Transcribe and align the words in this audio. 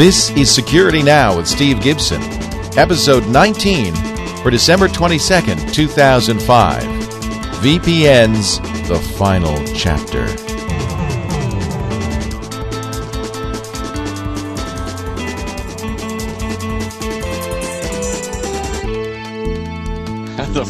This 0.00 0.30
is 0.30 0.50
Security 0.50 1.02
Now 1.02 1.36
with 1.36 1.46
Steve 1.46 1.82
Gibson, 1.82 2.22
episode 2.78 3.28
19 3.28 3.94
for 4.42 4.50
December 4.50 4.88
22nd, 4.88 5.74
2005. 5.74 6.82
VPN's 7.60 8.60
The 8.88 8.98
Final 9.18 9.62
Chapter. 9.74 10.59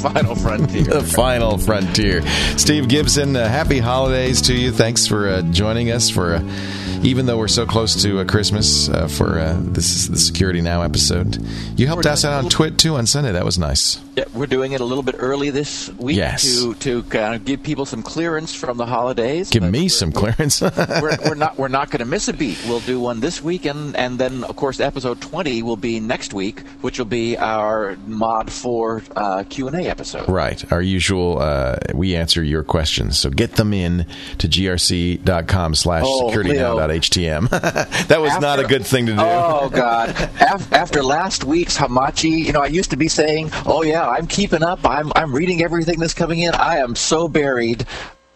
Final 0.00 0.34
frontier. 0.34 0.84
the 0.84 1.02
final 1.02 1.58
frontier. 1.58 2.22
Steve 2.56 2.88
Gibson, 2.88 3.36
uh, 3.36 3.48
happy 3.48 3.78
holidays 3.78 4.40
to 4.42 4.54
you. 4.54 4.72
Thanks 4.72 5.06
for 5.06 5.28
uh, 5.28 5.42
joining 5.42 5.90
us 5.90 6.10
for, 6.10 6.34
uh, 6.34 7.00
even 7.02 7.26
though 7.26 7.38
we're 7.38 7.48
so 7.48 7.66
close 7.66 8.02
to 8.02 8.20
uh, 8.20 8.24
Christmas, 8.24 8.88
uh, 8.88 9.08
for 9.08 9.38
uh, 9.38 9.56
this 9.60 9.94
is 9.94 10.08
the 10.08 10.18
Security 10.18 10.60
Now 10.60 10.82
episode. 10.82 11.44
You 11.76 11.86
helped 11.86 12.06
us 12.06 12.24
out 12.24 12.44
on 12.44 12.50
Twit 12.50 12.78
too 12.78 12.94
on 12.96 13.06
Sunday. 13.06 13.32
That 13.32 13.44
was 13.44 13.58
nice. 13.58 14.00
Yeah, 14.16 14.24
we're 14.34 14.46
doing 14.46 14.72
it 14.72 14.80
a 14.80 14.84
little 14.84 15.04
bit 15.04 15.14
early 15.18 15.50
this 15.50 15.88
week 15.94 16.16
Yes. 16.16 16.42
to 16.42 16.74
to 16.74 17.02
kind 17.04 17.34
of 17.36 17.44
give 17.44 17.62
people 17.62 17.86
some 17.86 18.02
clearance 18.02 18.52
from 18.54 18.76
the 18.76 18.84
holidays. 18.86 19.50
Give 19.50 19.62
me 19.62 19.88
some 19.88 20.10
clearance. 20.10 20.60
we're, 20.78 21.16
we're 21.24 21.34
not 21.36 21.56
we're 21.56 21.68
not 21.68 21.90
going 21.90 22.00
to 22.00 22.04
miss 22.04 22.26
a 22.26 22.32
beat. 22.32 22.58
We'll 22.66 22.80
do 22.80 22.98
one 22.98 23.20
this 23.20 23.40
week, 23.40 23.66
and 23.66 23.94
and 23.96 24.18
then 24.18 24.42
of 24.44 24.56
course 24.56 24.80
episode 24.80 25.20
twenty 25.20 25.62
will 25.62 25.76
be 25.76 26.00
next 26.00 26.34
week, 26.34 26.60
which 26.80 26.98
will 26.98 27.06
be 27.06 27.36
our 27.38 27.96
Mod 28.06 28.50
Four 28.50 29.02
uh, 29.14 29.44
Q 29.48 29.68
and 29.68 29.76
A 29.76 29.88
episode. 29.88 30.28
Right. 30.28 30.60
Our 30.72 30.82
usual, 30.82 31.38
uh, 31.40 31.76
we 31.94 32.16
answer 32.16 32.42
your 32.42 32.64
questions. 32.64 33.16
So 33.16 33.30
get 33.30 33.52
them 33.56 33.72
in 33.72 34.06
to 34.38 34.48
grc.com 34.48 35.74
slash 35.76 36.02
Oh, 36.04 36.30
securitynow.htm. 36.30 37.48
that 38.08 38.20
was 38.20 38.38
not 38.40 38.58
a 38.58 38.64
good 38.64 38.84
thing 38.84 39.06
to 39.06 39.12
do. 39.12 39.18
Oh 39.20 39.68
God! 39.70 40.10
Af- 40.40 40.72
After 40.72 41.02
last 41.04 41.44
week's 41.44 41.76
Hamachi, 41.78 42.46
you 42.46 42.52
know, 42.52 42.60
I 42.62 42.66
used 42.66 42.90
to 42.90 42.96
be 42.96 43.06
saying, 43.08 43.50
"Oh 43.66 43.82
yeah, 43.82 43.99
I'm 44.08 44.26
keeping 44.26 44.62
up. 44.62 44.80
I'm 44.84 45.12
I'm 45.14 45.34
reading 45.34 45.62
everything 45.62 45.98
that's 45.98 46.14
coming 46.14 46.40
in. 46.40 46.54
I 46.54 46.78
am 46.78 46.94
so 46.96 47.28
buried." 47.28 47.86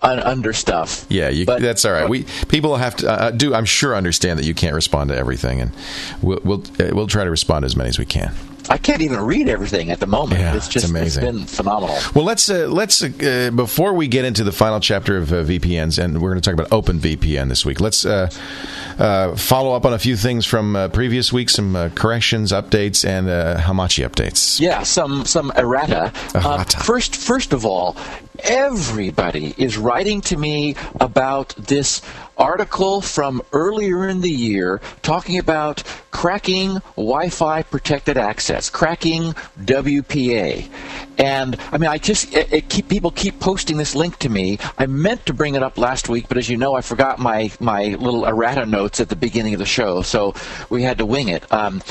Un- 0.03 0.19
under 0.21 0.53
stuff. 0.53 1.07
Yeah, 1.09 1.31
you, 1.31 1.47
But- 1.47 1.63
that's 1.63 1.83
all 1.87 1.93
right. 1.93 2.07
We 2.07 2.25
people 2.49 2.77
have 2.77 2.95
to 2.97 3.11
uh, 3.11 3.31
do. 3.31 3.55
I'm 3.55 3.65
sure 3.65 3.97
understand 3.97 4.39
that 4.39 4.45
you 4.45 4.53
can't 4.53 4.75
respond 4.75 5.09
to 5.09 5.17
everything, 5.17 5.63
and 5.63 5.71
we'll 6.21 6.41
we'll, 6.45 6.63
uh, 6.79 6.91
we'll 6.93 7.07
try 7.07 7.25
to 7.25 7.31
respond 7.31 7.63
to 7.63 7.67
as 7.67 7.75
many 7.75 7.89
as 7.89 7.99
we 7.99 8.05
can. 8.05 8.35
I 8.69 8.79
can't 8.79 9.03
even 9.03 9.21
read 9.21 9.49
everything 9.49 9.91
at 9.91 10.01
the 10.01 10.07
moment. 10.07 10.41
Yeah, 10.41 10.57
it's 10.57 10.67
it's 10.67 10.75
just 10.75 10.91
amazing. 10.91 11.25
It's 11.25 11.33
been 11.33 11.47
phenomenal. 11.47 11.97
Well, 12.15 12.25
let's 12.25 12.49
uh, 12.49 12.67
let's 12.69 13.03
uh, 13.03 13.51
before 13.55 13.93
we 13.93 14.09
get 14.09 14.25
into 14.25 14.45
the 14.45 14.53
final 14.53 14.81
chapter 14.81 15.17
of 15.17 15.33
uh, 15.33 15.37
VPNs, 15.37 16.03
and 16.03 16.21
we're 16.21 16.31
going 16.31 16.41
to 16.41 16.51
talk 16.51 16.59
about 16.59 16.71
OpenVPN 16.71 17.49
this 17.49 17.67
week. 17.67 17.81
Let's 17.81 18.07
uh, 18.07 18.31
uh, 18.99 19.37
follow 19.37 19.75
up 19.75 19.85
on 19.85 19.93
a 19.93 19.99
few 19.99 20.17
things 20.17 20.47
from 20.47 20.77
uh, 20.77 20.89
previous 20.89 21.33
weeks, 21.33 21.55
some 21.55 21.77
uh, 21.77 21.91
corrections, 21.95 22.53
updates, 22.53 23.07
and 23.07 23.29
uh, 23.29 23.59
Hamachi 23.59 24.09
updates. 24.09 24.61
Yeah, 24.61 24.83
some 24.83 25.25
some 25.25 25.53
errata. 25.57 26.13
Errata. 26.35 26.79
first, 26.79 27.17
first 27.17 27.53
of 27.53 27.67
all, 27.67 27.97
everybody 28.41 29.55
is 29.57 29.79
writing 29.79 30.21
to 30.23 30.37
me 30.37 30.75
about 31.01 31.55
this 31.57 32.03
article 32.37 33.01
from 33.01 33.41
earlier 33.53 34.09
in 34.09 34.21
the 34.21 34.31
year 34.31 34.81
talking 35.03 35.39
about 35.39 35.83
cracking 36.11 36.75
Wi-Fi 36.97 37.63
protected 37.63 38.17
access, 38.17 38.69
cracking 38.71 39.33
WPA. 39.61 40.69
And 41.19 41.57
I 41.71 41.79
mean, 41.79 41.91
I 41.91 41.99
just 41.99 42.35
it, 42.35 42.53
it 42.53 42.69
keep 42.69 42.89
people 42.89 43.11
keep 43.11 43.39
posting 43.41 43.77
this 43.77 43.95
link 43.95 44.19
to 44.19 44.29
me. 44.29 44.59
I 44.79 44.87
meant 44.87 45.27
to 45.27 45.33
bring 45.33 45.55
it 45.55 45.63
up 45.63 45.79
last 45.79 46.09
week, 46.09 46.27
but 46.29 46.37
as 46.37 46.49
you 46.49 46.57
know, 46.57 46.75
I 46.75 46.81
forgot 46.81 47.19
my 47.19 47.51
my 47.61 47.89
little 47.89 48.27
errata 48.27 48.67
notes 48.67 49.01
at 49.01 49.09
the 49.09 49.17
beginning 49.17 49.55
of 49.55 49.61
the 49.61 49.67
show, 49.67 50.03
so 50.03 50.35
we 50.71 50.83
had 50.83 50.99
to 50.99 51.07
wing 51.07 51.29
it. 51.29 51.51
Um, 51.53 51.83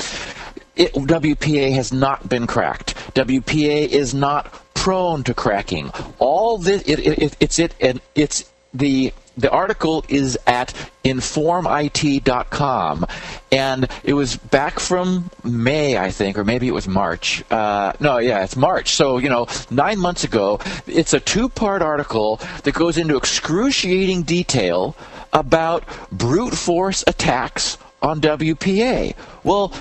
it, 0.76 0.92
WPA 0.92 1.72
has 1.74 1.92
not 1.92 2.28
been 2.28 2.46
cracked. 2.46 2.94
WPA 3.14 3.88
is 3.88 4.12
not 4.12 4.52
prone 4.84 5.24
to 5.24 5.32
cracking. 5.32 5.90
All 6.18 6.58
this, 6.58 6.82
it, 6.82 6.98
it, 6.98 7.22
it, 7.22 7.36
it's 7.40 7.58
it, 7.58 7.74
and 7.80 8.02
it's 8.14 8.44
the 8.74 9.14
the 9.38 9.50
article 9.50 10.04
is 10.10 10.38
at 10.46 10.74
informit.com, 11.06 13.06
and 13.50 13.88
it 14.04 14.12
was 14.12 14.36
back 14.36 14.78
from 14.78 15.30
May, 15.42 15.96
I 15.96 16.10
think, 16.10 16.36
or 16.36 16.44
maybe 16.44 16.68
it 16.68 16.74
was 16.74 16.86
March. 16.86 17.42
Uh, 17.50 17.94
no, 17.98 18.18
yeah, 18.18 18.44
it's 18.44 18.56
March. 18.56 18.90
So 18.90 19.16
you 19.16 19.30
know, 19.30 19.46
nine 19.70 19.98
months 19.98 20.22
ago. 20.22 20.60
It's 20.86 21.14
a 21.14 21.20
two-part 21.20 21.80
article 21.80 22.38
that 22.64 22.74
goes 22.74 22.98
into 22.98 23.16
excruciating 23.16 24.24
detail 24.24 24.96
about 25.32 25.84
brute 26.12 26.54
force 26.54 27.02
attacks 27.06 27.78
on 28.02 28.20
WPA. 28.20 29.14
Well, 29.44 29.72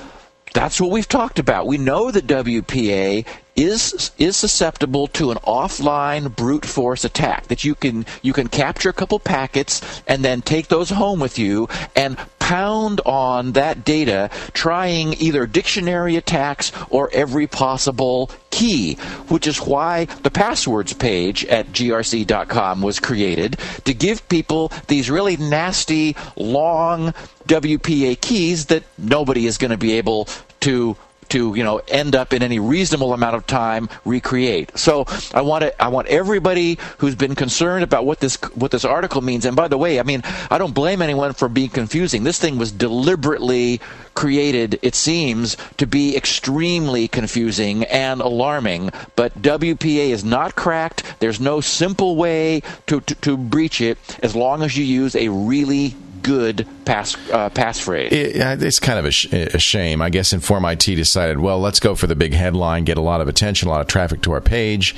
that's 0.53 0.79
what 0.79 0.91
we've 0.91 1.09
talked 1.09 1.39
about. 1.39 1.67
We 1.67 1.77
know 1.77 2.09
that 2.09 2.25
WPA 2.25 3.25
is 3.55 4.11
is 4.17 4.35
susceptible 4.35 5.07
to 5.07 5.31
an 5.31 5.37
offline 5.37 6.35
brute 6.35 6.65
force 6.65 7.03
attack. 7.03 7.47
That 7.47 7.63
you 7.63 7.75
can 7.75 8.05
you 8.21 8.33
can 8.33 8.47
capture 8.47 8.89
a 8.89 8.93
couple 8.93 9.19
packets 9.19 9.81
and 10.07 10.23
then 10.23 10.41
take 10.41 10.67
those 10.67 10.89
home 10.89 11.19
with 11.19 11.37
you 11.37 11.67
and 11.95 12.17
pound 12.39 12.99
on 13.05 13.53
that 13.53 13.85
data, 13.85 14.29
trying 14.53 15.13
either 15.13 15.47
dictionary 15.47 16.17
attacks 16.17 16.73
or 16.89 17.09
every 17.13 17.47
possible 17.47 18.29
key, 18.49 18.95
which 19.29 19.47
is 19.47 19.57
why 19.59 20.05
the 20.23 20.29
passwords 20.29 20.91
page 20.91 21.45
at 21.45 21.71
grc.com 21.71 22.81
was 22.81 22.99
created 22.99 23.57
to 23.85 23.93
give 23.93 24.27
people 24.27 24.71
these 24.87 25.09
really 25.09 25.37
nasty, 25.37 26.17
long 26.35 27.13
WPA 27.47 28.19
keys 28.19 28.65
that 28.65 28.83
nobody 28.97 29.45
is 29.45 29.57
going 29.57 29.71
to 29.71 29.77
be 29.77 29.93
able 29.93 30.27
to 30.59 30.97
to 31.33 31.55
you 31.55 31.63
know 31.63 31.81
end 31.87 32.15
up 32.15 32.31
in 32.31 32.43
any 32.43 32.59
reasonable 32.59 33.13
amount 33.13 33.35
of 33.35 33.45
time 33.47 33.89
recreate. 34.05 34.71
So 34.77 35.05
I 35.33 35.41
want 35.41 35.63
to 35.63 35.83
I 35.83 35.87
want 35.87 36.07
everybody 36.07 36.77
who's 36.99 37.15
been 37.15 37.33
concerned 37.33 37.83
about 37.83 38.05
what 38.05 38.19
this 38.19 38.35
what 38.53 38.69
this 38.71 38.85
article 38.85 39.21
means. 39.21 39.43
And 39.45 39.55
by 39.55 39.67
the 39.67 39.77
way, 39.77 39.99
I 39.99 40.03
mean 40.03 40.21
I 40.51 40.57
don't 40.59 40.75
blame 40.75 41.01
anyone 41.01 41.33
for 41.33 41.49
being 41.49 41.69
confusing. 41.69 42.23
This 42.23 42.39
thing 42.39 42.57
was 42.59 42.71
deliberately 42.71 43.81
created, 44.13 44.77
it 44.83 44.93
seems, 44.93 45.57
to 45.77 45.87
be 45.87 46.15
extremely 46.15 47.07
confusing 47.07 47.83
and 47.85 48.21
alarming. 48.21 48.91
But 49.15 49.41
WPA 49.41 50.09
is 50.09 50.23
not 50.23 50.55
cracked. 50.55 51.03
There's 51.19 51.39
no 51.39 51.61
simple 51.61 52.15
way 52.15 52.61
to 52.85 53.01
to, 53.01 53.15
to 53.15 53.37
breach 53.37 53.81
it 53.81 53.97
as 54.21 54.35
long 54.35 54.61
as 54.61 54.77
you 54.77 54.85
use 54.85 55.15
a 55.15 55.29
really 55.29 55.95
good 56.23 56.65
pass 56.85 57.15
uh, 57.31 57.49
passphrase. 57.49 58.11
It, 58.11 58.63
it's 58.63 58.79
kind 58.79 58.97
of 58.97 59.05
a, 59.05 59.11
sh- 59.11 59.31
a 59.31 59.59
shame. 59.59 60.01
I 60.01 60.09
guess 60.09 60.33
Inform 60.33 60.65
IT 60.65 60.79
decided, 60.83 61.39
well, 61.39 61.59
let's 61.59 61.79
go 61.79 61.95
for 61.95 62.07
the 62.07 62.15
big 62.15 62.33
headline, 62.33 62.83
get 62.85 62.97
a 62.97 63.01
lot 63.01 63.21
of 63.21 63.27
attention, 63.27 63.67
a 63.67 63.71
lot 63.71 63.81
of 63.81 63.87
traffic 63.87 64.21
to 64.23 64.31
our 64.31 64.41
page. 64.41 64.95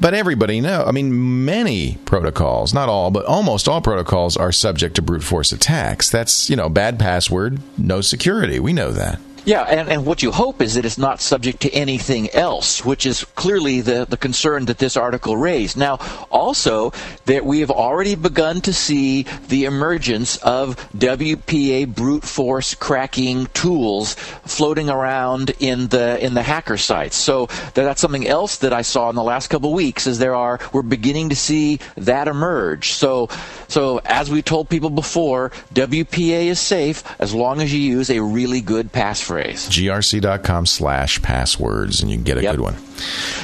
But 0.00 0.14
everybody 0.14 0.60
know, 0.60 0.84
I 0.86 0.92
mean, 0.92 1.44
many 1.44 1.98
protocols, 2.04 2.72
not 2.72 2.88
all, 2.88 3.10
but 3.10 3.26
almost 3.26 3.68
all 3.68 3.80
protocols 3.80 4.36
are 4.36 4.52
subject 4.52 4.96
to 4.96 5.02
brute 5.02 5.22
force 5.22 5.52
attacks. 5.52 6.10
That's, 6.10 6.48
you 6.48 6.56
know, 6.56 6.68
bad 6.68 6.98
password, 6.98 7.60
no 7.76 8.00
security. 8.00 8.58
We 8.58 8.72
know 8.72 8.92
that. 8.92 9.20
Yeah, 9.44 9.62
and, 9.62 9.88
and 9.88 10.06
what 10.06 10.22
you 10.22 10.30
hope 10.30 10.62
is 10.62 10.74
that 10.74 10.84
it's 10.84 10.98
not 10.98 11.20
subject 11.20 11.60
to 11.62 11.70
anything 11.72 12.30
else, 12.30 12.84
which 12.84 13.04
is 13.04 13.24
clearly 13.24 13.80
the, 13.80 14.04
the 14.08 14.16
concern 14.16 14.66
that 14.66 14.78
this 14.78 14.96
article 14.96 15.36
raised. 15.36 15.76
Now, 15.76 15.98
also, 16.30 16.92
that 17.24 17.44
we 17.44 17.58
have 17.58 17.70
already 17.70 18.14
begun 18.14 18.60
to 18.60 18.72
see 18.72 19.24
the 19.48 19.64
emergence 19.64 20.36
of 20.36 20.76
WPA 20.92 21.92
brute 21.92 22.22
force 22.22 22.76
cracking 22.76 23.46
tools 23.46 24.14
floating 24.14 24.88
around 24.88 25.50
in 25.58 25.88
the 25.88 26.24
in 26.24 26.34
the 26.34 26.42
hacker 26.42 26.76
sites. 26.76 27.16
So 27.16 27.46
that, 27.46 27.74
that's 27.74 28.00
something 28.00 28.28
else 28.28 28.58
that 28.58 28.72
I 28.72 28.82
saw 28.82 29.10
in 29.10 29.16
the 29.16 29.24
last 29.24 29.48
couple 29.48 29.70
of 29.70 29.74
weeks 29.74 30.06
is 30.06 30.20
there 30.20 30.36
are 30.36 30.60
we're 30.72 30.82
beginning 30.82 31.30
to 31.30 31.36
see 31.36 31.80
that 31.96 32.28
emerge. 32.28 32.92
So 32.92 33.28
so 33.66 34.00
as 34.04 34.30
we 34.30 34.42
told 34.42 34.68
people 34.68 34.90
before, 34.90 35.50
WPA 35.74 36.44
is 36.44 36.60
safe 36.60 37.02
as 37.20 37.34
long 37.34 37.60
as 37.60 37.74
you 37.74 37.80
use 37.80 38.08
a 38.08 38.20
really 38.20 38.60
good 38.60 38.92
passphrase. 38.92 39.31
grc.com 39.40 40.66
slash 40.66 41.20
passwords, 41.22 42.00
and 42.02 42.10
you 42.10 42.16
can 42.16 42.24
get 42.24 42.38
a 42.38 42.42
Yep. 42.42 42.52
good 42.52 42.60
one. 42.60 42.76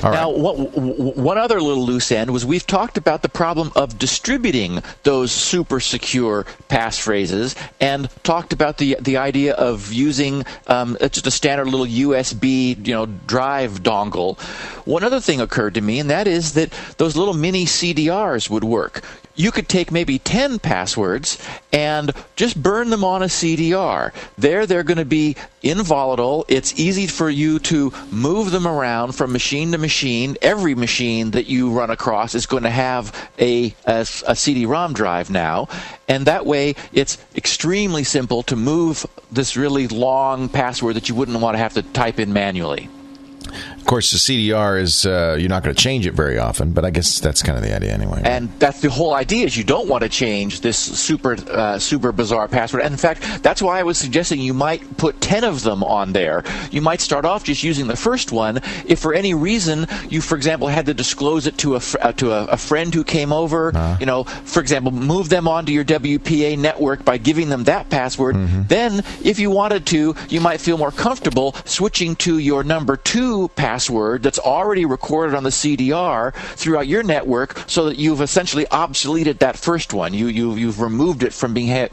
All 0.03 0.11
right. 0.11 0.21
Now, 0.21 0.31
one, 0.31 0.57
one 1.17 1.39
other 1.39 1.61
little 1.61 1.85
loose 1.85 2.13
end 2.13 2.31
was 2.31 2.47
we've 2.47 2.67
talked 2.67 2.97
about 2.97 3.23
the 3.23 3.29
problem 3.29 3.73
of 3.75 3.99
distributing 3.99 4.83
those 5.03 5.33
super 5.33 5.81
secure 5.81 6.47
passphrases 6.69 7.57
and 7.81 8.09
talked 8.23 8.53
about 8.53 8.79
the 8.79 8.97
the 9.01 9.17
idea 9.17 9.55
of 9.55 9.93
using 9.93 10.45
um, 10.69 10.97
just 11.01 11.27
a 11.27 11.31
standard 11.31 11.67
little 11.67 11.87
USB 11.87 12.87
you 12.87 12.95
know 12.95 13.07
drive 13.27 13.83
dongle. 13.83 14.39
One 14.87 15.03
other 15.03 15.21
thing 15.21 15.41
occurred 15.41 15.75
to 15.75 15.81
me, 15.81 15.99
and 15.99 16.09
that 16.11 16.27
is 16.27 16.53
that 16.55 16.73
those 16.99 17.17
little 17.17 17.35
mini 17.35 17.65
CDRs 17.67 18.49
would 18.51 18.65
work. 18.65 19.03
You 19.39 19.53
could 19.53 19.69
take 19.69 19.93
maybe 19.93 20.19
10 20.19 20.59
passwords 20.59 21.39
and 21.73 22.13
just 22.35 22.61
burn 22.61 22.91
them 22.91 23.05
on 23.05 23.23
a 23.23 23.27
CDR. 23.27 24.13
There, 24.37 24.67
they're 24.67 24.83
going 24.83 24.99
to 24.99 25.05
be 25.05 25.37
involatile. 25.63 26.45
It's 26.49 26.79
easy 26.79 27.07
for 27.07 27.31
you 27.31 27.61
to 27.61 27.93
move 28.11 28.51
them 28.51 28.67
around 28.67 29.13
from 29.13 29.33
machine 29.33 29.71
to 29.73 29.79
machine. 29.79 30.37
Every 30.43 30.75
machine 30.75 31.31
that 31.31 31.47
you 31.47 31.71
run 31.71 31.91
across 31.91 32.35
is 32.35 32.47
going 32.47 32.65
to 32.65 32.71
have 32.71 33.31
a, 33.39 33.75
a, 33.87 34.01
a 34.27 34.35
CD-ROM 34.35 34.93
drive 34.93 35.31
now, 35.31 35.69
and 36.09 36.27
that 36.27 36.45
way 36.45 36.75
it's 36.93 37.17
extremely 37.37 38.03
simple 38.03 38.43
to 38.43 38.57
move 38.57 39.07
this 39.31 39.57
really 39.57 39.87
long 39.87 40.49
password 40.49 40.97
that 40.97 41.09
you 41.09 41.15
wouldn't 41.15 41.41
want 41.41 41.55
to 41.55 41.59
have 41.59 41.75
to 41.75 41.83
type 41.83 42.19
in 42.19 42.33
manually. 42.33 42.89
Of 43.77 43.85
course, 43.85 44.11
the 44.11 44.19
CDR 44.19 44.81
is 44.81 45.07
uh, 45.07 45.37
you're 45.39 45.49
not 45.49 45.63
going 45.63 45.75
to 45.75 45.83
change 45.83 46.07
it 46.07 46.13
very 46.13 46.39
often, 46.39 46.73
but 46.73 46.85
I 46.85 46.91
guess 46.91 47.21
that's 47.21 47.43
kind 47.43 47.57
of 47.57 47.65
the 47.65 47.75
idea 47.75 47.93
anyway. 47.93 48.21
And 48.25 48.49
that's 48.59 48.81
the 48.81 48.91
whole 48.91 49.15
idea 49.15 49.47
is 49.47 49.57
you 49.57 49.65
don't 49.65 49.89
want 49.89 50.03
to 50.03 50.09
change 50.09 50.61
this 50.61 50.79
super 50.79 51.37
uh, 51.51 51.79
super 51.79 52.13
bizarre 52.13 52.49
password. 52.49 52.83
And 52.83 52.93
in 52.93 52.99
fact, 52.99 53.43
that's 53.43 53.63
why 53.63 53.79
I 53.79 53.83
was 53.83 53.99
suggesting 53.99 54.41
you 54.41 54.55
might 54.55 54.97
put 54.97 55.21
10 55.21 55.45
of 55.45 55.63
them 55.63 55.83
on 55.85 56.13
there. 56.13 56.45
You 56.71 56.83
might 56.83 57.01
start 57.01 57.25
off 57.25 57.45
just 57.45 57.63
using 57.63 57.87
the 57.87 57.97
first 57.97 58.33
one. 58.33 58.59
If 58.87 58.99
for 59.01 59.15
any 59.15 59.35
reason 59.35 59.87
you, 60.09 60.21
for 60.21 60.37
example, 60.37 60.69
had 60.69 60.87
to 60.87 60.95
disclose 60.95 61.47
it 61.47 61.57
to 61.59 61.77
a 61.77 61.81
uh, 62.01 62.13
to 62.13 62.33
a, 62.33 62.45
a, 62.47 62.57
friend 62.57 62.93
who 62.93 63.05
came 63.05 63.33
over, 63.33 63.75
uh-huh. 63.75 63.97
you 64.01 64.07
know, 64.07 64.25
for 64.25 64.61
example, 64.61 64.93
move 64.93 65.29
them 65.29 65.49
onto 65.49 65.73
your 65.73 65.85
WPA 65.85 66.59
network 66.59 67.05
by 67.05 67.17
giving 67.17 67.49
them 67.49 67.65
that 67.65 67.89
password. 67.89 68.37
Mm-hmm. 68.37 68.63
Then, 68.67 68.99
if 69.25 69.39
you 69.39 69.51
wanted 69.51 69.87
to, 69.87 70.15
you 70.29 70.41
might 70.41 70.61
feel 70.61 70.77
more 70.77 70.91
comfortable 70.91 71.55
switching 71.65 72.17
to 72.17 72.39
your 72.39 72.65
number 72.65 72.97
two 72.97 73.38
password 73.47 74.25
that's 74.25 74.41
already 74.41 74.85
recorded 74.85 75.37
on 75.37 75.45
the 75.45 75.51
CDR 75.51 76.35
throughout 76.35 76.89
your 76.89 77.05
network 77.05 77.63
so 77.69 77.85
that 77.85 77.99
you've 77.99 78.21
essentially 78.21 78.65
obsoleted 78.67 79.39
that 79.39 79.57
first 79.57 79.93
one. 79.93 80.13
You, 80.15 80.27
you, 80.27 80.55
you've 80.55 80.81
removed 80.81 81.23
it 81.23 81.33
from 81.33 81.55
being, 81.55 81.69
ha- 81.69 81.89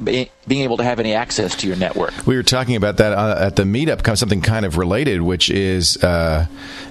being 0.48 0.62
able 0.62 0.78
to 0.78 0.84
have 0.84 1.00
any 1.00 1.14
access 1.14 1.56
to 1.58 1.68
your 1.68 1.76
network. 1.76 2.14
We 2.26 2.36
were 2.36 2.44
talking 2.44 2.76
about 2.76 2.98
that 2.98 3.14
uh, 3.14 3.38
at 3.40 3.56
the 3.56 3.64
meetup, 3.64 4.18
something 4.18 4.42
kind 4.42 4.66
of 4.66 4.78
related, 4.78 5.22
which 5.22 5.52
is 5.52 6.02
uh, 6.04 6.48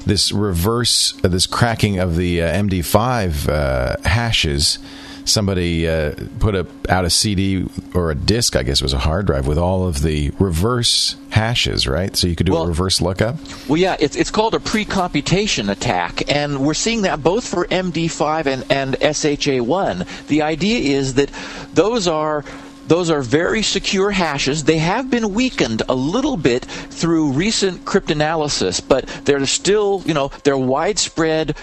this 0.06 0.30
reverse, 0.30 1.14
uh, 1.24 1.28
this 1.28 1.46
cracking 1.46 1.98
of 1.98 2.16
the 2.16 2.42
uh, 2.42 2.52
MD5 2.52 3.48
uh, 3.48 4.08
hashes 4.08 4.78
somebody 5.24 5.88
uh, 5.88 6.14
put 6.38 6.54
a, 6.54 6.66
out 6.88 7.04
a 7.04 7.10
CD 7.10 7.66
or 7.94 8.10
a 8.10 8.14
disk, 8.14 8.56
I 8.56 8.62
guess 8.62 8.80
it 8.80 8.84
was 8.84 8.92
a 8.92 8.98
hard 8.98 9.26
drive, 9.26 9.46
with 9.46 9.58
all 9.58 9.86
of 9.86 10.02
the 10.02 10.30
reverse 10.38 11.16
hashes, 11.30 11.86
right? 11.86 12.14
So 12.16 12.26
you 12.26 12.36
could 12.36 12.46
do 12.46 12.52
well, 12.52 12.64
a 12.64 12.68
reverse 12.68 13.00
lookup? 13.00 13.36
Well, 13.68 13.78
yeah, 13.78 13.96
it's, 13.98 14.16
it's 14.16 14.30
called 14.30 14.54
a 14.54 14.60
pre-computation 14.60 15.70
attack, 15.70 16.30
and 16.30 16.64
we're 16.64 16.74
seeing 16.74 17.02
that 17.02 17.22
both 17.22 17.46
for 17.46 17.66
MD5 17.66 18.46
and, 18.46 18.64
and 18.70 18.94
SHA1. 18.94 20.26
The 20.28 20.42
idea 20.42 20.96
is 20.96 21.14
that 21.14 21.30
those 21.72 22.06
are 22.06 22.44
those 22.86 23.08
are 23.08 23.22
very 23.22 23.62
secure 23.62 24.10
hashes. 24.10 24.64
They 24.64 24.76
have 24.76 25.10
been 25.10 25.32
weakened 25.32 25.82
a 25.88 25.94
little 25.94 26.36
bit 26.36 26.66
through 26.66 27.32
recent 27.32 27.86
cryptanalysis, 27.86 28.86
but 28.86 29.06
they're 29.24 29.46
still, 29.46 30.02
you 30.04 30.12
know, 30.12 30.30
they're 30.42 30.58
widespread 30.58 31.56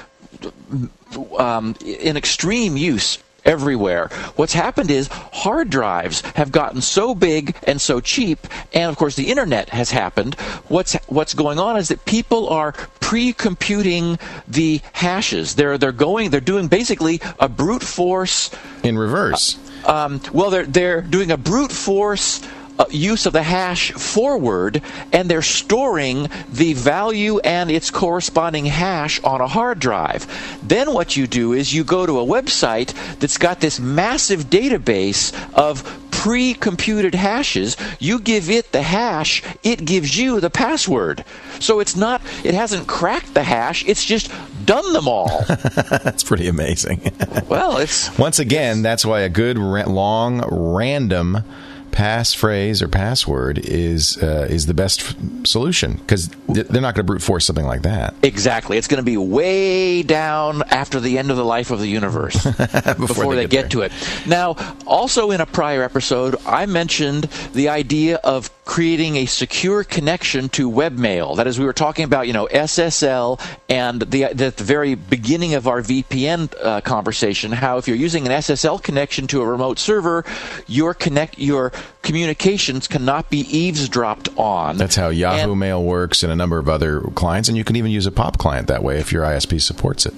um, 1.37 1.75
in 1.85 2.17
extreme 2.17 2.75
use 2.75 3.19
everywhere. 3.45 4.07
What's 4.35 4.53
happened 4.53 4.91
is 4.91 5.07
hard 5.11 5.69
drives 5.69 6.21
have 6.35 6.51
gotten 6.51 6.81
so 6.81 7.15
big 7.15 7.55
and 7.63 7.79
so 7.79 7.99
cheap, 7.99 8.47
and 8.73 8.89
of 8.89 8.97
course 8.97 9.15
the 9.15 9.29
internet 9.29 9.69
has 9.69 9.91
happened. 9.91 10.35
What's 10.67 10.93
what's 11.07 11.33
going 11.33 11.59
on 11.59 11.77
is 11.77 11.89
that 11.89 12.05
people 12.05 12.49
are 12.49 12.73
pre-computing 12.99 14.19
the 14.47 14.81
hashes. 14.93 15.55
They're 15.55 15.77
they're 15.77 15.91
going 15.91 16.29
they're 16.29 16.41
doing 16.41 16.67
basically 16.67 17.21
a 17.39 17.49
brute 17.49 17.83
force 17.83 18.51
in 18.83 18.97
reverse. 18.97 19.57
Uh, 19.85 19.91
um, 19.91 20.21
well, 20.31 20.49
they're 20.49 20.65
they're 20.65 21.01
doing 21.01 21.31
a 21.31 21.38
brute 21.38 21.71
force 21.71 22.41
Uh, 22.81 22.85
use 22.89 23.27
of 23.27 23.33
the 23.33 23.43
hash 23.43 23.91
forward, 23.91 24.81
and 25.13 25.29
they're 25.29 25.43
storing 25.43 26.27
the 26.51 26.73
value 26.73 27.37
and 27.41 27.69
its 27.69 27.91
corresponding 27.91 28.65
hash 28.65 29.21
on 29.23 29.39
a 29.39 29.45
hard 29.45 29.77
drive. 29.77 30.25
Then 30.63 30.91
what 30.91 31.15
you 31.15 31.27
do 31.27 31.53
is 31.53 31.71
you 31.71 31.83
go 31.83 32.07
to 32.07 32.19
a 32.19 32.25
website 32.25 32.91
that's 33.19 33.37
got 33.37 33.59
this 33.59 33.79
massive 33.79 34.45
database 34.45 35.31
of 35.53 35.83
pre 36.09 36.55
computed 36.55 37.13
hashes. 37.13 37.77
You 37.99 38.17
give 38.17 38.49
it 38.49 38.71
the 38.71 38.81
hash, 38.81 39.43
it 39.61 39.85
gives 39.85 40.17
you 40.17 40.39
the 40.39 40.49
password. 40.49 41.23
So 41.59 41.81
it's 41.81 41.95
not, 41.95 42.23
it 42.43 42.55
hasn't 42.55 42.87
cracked 42.87 43.35
the 43.35 43.43
hash, 43.43 43.85
it's 43.85 44.03
just 44.03 44.31
done 44.65 44.91
them 44.93 45.07
all. 45.07 45.45
that's 45.47 46.23
pretty 46.23 46.47
amazing. 46.47 47.11
well, 47.47 47.77
it's. 47.77 48.17
Once 48.17 48.39
again, 48.39 48.81
that's 48.81 49.05
why 49.05 49.19
a 49.19 49.29
good, 49.29 49.59
long, 49.59 50.43
random 50.49 51.43
passphrase 51.91 52.81
or 52.81 52.88
password 52.88 53.59
is 53.59 54.17
uh, 54.21 54.47
is 54.49 54.65
the 54.65 54.73
best 54.73 55.01
f- 55.01 55.15
solution 55.45 55.93
because 55.93 56.29
they're 56.47 56.81
not 56.81 56.95
going 56.95 56.95
to 56.95 57.03
brute 57.03 57.21
force 57.21 57.45
something 57.45 57.65
like 57.65 57.83
that. 57.83 58.13
Exactly, 58.23 58.77
it's 58.77 58.88
going 58.88 58.99
to 58.99 59.03
be 59.03 59.17
way 59.17 60.03
down 60.03 60.63
after 60.69 60.99
the 60.99 61.17
end 61.17 61.31
of 61.31 61.38
the 61.38 61.45
life 61.45 61.71
of 61.71 61.79
the 61.79 61.88
universe 61.88 62.41
before, 62.43 62.95
before, 63.07 63.35
they, 63.35 63.43
they 63.43 63.47
get, 63.47 63.63
get 63.63 63.71
to 63.71 63.81
it. 63.81 63.91
Now, 64.25 64.55
also 64.85 65.31
in 65.31 65.41
a 65.41 65.45
prior 65.45 65.83
episode, 65.83 66.35
I 66.45 66.65
mentioned 66.65 67.23
the 67.53 67.69
idea 67.69 68.17
of 68.17 68.49
creating 68.71 69.18
a 69.18 69.25
secure 69.25 69.83
connection 69.83 70.47
to 70.47 70.71
webmail. 70.71 71.35
That 71.35 71.45
is, 71.45 71.59
we 71.59 71.65
were 71.65 71.73
talking 71.73 72.06
about 72.06 72.27
you 72.27 72.31
know 72.31 72.47
SSL 72.47 73.38
and 73.68 74.01
the 74.01 74.33
the 74.33 74.51
very 74.51 74.95
beginning 74.95 75.56
of 75.56 75.68
our 75.68 75.81
VPN 75.81 76.53
uh, 76.63 76.79
conversation. 76.79 77.51
How 77.51 77.79
if 77.79 77.89
you're 77.89 77.97
using 77.97 78.25
an 78.25 78.31
SSL 78.31 78.81
connection 78.81 79.27
to 79.27 79.41
a 79.41 79.45
remote 79.45 79.77
server, 79.77 80.23
your 80.68 80.94
connect 80.94 81.38
your 81.38 81.73
communications 82.01 82.88
cannot 82.88 83.29
be 83.29 83.39
eavesdropped 83.39 84.29
on. 84.38 84.77
That's 84.77 84.95
how 84.95 85.09
Yahoo 85.09 85.51
and, 85.51 85.59
Mail 85.59 85.83
works 85.83 86.24
and 86.24 86.31
a 86.31 86.35
number 86.38 86.57
of 86.57 86.69
other 86.69 87.01
clients, 87.13 87.50
and 87.50 87.57
you 87.57 87.65
can 87.65 87.75
even 87.75 87.91
use 87.91 88.06
a 88.06 88.12
POP 88.12 88.38
client 88.38 88.69
that 88.69 88.83
way 88.83 89.00
if 89.00 89.12
your 89.12 89.25
ISP 89.25 89.62
supports 89.62 90.06
it. 90.06 90.13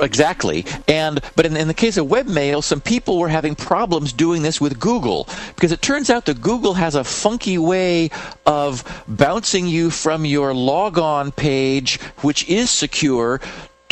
Exactly. 0.00 0.64
And 0.88 1.20
but 1.34 1.46
in, 1.46 1.56
in, 1.56 1.68
the 1.68 1.74
case 1.74 1.96
of 1.96 2.06
webmail, 2.06 2.62
some 2.62 2.80
people 2.80 3.18
were 3.18 3.28
having 3.28 3.54
problems 3.54 4.12
doing 4.12 4.42
this 4.42 4.60
with 4.60 4.78
Google 4.78 5.28
because 5.54 5.72
it 5.72 5.82
turns 5.82 6.10
out 6.10 6.26
that 6.26 6.40
Google 6.40 6.74
has 6.74 6.94
a 6.94 7.04
funky 7.04 7.58
way 7.58 8.10
of 8.46 8.84
bouncing 9.08 9.66
you 9.66 9.90
from 9.90 10.24
your 10.24 10.54
logon 10.54 11.32
page, 11.32 12.00
which 12.22 12.48
is 12.48 12.70
secure, 12.70 13.40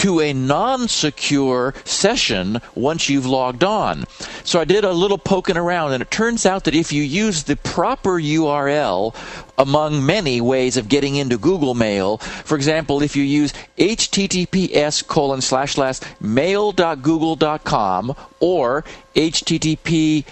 to 0.04 0.20
a 0.20 0.34
non 0.34 0.86
secure 0.86 1.72
session 1.86 2.60
once 2.74 3.08
you've 3.08 3.24
logged 3.24 3.64
on. 3.64 4.04
So 4.44 4.60
I 4.60 4.64
did 4.64 4.84
a 4.84 4.92
little 4.92 5.16
poking 5.16 5.56
around, 5.56 5.94
and 5.94 6.02
it 6.02 6.10
turns 6.10 6.44
out 6.44 6.64
that 6.64 6.74
if 6.74 6.92
you 6.92 7.02
use 7.02 7.44
the 7.44 7.56
proper 7.56 8.20
URL 8.20 9.14
among 9.56 10.04
many 10.04 10.42
ways 10.42 10.76
of 10.76 10.90
getting 10.90 11.16
into 11.16 11.38
Google 11.38 11.72
Mail, 11.72 12.18
for 12.18 12.54
example, 12.54 13.00
if 13.02 13.16
you 13.16 13.22
use 13.22 13.54
https 13.78 15.06
colon 15.06 15.40
slash 15.40 15.72
slash 15.72 16.00
mail.google.com 16.20 18.14
or 18.40 18.84
https 19.16 20.24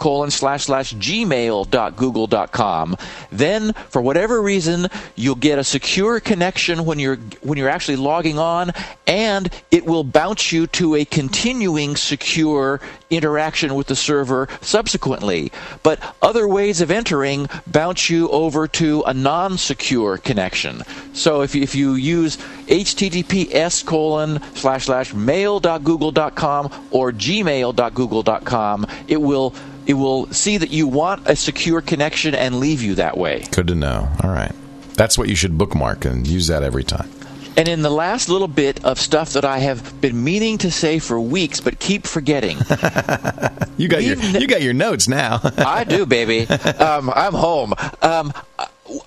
colon 0.00 0.32
slash 0.32 0.64
slash 0.64 0.92
gmail.google.com. 0.94 2.96
Then, 3.30 3.72
for 3.88 4.02
whatever 4.02 4.42
reason, 4.42 4.88
you'll 5.14 5.36
get 5.36 5.60
a 5.60 5.64
secure 5.64 6.18
connection 6.18 6.84
when 6.84 6.98
you're 6.98 7.18
when 7.42 7.58
you're 7.58 7.68
actually 7.68 7.96
logging 7.96 8.38
on, 8.38 8.72
and 9.06 9.48
it 9.70 9.86
will 9.86 10.02
bounce 10.02 10.50
you 10.50 10.66
to 10.68 10.96
a 10.96 11.04
continuing 11.04 11.94
secure 11.94 12.80
interaction 13.10 13.74
with 13.74 13.88
the 13.88 13.96
server 13.96 14.48
subsequently. 14.60 15.52
But 15.82 16.00
other 16.22 16.48
ways 16.48 16.80
of 16.80 16.90
entering 16.90 17.48
bounce 17.66 18.08
you 18.08 18.30
over 18.30 18.66
to 18.68 19.02
a 19.06 19.12
non-secure 19.12 20.16
connection. 20.18 20.82
So 21.12 21.42
if 21.42 21.54
if 21.54 21.74
you 21.74 21.92
use 21.94 22.38
https 22.66 23.84
colon 23.84 24.40
slash 24.54 24.86
slash 24.86 25.12
mail.google.com 25.12 26.88
or 26.90 27.12
gmail.google.com, 27.12 28.86
it 29.08 29.20
will 29.20 29.54
it 29.86 29.94
will 29.94 30.26
see 30.28 30.56
that 30.56 30.70
you 30.70 30.86
want 30.86 31.28
a 31.28 31.36
secure 31.36 31.80
connection 31.80 32.34
and 32.34 32.60
leave 32.60 32.82
you 32.82 32.94
that 32.96 33.16
way. 33.16 33.44
Good 33.50 33.66
to 33.68 33.74
know. 33.74 34.08
All 34.22 34.30
right. 34.30 34.52
That's 34.94 35.16
what 35.16 35.28
you 35.28 35.34
should 35.34 35.56
bookmark 35.56 36.04
and 36.04 36.26
use 36.26 36.46
that 36.48 36.62
every 36.62 36.84
time. 36.84 37.10
And 37.56 37.68
in 37.68 37.82
the 37.82 37.90
last 37.90 38.28
little 38.28 38.48
bit 38.48 38.84
of 38.84 38.98
stuff 38.98 39.32
that 39.32 39.44
I 39.44 39.58
have 39.58 40.00
been 40.00 40.22
meaning 40.22 40.58
to 40.58 40.70
say 40.70 40.98
for 40.98 41.20
weeks 41.20 41.60
but 41.60 41.78
keep 41.78 42.06
forgetting. 42.06 42.56
you 43.76 43.88
got 43.88 44.02
your 44.02 44.16
you 44.16 44.46
got 44.46 44.62
your 44.62 44.72
notes 44.72 45.08
now. 45.08 45.40
I 45.58 45.84
do, 45.84 46.06
baby. 46.06 46.46
Um, 46.80 47.10
I'm 47.14 47.34
home. 47.34 47.74
Um, 48.00 48.32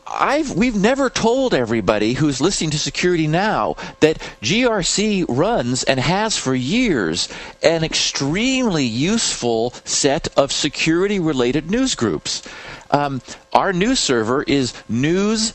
I've 0.08 0.52
we've 0.54 0.75
never 0.75 1.10
told 1.10 1.54
everybody 1.54 2.13
who's 2.13 2.40
listening 2.42 2.70
to 2.72 2.80
Security 2.80 3.28
Now 3.28 3.75
that 4.00 4.20
GRC 4.42 5.25
runs 5.28 5.84
and 5.84 6.00
has 6.00 6.38
for 6.38 6.56
years 6.56 7.28
an 7.62 7.84
extremely 7.84 8.86
useful 8.86 9.72
set 9.84 10.28
of 10.38 10.52
security 10.52 11.20
related 11.20 11.70
news 11.70 11.96
groups. 11.96 12.42
Um, 12.92 13.22
our 13.54 13.74
news 13.74 14.00
server 14.00 14.44
is 14.44 14.74
news.grc.com. 14.88 15.54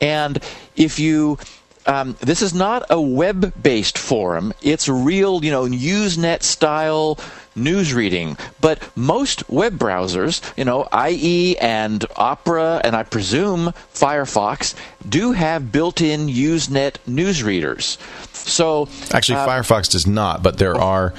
And 0.00 0.42
if 0.74 0.98
you 0.98 1.38
um, 1.86 2.16
this 2.20 2.42
is 2.42 2.54
not 2.54 2.84
a 2.90 3.00
web-based 3.00 3.98
forum. 3.98 4.52
It's 4.62 4.88
real, 4.88 5.44
you 5.44 5.50
know, 5.50 5.64
Usenet 5.64 6.42
style 6.44 7.18
news 7.54 7.94
reading. 7.94 8.36
But 8.60 8.80
most 8.96 9.48
web 9.48 9.78
browsers, 9.78 10.40
you 10.56 10.64
know, 10.64 10.88
IE 11.08 11.56
and 11.58 12.04
Opera, 12.16 12.80
and 12.84 12.96
I 12.96 13.02
presume 13.02 13.72
Firefox, 13.94 14.74
do 15.08 15.32
have 15.32 15.72
built-in 15.72 16.28
Usenet 16.28 16.96
news 17.06 17.42
readers. 17.42 17.98
So 18.32 18.88
actually, 19.12 19.38
uh, 19.38 19.46
Firefox 19.46 19.90
does 19.90 20.06
not, 20.06 20.42
but 20.42 20.58
there 20.58 20.74
are. 20.74 21.14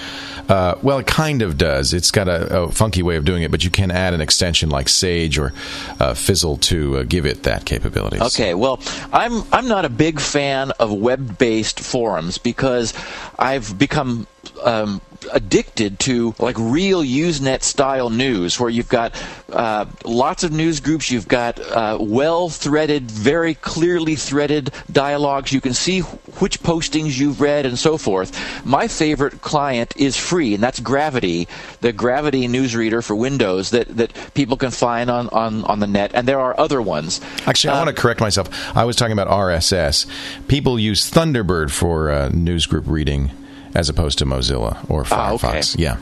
Uh, 0.49 0.75
well, 0.81 0.99
it 0.99 1.07
kind 1.07 1.41
of 1.41 1.57
does. 1.57 1.93
It's 1.93 2.11
got 2.11 2.27
a, 2.27 2.63
a, 2.63 2.71
funky 2.71 3.01
way 3.01 3.15
of 3.15 3.23
doing 3.23 3.43
it, 3.43 3.51
but 3.51 3.63
you 3.63 3.69
can 3.69 3.91
add 3.91 4.13
an 4.13 4.19
extension 4.19 4.69
like 4.69 4.89
Sage 4.89 5.37
or 5.39 5.53
uh, 6.01 6.13
Fizzle 6.13 6.57
to 6.57 6.97
uh, 6.97 7.03
give 7.03 7.25
it 7.25 7.43
that 7.43 7.65
capability. 7.65 8.19
Okay, 8.19 8.53
well, 8.53 8.81
I'm 9.13 9.43
I'm 9.53 9.69
not 9.69 9.85
a 9.85 9.89
big 9.89 10.19
fan 10.19 10.71
of 10.71 10.91
web-based 10.91 11.79
forums 11.79 12.37
because 12.37 12.93
I've 13.39 13.77
become 13.79 14.27
um, 14.63 15.01
addicted 15.31 15.99
to 15.99 16.35
like 16.39 16.55
real 16.59 17.01
Usenet 17.01 17.63
style 17.63 18.09
news, 18.09 18.59
where 18.59 18.69
you've 18.69 18.89
got 18.89 19.13
uh, 19.51 19.85
lots 20.05 20.43
of 20.43 20.51
news 20.51 20.79
groups, 20.79 21.11
you've 21.11 21.27
got 21.27 21.59
uh, 21.59 21.97
well 21.99 22.49
threaded, 22.49 23.09
very 23.09 23.55
clearly 23.55 24.15
threaded 24.15 24.71
dialogues. 24.91 25.51
You 25.51 25.61
can 25.61 25.73
see 25.73 26.01
which 26.01 26.61
postings 26.61 27.17
you've 27.17 27.41
read 27.41 27.65
and 27.65 27.77
so 27.77 27.97
forth. 27.97 28.65
My 28.65 28.87
favorite 28.87 29.41
client 29.41 29.93
is 29.95 30.17
free, 30.17 30.53
and 30.53 30.63
that's 30.63 30.79
Gravity, 30.79 31.47
the 31.81 31.93
Gravity 31.93 32.47
newsreader 32.47 33.03
for 33.03 33.15
Windows 33.15 33.71
that, 33.71 33.87
that 33.97 34.13
people 34.33 34.57
can 34.57 34.71
find 34.71 35.09
on, 35.09 35.29
on, 35.29 35.63
on 35.65 35.79
the 35.79 35.87
net, 35.87 36.11
and 36.13 36.27
there 36.27 36.39
are 36.39 36.59
other 36.59 36.81
ones. 36.81 37.21
Actually, 37.45 37.71
I 37.71 37.75
uh, 37.75 37.85
want 37.85 37.95
to 37.95 38.01
correct 38.01 38.19
myself. 38.19 38.49
I 38.75 38.85
was 38.85 38.95
talking 38.95 39.13
about 39.13 39.27
RSS. 39.27 40.07
People 40.47 40.79
use 40.79 41.09
Thunderbird 41.09 41.71
for 41.71 42.09
uh, 42.09 42.29
newsgroup 42.29 42.83
reading 42.87 43.31
as 43.73 43.89
opposed 43.89 44.19
to 44.19 44.25
Mozilla 44.25 44.89
or 44.89 45.03
Firefox. 45.03 45.43
Ah, 45.43 45.49
okay. 45.49 45.61
Yeah. 45.77 45.97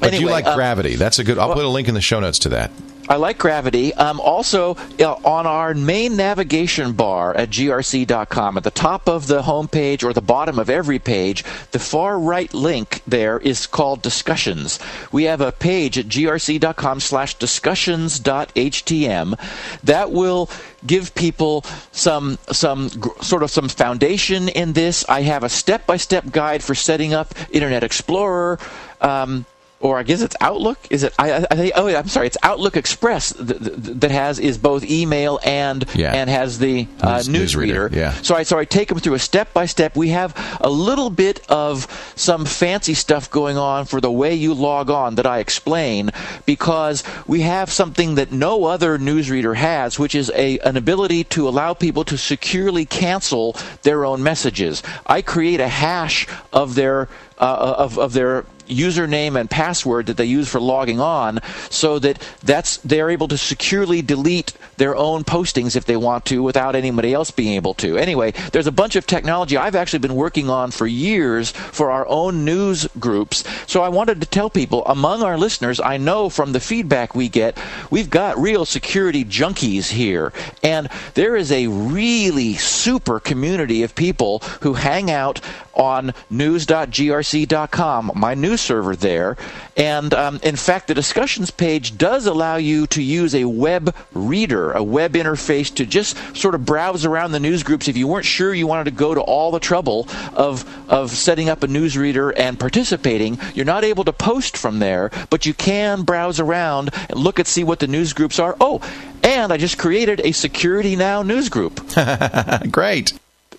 But 0.00 0.14
anyway, 0.14 0.20
you 0.20 0.30
like 0.30 0.46
um, 0.46 0.56
Gravity. 0.56 0.96
That's 0.96 1.18
a 1.18 1.24
good. 1.24 1.38
I'll 1.38 1.48
well, 1.48 1.56
put 1.56 1.64
a 1.64 1.68
link 1.68 1.88
in 1.88 1.94
the 1.94 2.00
show 2.00 2.20
notes 2.20 2.40
to 2.40 2.50
that. 2.50 2.70
I 3.08 3.16
like 3.16 3.38
Gravity. 3.38 3.94
Um, 3.94 4.20
also, 4.20 4.76
uh, 5.00 5.14
on 5.24 5.46
our 5.46 5.72
main 5.72 6.16
navigation 6.16 6.92
bar 6.92 7.34
at 7.34 7.48
grc.com, 7.48 8.58
at 8.58 8.64
the 8.64 8.70
top 8.70 9.08
of 9.08 9.26
the 9.26 9.42
homepage 9.42 10.04
or 10.04 10.12
the 10.12 10.20
bottom 10.20 10.58
of 10.58 10.68
every 10.68 10.98
page, 10.98 11.42
the 11.70 11.78
far 11.78 12.18
right 12.18 12.52
link 12.52 13.00
there 13.06 13.38
is 13.38 13.66
called 13.66 14.02
Discussions. 14.02 14.78
We 15.10 15.24
have 15.24 15.40
a 15.40 15.52
page 15.52 15.96
at 15.96 16.06
grc.com 16.06 17.00
slash 17.00 17.34
discussions.htm 17.34 19.38
that 19.84 20.12
will 20.12 20.50
give 20.86 21.14
people 21.14 21.64
some 21.92 22.38
some 22.52 22.90
sort 23.22 23.42
of 23.42 23.50
some 23.50 23.68
foundation 23.68 24.48
in 24.48 24.74
this. 24.74 25.04
I 25.08 25.22
have 25.22 25.44
a 25.44 25.48
step-by-step 25.48 26.30
guide 26.30 26.62
for 26.62 26.74
setting 26.74 27.14
up 27.14 27.34
Internet 27.50 27.84
Explorer. 27.84 28.58
Um, 29.00 29.46
or 29.80 29.98
I 29.98 30.02
guess 30.02 30.22
it's 30.22 30.34
Outlook. 30.40 30.78
Is 30.90 31.04
it? 31.04 31.14
I, 31.18 31.46
I, 31.50 31.72
oh, 31.76 31.88
I'm 31.88 32.08
sorry. 32.08 32.26
It's 32.26 32.36
Outlook 32.42 32.76
Express 32.76 33.30
that, 33.30 34.00
that 34.00 34.10
has 34.10 34.38
is 34.38 34.58
both 34.58 34.84
email 34.84 35.38
and 35.44 35.84
yeah. 35.94 36.12
and 36.12 36.28
has 36.28 36.58
the 36.58 36.88
uh, 37.00 37.22
news, 37.28 37.54
newsreader. 37.54 37.94
Yeah. 37.94 38.12
So 38.22 38.34
I 38.34 38.42
so 38.42 38.58
I 38.58 38.64
take 38.64 38.88
them 38.88 38.98
through 38.98 39.14
a 39.14 39.20
step 39.20 39.52
by 39.52 39.66
step. 39.66 39.96
We 39.96 40.08
have 40.08 40.34
a 40.60 40.68
little 40.68 41.10
bit 41.10 41.48
of 41.48 41.86
some 42.16 42.44
fancy 42.44 42.94
stuff 42.94 43.30
going 43.30 43.56
on 43.56 43.84
for 43.84 44.00
the 44.00 44.10
way 44.10 44.34
you 44.34 44.52
log 44.52 44.90
on 44.90 45.14
that 45.14 45.26
I 45.26 45.38
explain 45.38 46.10
because 46.44 47.04
we 47.26 47.42
have 47.42 47.70
something 47.70 48.16
that 48.16 48.32
no 48.32 48.64
other 48.64 48.98
newsreader 48.98 49.54
has, 49.54 49.98
which 49.98 50.14
is 50.14 50.30
a 50.34 50.58
an 50.60 50.76
ability 50.76 51.22
to 51.24 51.48
allow 51.48 51.72
people 51.72 52.04
to 52.04 52.18
securely 52.18 52.84
cancel 52.84 53.56
their 53.82 54.04
own 54.04 54.24
messages. 54.24 54.82
I 55.06 55.22
create 55.22 55.60
a 55.60 55.68
hash 55.68 56.26
of 56.52 56.74
their 56.74 57.08
uh, 57.38 57.74
of 57.78 57.96
of 57.98 58.12
their 58.12 58.44
username 58.68 59.38
and 59.38 59.50
password 59.50 60.06
that 60.06 60.16
they 60.16 60.24
use 60.24 60.48
for 60.48 60.60
logging 60.60 61.00
on 61.00 61.40
so 61.70 61.98
that 61.98 62.18
that's 62.42 62.78
they're 62.78 63.10
able 63.10 63.28
to 63.28 63.38
securely 63.38 64.02
delete 64.02 64.52
their 64.76 64.96
own 64.96 65.24
postings 65.24 65.76
if 65.76 65.84
they 65.84 65.96
want 65.96 66.24
to 66.26 66.42
without 66.42 66.74
anybody 66.74 67.12
else 67.12 67.30
being 67.30 67.54
able 67.54 67.74
to. 67.74 67.98
Anyway, 67.98 68.32
there's 68.52 68.66
a 68.66 68.72
bunch 68.72 68.96
of 68.96 69.06
technology 69.06 69.56
I've 69.56 69.74
actually 69.74 69.98
been 69.98 70.14
working 70.14 70.48
on 70.48 70.70
for 70.70 70.86
years 70.86 71.50
for 71.50 71.90
our 71.90 72.06
own 72.08 72.44
news 72.44 72.86
groups. 72.98 73.44
So 73.66 73.82
I 73.82 73.88
wanted 73.88 74.20
to 74.20 74.26
tell 74.26 74.50
people 74.50 74.84
among 74.86 75.22
our 75.22 75.36
listeners, 75.36 75.80
I 75.80 75.96
know 75.96 76.28
from 76.28 76.52
the 76.52 76.60
feedback 76.60 77.14
we 77.14 77.28
get, 77.28 77.58
we've 77.90 78.10
got 78.10 78.38
real 78.38 78.64
security 78.64 79.24
junkies 79.24 79.90
here. 79.90 80.32
And 80.62 80.88
there 81.14 81.36
is 81.36 81.50
a 81.50 81.66
really 81.66 82.54
super 82.54 83.20
community 83.20 83.82
of 83.82 83.94
people 83.94 84.40
who 84.60 84.74
hang 84.74 85.10
out 85.10 85.40
on 85.74 86.12
news.grc.com, 86.28 88.12
my 88.14 88.34
news 88.34 88.57
server 88.60 88.96
there. 88.96 89.36
And 89.76 90.12
um, 90.14 90.40
in 90.42 90.56
fact, 90.56 90.88
the 90.88 90.94
discussions 90.94 91.50
page 91.50 91.96
does 91.96 92.26
allow 92.26 92.56
you 92.56 92.86
to 92.88 93.02
use 93.02 93.34
a 93.34 93.44
web 93.44 93.94
reader, 94.12 94.72
a 94.72 94.82
web 94.82 95.12
interface 95.12 95.74
to 95.76 95.86
just 95.86 96.16
sort 96.36 96.54
of 96.54 96.64
browse 96.64 97.04
around 97.04 97.32
the 97.32 97.40
news 97.40 97.62
groups 97.62 97.88
if 97.88 97.96
you 97.96 98.06
weren't 98.06 98.26
sure 98.26 98.52
you 98.52 98.66
wanted 98.66 98.84
to 98.84 98.90
go 98.90 99.14
to 99.14 99.20
all 99.20 99.50
the 99.50 99.60
trouble 99.60 100.08
of, 100.34 100.64
of 100.90 101.10
setting 101.10 101.48
up 101.48 101.62
a 101.62 101.66
news 101.66 101.96
reader 101.96 102.30
and 102.30 102.58
participating. 102.58 103.38
You're 103.54 103.64
not 103.64 103.84
able 103.84 104.04
to 104.04 104.12
post 104.12 104.56
from 104.56 104.78
there, 104.78 105.10
but 105.30 105.46
you 105.46 105.54
can 105.54 106.02
browse 106.02 106.40
around 106.40 106.90
and 107.08 107.18
look 107.18 107.38
and 107.38 107.46
see 107.46 107.64
what 107.64 107.78
the 107.78 107.86
news 107.86 108.12
groups 108.12 108.38
are. 108.38 108.56
Oh, 108.60 108.80
and 109.22 109.52
I 109.52 109.56
just 109.56 109.78
created 109.78 110.20
a 110.24 110.32
Security 110.32 110.96
Now 110.96 111.22
news 111.22 111.48
group. 111.48 111.80
Great 112.70 113.12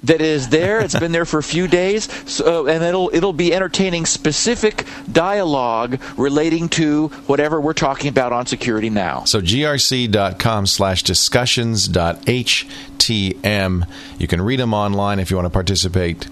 that 0.04 0.22
is 0.22 0.50
there. 0.50 0.80
It's 0.80 0.98
been 0.98 1.12
there 1.12 1.26
for 1.26 1.40
a 1.40 1.44
few 1.44 1.68
days, 1.68 2.10
so, 2.30 2.68
uh, 2.68 2.72
and 2.72 2.84
it'll 2.84 3.10
it'll 3.14 3.34
be 3.34 3.54
entertaining 3.54 4.06
specific 4.06 4.86
dialogue 5.12 6.00
relating 6.18 6.70
to 6.70 7.08
whatever 7.28 7.60
we're 7.60 7.74
talking 7.74 8.10
about 8.10 8.32
on 8.32 8.46
security 8.46 8.90
now. 8.90 9.24
So 9.26 9.42
grc.com 9.42 10.66
slash 10.66 11.04
discussions.htm. 11.04 13.88
You 14.20 14.28
can 14.28 14.42
read 14.42 14.60
them 14.60 14.74
online 14.74 15.20
if 15.20 15.32
you 15.32 15.38
want 15.38 15.46
to 15.46 15.52
participate. 15.52 16.28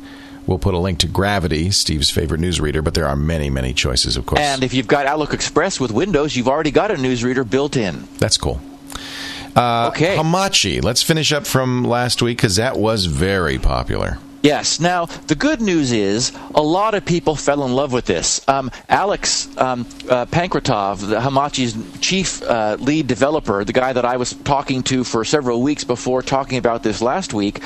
We'll 0.46 0.60
put 0.60 0.74
a 0.74 0.78
link 0.78 1.00
to 1.00 1.08
Gravity, 1.08 1.72
Steve's 1.72 2.10
favorite 2.10 2.40
newsreader, 2.40 2.82
but 2.82 2.94
there 2.94 3.06
are 3.06 3.18
many, 3.18 3.50
many 3.50 3.74
choices, 3.74 4.16
of 4.16 4.26
course. 4.26 4.40
And 4.40 4.64
if 4.64 4.74
you've 4.74 4.88
got 4.88 5.06
Outlook 5.06 5.34
Express 5.34 5.78
with 5.78 5.92
Windows, 5.92 6.38
you've 6.38 6.48
already 6.48 6.72
got 6.72 6.90
a 6.90 6.96
newsreader 6.96 7.48
built 7.48 7.76
in. 7.76 8.08
That's 8.18 8.38
cool. 8.38 8.62
Uh, 9.58 9.90
okay. 9.90 10.16
Hamachi. 10.16 10.84
Let's 10.84 11.02
finish 11.02 11.32
up 11.34 11.48
from 11.48 11.84
last 11.84 12.22
week 12.22 12.38
because 12.38 12.58
that 12.58 12.78
was 12.78 13.06
very 13.06 13.58
popular. 13.58 14.20
Yes. 14.44 14.80
Now, 14.80 15.06
the 15.06 15.36
good 15.36 15.62
news 15.62 15.92
is 15.92 16.32
a 16.54 16.62
lot 16.62 16.94
of 16.94 17.04
people 17.04 17.36
fell 17.36 17.66
in 17.66 17.74
love 17.74 17.92
with 17.92 18.06
this. 18.06 18.48
Um, 18.48 18.70
Alex 18.88 19.50
um, 19.58 19.82
uh, 20.08 20.28
Pankratov, 20.28 21.10
the 21.10 21.20
Hamachi's 21.20 21.76
chief 22.00 22.44
uh, 22.44 22.78
lead 22.80 23.08
developer, 23.08 23.66
the 23.66 23.74
guy 23.74 23.94
that 23.94 24.06
I 24.06 24.18
was 24.18 24.34
talking 24.34 24.84
to 24.84 25.04
for 25.04 25.26
several 25.26 25.64
weeks 25.64 25.84
before 25.84 26.22
talking 26.22 26.60
about 26.60 26.84
this 26.84 27.02
last 27.02 27.34
week, 27.34 27.62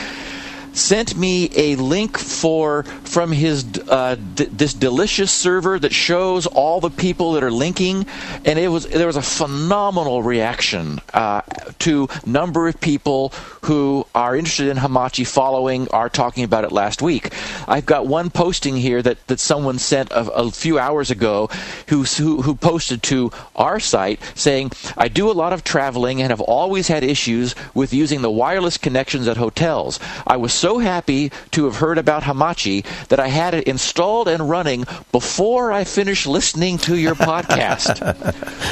sent 0.74 1.16
me 1.18 1.50
a 1.56 1.76
link 1.76 2.18
for 2.18 2.84
from 2.84 3.32
his 3.32 3.66
uh, 3.90 4.16
d- 4.36 4.46
this 4.46 4.74
delicious 4.74 5.32
server 5.32 5.78
that 5.80 5.94
shows 5.94 6.48
all 6.48 6.80
the 6.80 6.90
people 6.90 7.34
that 7.34 7.44
are 7.44 7.52
linking, 7.52 8.06
and 8.46 8.58
it 8.58 8.70
was 8.70 8.88
there 8.88 9.08
was 9.08 9.18
a 9.18 9.22
phenomenal 9.22 10.24
reaction 10.24 11.00
uh, 11.14 11.42
to 11.80 12.08
number 12.26 12.68
of 12.68 12.80
people 12.80 13.30
who 13.66 14.06
are 14.16 14.36
interested 14.36 14.68
in 14.68 14.78
Hamachi 14.78 15.26
following 15.26 15.88
are 15.90 16.10
talking 16.10 16.44
about 16.44 16.64
it 16.64 16.72
last 16.72 17.02
week. 17.02 17.34
I've 17.68 17.86
got 17.86 18.08
one 18.08 18.30
posting 18.30 18.76
here 18.76 19.02
that, 19.02 19.26
that 19.28 19.40
someone 19.40 19.78
sent 19.78 20.12
a, 20.12 20.30
a 20.32 20.52
few 20.52 20.80
hours 20.80 21.12
ago 21.12 21.50
who, 21.88 22.04
who 22.04 22.42
who 22.42 22.56
posted 22.56 23.04
to 23.04 23.32
our 23.56 23.80
site 23.80 24.20
saying 24.36 24.72
I 24.98 25.08
do 25.08 25.30
a 25.30 25.34
lot 25.34 25.54
of 25.54 25.64
traveling 25.64 26.22
and 26.22 26.32
have 26.32 26.42
always 26.42 26.88
had 26.88 27.04
issues 27.04 27.56
with 27.74 27.94
using 27.94 28.22
the 28.22 28.32
wireless 28.32 28.78
connections 28.78 29.28
at 29.28 29.38
hotels. 29.38 30.00
I 30.26 30.38
was 30.38 30.54
so 30.62 30.78
happy 30.78 31.32
to 31.50 31.66
have 31.66 31.78
heard 31.78 31.98
about 31.98 32.22
Hamachi 32.22 32.86
that 33.08 33.20
I 33.20 33.30
had 33.30 33.56
it 33.56 33.68
installed 33.68 34.28
and 34.28 34.48
running 34.48 34.86
before 35.12 35.72
I 35.72 35.86
finished 35.86 36.28
listening 36.28 36.78
to 36.80 36.96
your 36.96 37.16
podcast. 37.32 38.00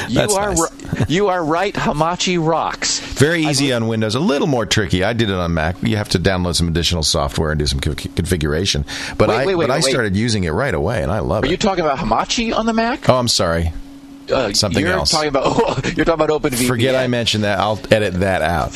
you 0.08 0.20
are 0.20 0.54
nice. 0.54 1.10
you 1.10 1.26
are 1.28 1.44
right. 1.44 1.74
Hamachi 1.74 2.38
rocks. 2.44 3.00
Very 3.00 3.42
easy 3.42 3.72
on 3.72 3.88
Windows. 3.88 4.14
A 4.14 4.20
little 4.20 4.46
more 4.46 4.66
tricky. 4.66 5.02
I 5.02 5.14
did 5.14 5.30
it 5.30 5.34
on 5.34 5.52
Mac. 5.52 5.82
You 5.82 5.96
have 5.96 6.10
to 6.10 6.20
download 6.20 6.54
some 6.54 6.68
additional 6.68 7.02
software 7.02 7.50
and 7.50 7.58
do 7.58 7.66
some 7.66 7.80
configuration. 7.80 8.84
But 9.18 9.28
wait, 9.28 9.34
I 9.34 9.46
wait, 9.46 9.54
wait, 9.56 9.66
but 9.66 9.72
I 9.72 9.80
started 9.80 10.14
using 10.14 10.44
it 10.44 10.50
right 10.50 10.74
away, 10.74 11.02
and 11.02 11.10
I 11.10 11.18
love 11.18 11.42
are 11.42 11.46
it. 11.46 11.48
Are 11.48 11.50
you 11.50 11.56
talking 11.56 11.84
about 11.84 11.98
Hamachi 11.98 12.54
on 12.54 12.66
the 12.66 12.72
Mac? 12.72 13.08
Oh, 13.08 13.16
I'm 13.16 13.26
sorry. 13.26 13.72
Uh, 14.30 14.52
Something 14.52 14.84
you're 14.84 14.92
else. 14.92 15.10
Talking 15.10 15.30
about, 15.30 15.42
oh, 15.46 15.80
you're 15.96 16.04
talking 16.04 16.24
about 16.24 16.30
OpenVPN. 16.30 16.68
Forget 16.68 16.94
I 16.94 17.08
mentioned 17.08 17.42
that. 17.42 17.58
I'll 17.58 17.80
edit 17.90 18.14
that 18.20 18.42
out. 18.42 18.72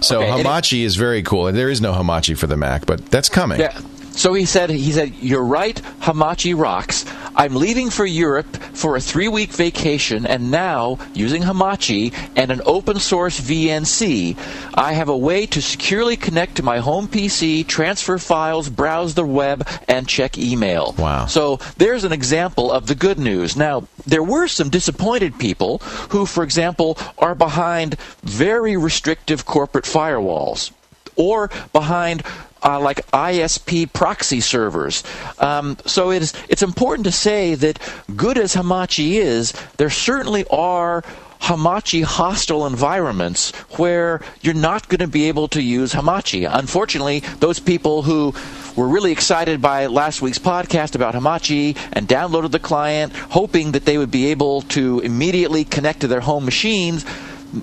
So 0.00 0.22
okay, 0.22 0.42
Hamachi 0.42 0.82
is 0.84 0.96
very 0.96 1.22
cool. 1.22 1.50
There 1.52 1.68
is 1.68 1.80
no 1.80 1.92
Hamachi 1.92 2.36
for 2.36 2.46
the 2.46 2.56
Mac, 2.56 2.86
but 2.86 3.04
that's 3.06 3.28
coming. 3.28 3.60
Yeah. 3.60 3.78
So 4.12 4.34
he 4.34 4.44
said, 4.44 4.70
he 4.70 4.92
said, 4.92 5.14
you're 5.20 5.44
right, 5.44 5.80
Hamachi 6.00 6.58
rocks. 6.58 7.04
I'm 7.36 7.54
leaving 7.54 7.90
for 7.90 8.04
Europe 8.04 8.56
for 8.74 8.96
a 8.96 9.00
three 9.00 9.28
week 9.28 9.50
vacation, 9.50 10.26
and 10.26 10.50
now, 10.50 10.98
using 11.14 11.42
Hamachi 11.42 12.12
and 12.36 12.50
an 12.50 12.60
open 12.66 12.98
source 12.98 13.40
VNC, 13.40 14.36
I 14.74 14.92
have 14.92 15.08
a 15.08 15.16
way 15.16 15.46
to 15.46 15.62
securely 15.62 16.16
connect 16.16 16.56
to 16.56 16.62
my 16.62 16.78
home 16.78 17.08
PC, 17.08 17.66
transfer 17.66 18.18
files, 18.18 18.68
browse 18.68 19.14
the 19.14 19.24
web, 19.24 19.66
and 19.88 20.08
check 20.08 20.36
email. 20.38 20.94
Wow. 20.98 21.26
So 21.26 21.56
there's 21.76 22.04
an 22.04 22.12
example 22.12 22.70
of 22.72 22.86
the 22.88 22.94
good 22.94 23.18
news. 23.18 23.56
Now, 23.56 23.86
there 24.06 24.22
were 24.22 24.48
some 24.48 24.68
disappointed 24.70 25.38
people 25.38 25.78
who, 26.10 26.26
for 26.26 26.42
example, 26.42 26.98
are 27.18 27.34
behind 27.34 27.98
very 28.22 28.76
restrictive 28.76 29.46
corporate 29.46 29.84
firewalls 29.84 30.72
or 31.16 31.50
behind 31.72 32.22
uh, 32.62 32.80
like 32.80 33.06
ISP 33.10 33.92
proxy 33.92 34.40
servers. 34.40 35.02
Um, 35.38 35.76
so 35.86 36.10
it 36.10 36.22
is, 36.22 36.34
it's 36.48 36.62
important 36.62 37.04
to 37.06 37.12
say 37.12 37.54
that 37.54 37.78
good 38.16 38.38
as 38.38 38.54
Hamachi 38.54 39.12
is, 39.12 39.52
there 39.76 39.90
certainly 39.90 40.44
are 40.50 41.02
Hamachi 41.40 42.04
hostile 42.04 42.66
environments 42.66 43.50
where 43.78 44.20
you're 44.42 44.54
not 44.54 44.88
going 44.88 44.98
to 44.98 45.06
be 45.08 45.28
able 45.28 45.48
to 45.48 45.62
use 45.62 45.92
Hamachi. 45.94 46.48
Unfortunately, 46.50 47.20
those 47.38 47.58
people 47.58 48.02
who 48.02 48.34
were 48.76 48.86
really 48.86 49.10
excited 49.10 49.60
by 49.60 49.86
last 49.86 50.20
week's 50.20 50.38
podcast 50.38 50.94
about 50.94 51.14
Hamachi 51.14 51.76
and 51.92 52.06
downloaded 52.06 52.50
the 52.50 52.58
client, 52.58 53.14
hoping 53.14 53.72
that 53.72 53.86
they 53.86 53.96
would 53.96 54.10
be 54.10 54.26
able 54.26 54.62
to 54.62 55.00
immediately 55.00 55.64
connect 55.64 56.00
to 56.00 56.08
their 56.08 56.20
home 56.20 56.44
machines 56.44 57.06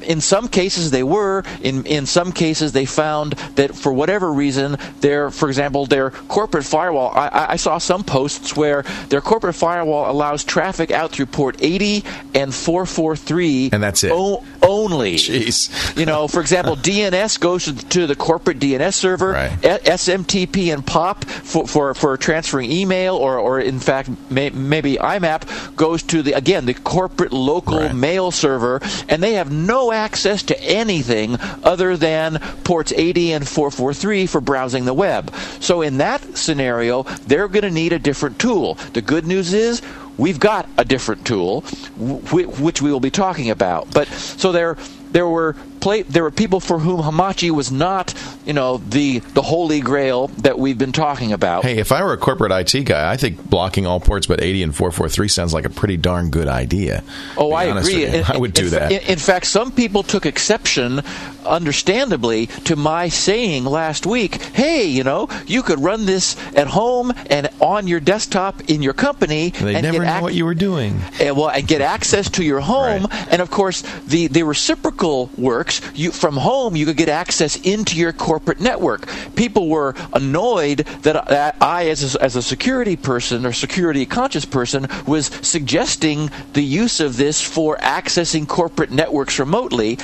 in 0.01 0.21
some 0.21 0.47
cases 0.47 0.91
they 0.91 1.03
were 1.03 1.43
in 1.61 1.85
in 1.85 2.05
some 2.05 2.31
cases 2.31 2.71
they 2.71 2.85
found 2.85 3.33
that 3.55 3.75
for 3.75 3.93
whatever 3.93 4.31
reason 4.31 4.77
their 5.01 5.31
for 5.31 5.47
example 5.47 5.85
their 5.85 6.11
corporate 6.11 6.65
firewall 6.65 7.11
I, 7.15 7.47
I 7.51 7.55
saw 7.55 7.77
some 7.77 8.03
posts 8.03 8.55
where 8.55 8.83
their 9.09 9.21
corporate 9.21 9.55
firewall 9.55 10.11
allows 10.11 10.43
traffic 10.43 10.91
out 10.91 11.11
through 11.11 11.27
port 11.27 11.57
80 11.59 12.03
and 12.33 12.53
443 12.53 13.69
and 13.71 13.83
that's 13.83 14.03
it 14.03 14.11
o- 14.13 14.43
only 14.61 15.15
Jeez. 15.15 15.97
you 15.97 16.05
know 16.05 16.27
for 16.27 16.41
example 16.41 16.75
DNS 16.87 17.39
goes 17.39 17.65
to 17.65 18.07
the 18.07 18.15
corporate 18.15 18.59
DNS 18.59 18.93
server 18.93 19.31
right. 19.31 19.51
SMTP 19.61 20.73
and 20.73 20.85
POP 20.85 21.25
for, 21.25 21.67
for, 21.67 21.93
for 21.93 22.17
transferring 22.17 22.71
email 22.71 23.15
or, 23.15 23.37
or 23.37 23.59
in 23.59 23.79
fact 23.79 24.09
may, 24.29 24.49
maybe 24.49 24.95
IMAP 24.95 25.75
goes 25.75 26.03
to 26.03 26.21
the 26.21 26.33
again 26.33 26.65
the 26.65 26.73
corporate 26.73 27.31
local 27.31 27.79
right. 27.79 27.95
mail 27.95 28.31
server 28.31 28.81
and 29.09 29.21
they 29.21 29.33
have 29.33 29.51
no 29.51 29.76
no 29.77 29.91
access 29.91 30.41
to 30.41 30.59
anything 30.63 31.37
other 31.63 31.95
than 31.95 32.39
ports 32.63 32.91
80 32.91 33.33
and 33.33 33.47
443 33.47 34.25
for 34.25 34.41
browsing 34.41 34.85
the 34.85 34.93
web. 34.93 35.31
So 35.59 35.83
in 35.83 35.99
that 35.99 36.35
scenario, 36.35 37.03
they're 37.27 37.47
going 37.47 37.61
to 37.61 37.69
need 37.69 37.93
a 37.93 37.99
different 37.99 38.39
tool. 38.39 38.73
The 38.93 39.03
good 39.03 39.27
news 39.27 39.53
is 39.53 39.83
we've 40.17 40.39
got 40.39 40.67
a 40.79 40.83
different 40.83 41.27
tool, 41.27 41.61
which 41.61 42.81
we 42.81 42.91
will 42.91 42.99
be 42.99 43.11
talking 43.11 43.51
about. 43.51 43.93
But 43.93 44.07
so 44.07 44.51
there, 44.51 44.77
there 45.11 45.27
were 45.27 45.55
there 45.81 46.23
were 46.23 46.31
people 46.31 46.59
for 46.59 46.79
whom 46.79 47.01
Hamachi 47.01 47.49
was 47.51 47.71
not, 47.71 48.13
you 48.45 48.53
know, 48.53 48.77
the 48.77 49.19
the 49.19 49.41
holy 49.41 49.79
grail 49.79 50.27
that 50.39 50.59
we've 50.59 50.77
been 50.77 50.91
talking 50.91 51.31
about. 51.33 51.63
Hey, 51.63 51.77
if 51.77 51.91
I 51.91 52.03
were 52.03 52.13
a 52.13 52.17
corporate 52.17 52.51
IT 52.51 52.83
guy, 52.85 53.11
I 53.11 53.17
think 53.17 53.49
blocking 53.49 53.85
all 53.87 53.99
ports 53.99 54.27
but 54.27 54.41
80 54.41 54.63
and 54.63 54.75
443 54.75 55.27
sounds 55.27 55.53
like 55.53 55.65
a 55.65 55.69
pretty 55.69 55.97
darn 55.97 56.29
good 56.29 56.47
idea. 56.47 57.03
Oh, 57.37 57.53
I 57.53 57.65
agree. 57.65 58.05
In, 58.05 58.23
I 58.27 58.37
would 58.37 58.53
do 58.53 58.65
in, 58.65 58.71
that. 58.71 58.91
In, 58.91 59.01
in, 59.01 59.17
fact, 59.17 59.45
some 59.47 59.71
people 59.71 60.03
took 60.03 60.25
exception, 60.25 61.01
understandably, 61.45 62.47
to 62.65 62.75
my 62.75 63.09
saying 63.09 63.65
last 63.65 64.05
week, 64.05 64.41
"Hey, 64.53 64.85
you 64.85 65.03
know, 65.03 65.29
you 65.45 65.63
could 65.63 65.79
run 65.79 66.05
this 66.05 66.35
at 66.55 66.67
home 66.67 67.13
and 67.29 67.49
on 67.59 67.87
your 67.87 67.99
desktop 67.99 68.61
in 68.69 68.81
your 68.81 68.93
company." 68.93 69.49
They 69.49 69.75
and 69.75 69.83
never 69.83 70.03
know 70.03 70.15
ac- 70.15 70.21
what 70.21 70.33
you 70.33 70.45
were 70.45 70.55
doing. 70.55 70.99
And, 71.19 71.35
well, 71.35 71.49
and 71.49 71.67
get 71.67 71.81
access 71.81 72.29
to 72.31 72.43
your 72.43 72.59
home, 72.59 73.03
Right. 73.05 73.27
and 73.31 73.41
of 73.41 73.49
course, 73.49 73.83
the 74.07 74.27
the 74.27 74.43
reciprocal 74.43 75.29
works. 75.67 75.81
You 75.93 76.11
from 76.11 76.37
home, 76.37 76.75
you 76.75 76.85
could 76.85 76.97
get 76.97 77.09
access 77.09 77.55
into 77.57 77.97
your 77.97 78.13
corporate 78.13 78.59
network. 78.59 79.07
People 79.35 79.69
were 79.69 79.95
annoyed 80.13 80.79
that, 81.03 81.27
that 81.27 81.55
I, 81.61 81.89
as 81.89 82.15
a, 82.15 82.21
as 82.23 82.35
a 82.35 82.41
security 82.41 82.95
person 82.95 83.45
or 83.45 83.53
security 83.53 84.05
conscious 84.05 84.45
person, 84.45 84.87
was 85.05 85.27
suggesting 85.41 86.31
the 86.53 86.61
use 86.61 86.99
of 86.99 87.17
this 87.17 87.41
for 87.41 87.77
accessing 87.77 88.47
corporate 88.47 88.91
networks 88.91 89.39
remotely. 89.39 89.97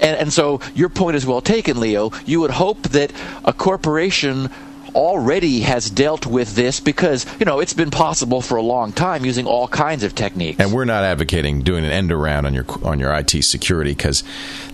And, 0.00 0.16
and 0.16 0.32
so 0.32 0.60
your 0.74 0.88
point 0.88 1.16
is 1.16 1.26
well 1.26 1.42
taken, 1.42 1.80
Leo. 1.80 2.12
You 2.24 2.40
would 2.40 2.52
hope 2.52 2.82
that 2.90 3.12
a 3.44 3.52
corporation 3.52 4.50
already 4.94 5.60
has 5.60 5.90
dealt 5.90 6.26
with 6.26 6.54
this 6.54 6.80
because 6.80 7.26
you 7.38 7.46
know 7.46 7.60
it's 7.60 7.74
been 7.74 7.90
possible 7.90 8.40
for 8.40 8.56
a 8.56 8.62
long 8.62 8.92
time 8.92 9.24
using 9.24 9.46
all 9.46 9.68
kinds 9.68 10.02
of 10.02 10.14
techniques. 10.14 10.60
And 10.60 10.72
we're 10.72 10.84
not 10.84 11.04
advocating 11.04 11.62
doing 11.62 11.84
an 11.84 11.90
end 11.90 12.12
around 12.12 12.46
on 12.46 12.54
your 12.54 12.66
on 12.82 12.98
your 12.98 13.14
IT 13.14 13.30
security 13.44 13.92
because 13.92 14.22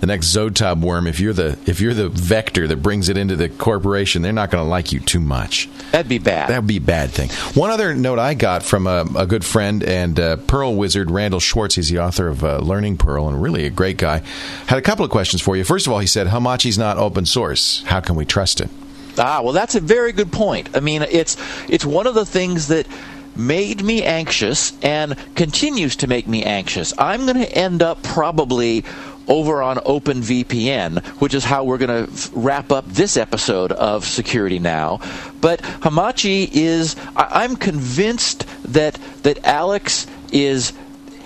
the 0.00 0.06
next 0.06 0.26
Zotob 0.34 0.80
worm, 0.80 1.06
if 1.06 1.20
you're 1.20 1.32
the 1.32 1.58
if 1.66 1.80
you're 1.80 1.94
the 1.94 2.08
vector 2.08 2.66
that 2.66 2.76
brings 2.76 3.08
it 3.08 3.16
into 3.16 3.36
the 3.36 3.48
corporation, 3.48 4.22
they're 4.22 4.32
not 4.32 4.50
going 4.50 4.62
to 4.62 4.68
like 4.68 4.92
you 4.92 5.00
too 5.00 5.20
much. 5.20 5.68
That'd 5.92 6.08
be 6.08 6.18
bad. 6.18 6.50
That 6.50 6.60
would 6.60 6.68
be 6.68 6.78
a 6.78 6.80
bad 6.80 7.10
thing. 7.10 7.30
One 7.54 7.70
other 7.70 7.94
note 7.94 8.18
I 8.18 8.34
got 8.34 8.62
from 8.62 8.86
a, 8.86 9.04
a 9.16 9.26
good 9.26 9.44
friend 9.44 9.82
and 9.82 10.18
uh, 10.18 10.36
Perl 10.36 10.74
wizard, 10.74 11.10
Randal 11.10 11.40
Schwartz. 11.40 11.74
He's 11.76 11.88
the 11.88 12.00
author 12.00 12.28
of 12.28 12.44
uh, 12.44 12.58
Learning 12.58 12.96
Perl 12.96 13.28
and 13.28 13.40
really 13.40 13.66
a 13.66 13.70
great 13.70 13.96
guy. 13.96 14.22
Had 14.66 14.78
a 14.78 14.82
couple 14.82 15.04
of 15.04 15.10
questions 15.10 15.42
for 15.42 15.56
you. 15.56 15.64
First 15.64 15.86
of 15.86 15.92
all, 15.92 15.98
he 15.98 16.06
said 16.06 16.28
Hamachi's 16.28 16.78
not 16.78 16.98
open 16.98 17.26
source. 17.26 17.82
How 17.84 18.00
can 18.00 18.16
we 18.16 18.24
trust 18.24 18.60
it? 18.60 18.70
Ah, 19.18 19.40
well, 19.42 19.52
that's 19.52 19.74
a 19.74 19.80
very 19.80 20.12
good 20.12 20.32
point. 20.32 20.70
I 20.74 20.80
mean, 20.80 21.02
it's 21.02 21.36
it's 21.68 21.84
one 21.84 22.06
of 22.06 22.14
the 22.14 22.26
things 22.26 22.68
that 22.68 22.86
made 23.34 23.82
me 23.82 24.02
anxious 24.02 24.72
and 24.82 25.14
continues 25.34 25.96
to 25.96 26.06
make 26.06 26.26
me 26.26 26.42
anxious. 26.42 26.94
I'm 26.98 27.26
going 27.26 27.36
to 27.38 27.52
end 27.52 27.82
up 27.82 28.02
probably 28.02 28.84
over 29.28 29.60
on 29.60 29.76
OpenVPN, 29.78 31.04
which 31.20 31.34
is 31.34 31.44
how 31.44 31.64
we're 31.64 31.78
going 31.78 32.06
to 32.06 32.30
wrap 32.32 32.70
up 32.70 32.86
this 32.86 33.16
episode 33.16 33.72
of 33.72 34.04
Security 34.06 34.58
Now. 34.58 35.00
But 35.40 35.60
Hamachi 35.60 36.48
is, 36.52 36.96
I- 37.16 37.42
I'm 37.44 37.56
convinced 37.56 38.46
that 38.72 38.98
that 39.24 39.44
Alex 39.44 40.06
is 40.32 40.72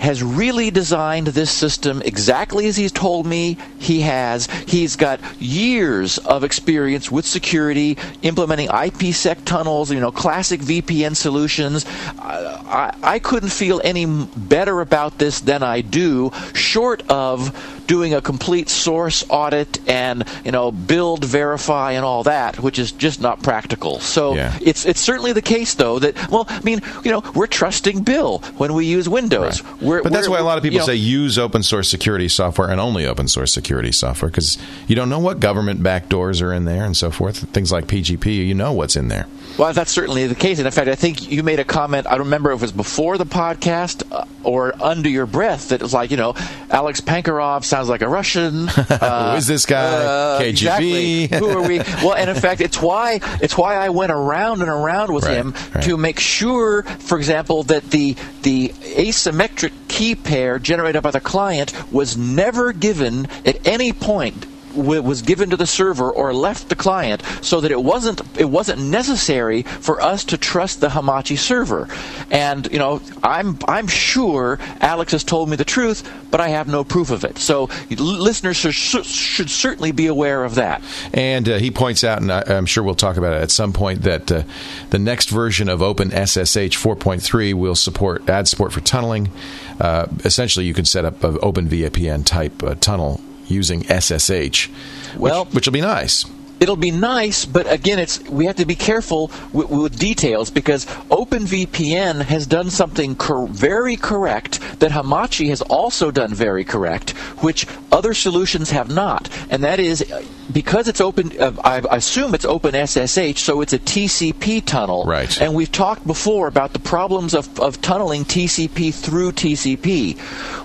has 0.01 0.23
really 0.23 0.71
designed 0.71 1.27
this 1.27 1.51
system 1.51 2.01
exactly 2.03 2.65
as 2.65 2.75
he's 2.75 2.91
told 2.91 3.27
me 3.27 3.55
he 3.77 4.01
has. 4.01 4.47
He's 4.67 4.95
got 4.95 5.19
years 5.39 6.17
of 6.17 6.43
experience 6.43 7.11
with 7.11 7.25
security, 7.25 7.97
implementing 8.23 8.67
IPsec 8.69 9.45
tunnels, 9.45 9.91
you 9.91 9.99
know, 9.99 10.11
classic 10.11 10.59
VPN 10.61 11.15
solutions. 11.15 11.85
I, 12.17 12.91
I, 13.03 13.13
I 13.15 13.19
couldn't 13.19 13.49
feel 13.49 13.79
any 13.83 14.07
better 14.07 14.81
about 14.81 15.19
this 15.19 15.39
than 15.39 15.61
I 15.61 15.81
do, 15.81 16.31
short 16.53 17.03
of 17.07 17.55
doing 17.91 18.13
a 18.13 18.21
complete 18.21 18.69
source 18.69 19.25
audit 19.27 19.77
and 19.89 20.23
you 20.45 20.51
know 20.53 20.71
build, 20.71 21.25
verify, 21.25 21.91
and 21.91 22.05
all 22.05 22.23
that, 22.23 22.57
which 22.57 22.79
is 22.79 22.93
just 22.93 23.19
not 23.19 23.43
practical. 23.43 23.99
So 23.99 24.33
Yeah. 24.33 24.57
it's 24.61 24.85
it's 24.85 25.01
certainly 25.01 25.33
the 25.33 25.41
case 25.41 25.73
though 25.73 25.99
that 25.99 26.13
well, 26.31 26.45
I 26.47 26.61
mean, 26.61 26.81
you 27.03 27.11
know, 27.11 27.21
we're 27.35 27.47
trusting 27.47 28.03
Bill 28.03 28.37
when 28.55 28.73
we 28.73 28.85
use 28.85 29.09
Windows. 29.09 29.61
Right. 29.61 29.81
We're, 29.81 30.03
but 30.03 30.13
that's 30.13 30.29
we're- 30.29 30.39
why 30.39 30.39
a 30.39 30.47
lot 30.47 30.57
of 30.57 30.63
people 30.63 30.75
you 30.75 30.79
know, 30.79 30.85
say 30.85 30.95
use 30.95 31.37
open 31.37 31.63
source 31.63 31.89
security 31.89 32.29
software 32.29 32.69
and 32.69 32.79
only 32.79 33.05
open 33.05 33.27
source 33.27 33.51
security 33.51 33.91
software 33.91 34.31
because 34.31 34.57
you 34.87 34.95
don't 34.95 35.09
know 35.09 35.19
what 35.19 35.41
government 35.41 35.81
backdoors 35.81 36.41
are 36.41 36.53
in 36.53 36.63
there 36.63 36.85
and 36.85 36.95
so 36.95 37.11
forth. 37.11 37.39
Things 37.51 37.73
like 37.73 37.87
PGP, 37.87 38.47
you 38.47 38.53
know 38.53 38.71
what's 38.71 38.95
in 38.95 39.09
there. 39.09 39.27
Well, 39.57 39.73
that's 39.73 39.91
certainly 39.91 40.27
the 40.27 40.35
case. 40.35 40.59
And 40.59 40.65
in 40.65 40.71
fact, 40.71 40.87
I 40.87 40.95
think 40.95 41.29
you 41.29 41.43
made 41.43 41.59
a 41.59 41.65
comment. 41.65 42.07
I 42.07 42.11
don't 42.11 42.19
remember 42.31 42.51
if 42.53 42.59
it 42.59 42.61
was 42.61 42.71
before 42.71 43.17
the 43.17 43.25
podcast 43.25 44.03
uh, 44.09 44.23
or 44.43 44.73
under 44.81 45.09
your 45.09 45.25
breath 45.25 45.69
that 45.69 45.75
it 45.81 45.83
was 45.83 45.93
like, 45.93 46.09
you 46.09 46.15
know, 46.15 46.35
Alex 46.69 47.01
Pankratov 47.01 47.65
sounds 47.65 47.80
like 47.89 48.01
a 48.01 48.07
Russian. 48.09 48.69
Uh, 48.69 49.31
Who 49.31 49.37
is 49.37 49.47
this 49.47 49.65
guy? 49.65 49.81
uh, 49.83 50.41
KGB. 50.41 50.49
Exactly. 50.49 51.27
Who 51.27 51.49
are 51.49 51.67
we? 51.67 51.79
Well, 51.79 52.13
and 52.13 52.29
in 52.29 52.35
fact, 52.35 52.61
it's 52.61 52.81
why 52.81 53.19
it's 53.41 53.57
why 53.57 53.75
I 53.75 53.89
went 53.89 54.11
around 54.11 54.61
and 54.61 54.69
around 54.69 55.13
with 55.13 55.25
Right, 55.25 55.37
him 55.37 55.53
right. 55.73 55.83
to 55.83 55.97
make 55.97 56.19
sure, 56.19 56.83
for 56.83 57.17
example, 57.17 57.63
that 57.63 57.89
the 57.91 58.15
the 58.41 58.69
asymmetric 58.69 59.71
key 59.87 60.15
pair 60.15 60.59
generated 60.59 61.03
by 61.03 61.11
the 61.11 61.19
client 61.19 61.73
was 61.91 62.17
never 62.17 62.71
given 62.73 63.27
at 63.45 63.65
any 63.67 63.91
point 63.93 64.45
w- 64.73 65.01
was 65.01 65.21
given 65.21 65.49
to 65.51 65.57
the 65.57 65.67
server 65.67 66.11
or 66.11 66.33
left 66.33 66.69
the 66.69 66.75
client 66.75 67.23
so 67.41 67.61
that 67.61 67.71
it 67.71 67.81
wasn't 67.81 68.21
it 68.39 68.45
wasn't 68.45 68.81
necessary 68.81 69.63
for 69.63 70.01
us 70.01 70.25
to 70.25 70.37
trust 70.37 70.81
the 70.81 70.89
Hamachi 70.89 71.37
server. 71.37 71.87
And 72.29 72.71
you 72.71 72.79
know, 72.79 73.01
I'm 73.23 73.57
I'm 73.67 73.87
sure 73.87 74.59
Alex 74.79 75.11
has 75.11 75.23
told 75.23 75.49
me 75.49 75.55
the 75.55 75.65
truth, 75.65 76.09
but 76.29 76.39
I 76.41 76.49
have 76.49 76.67
no 76.67 76.83
proof 76.83 77.11
of 77.11 77.23
it. 77.23 77.37
So 77.37 77.69
listeners 77.89 78.57
should, 78.57 78.73
should 79.05 79.49
certainly 79.49 79.91
be 79.91 80.07
aware 80.07 80.43
of 80.43 80.55
that. 80.55 80.81
And 81.13 81.47
uh, 81.47 81.57
he 81.57 81.71
points 81.71 82.03
out, 82.03 82.21
and 82.21 82.31
I, 82.31 82.43
I'm 82.47 82.65
sure 82.65 82.83
we'll 82.83 82.95
talk 82.95 83.17
about 83.17 83.33
it 83.33 83.41
at 83.41 83.51
some 83.51 83.73
point, 83.73 84.03
that 84.03 84.31
uh, 84.31 84.43
the 84.89 84.99
next 84.99 85.29
version 85.29 85.69
of 85.69 85.81
OpenSSH 85.81 86.77
4.3 86.77 87.53
will 87.53 87.75
support 87.75 88.29
add 88.29 88.47
support 88.47 88.71
for 88.73 88.81
tunneling. 88.81 89.31
Uh, 89.79 90.07
essentially, 90.23 90.65
you 90.65 90.73
can 90.73 90.85
set 90.85 91.05
up 91.05 91.23
an 91.23 91.35
OpenVPN 91.37 92.25
type 92.25 92.63
uh, 92.63 92.75
tunnel 92.75 93.19
using 93.51 93.83
SSH, 93.89 94.69
Well- 95.17 95.45
which, 95.45 95.53
which 95.53 95.67
will 95.67 95.73
be 95.73 95.81
nice. 95.81 96.25
It'll 96.61 96.75
be 96.75 96.91
nice, 96.91 97.43
but 97.43 97.69
again, 97.69 97.97
it's 97.99 98.21
we 98.29 98.45
have 98.45 98.55
to 98.57 98.65
be 98.65 98.75
careful 98.75 99.31
with, 99.51 99.69
with 99.69 99.99
details 99.99 100.51
because 100.51 100.85
OpenVPN 101.09 102.21
has 102.21 102.45
done 102.45 102.69
something 102.69 103.15
cor- 103.15 103.47
very 103.47 103.97
correct 103.97 104.61
that 104.79 104.91
Hamachi 104.91 105.49
has 105.49 105.61
also 105.63 106.11
done 106.11 106.33
very 106.33 106.63
correct, 106.63 107.09
which 107.41 107.65
other 107.91 108.13
solutions 108.13 108.69
have 108.69 108.89
not, 108.89 109.27
and 109.49 109.63
that 109.63 109.79
is 109.79 110.05
because 110.51 110.87
it's 110.87 111.01
open. 111.01 111.31
Uh, 111.39 111.53
I 111.63 111.81
assume 111.95 112.35
it's 112.35 112.45
Open 112.45 112.73
SSH, 112.75 113.41
so 113.41 113.61
it's 113.61 113.73
a 113.73 113.79
TCP 113.79 114.63
tunnel. 114.65 115.05
Right. 115.05 115.41
And 115.41 115.55
we've 115.55 115.71
talked 115.71 116.05
before 116.05 116.47
about 116.47 116.73
the 116.73 116.79
problems 116.79 117.33
of, 117.33 117.59
of 117.59 117.81
tunneling 117.81 118.25
TCP 118.25 118.93
through 118.93 119.31
TCP, 119.31 120.19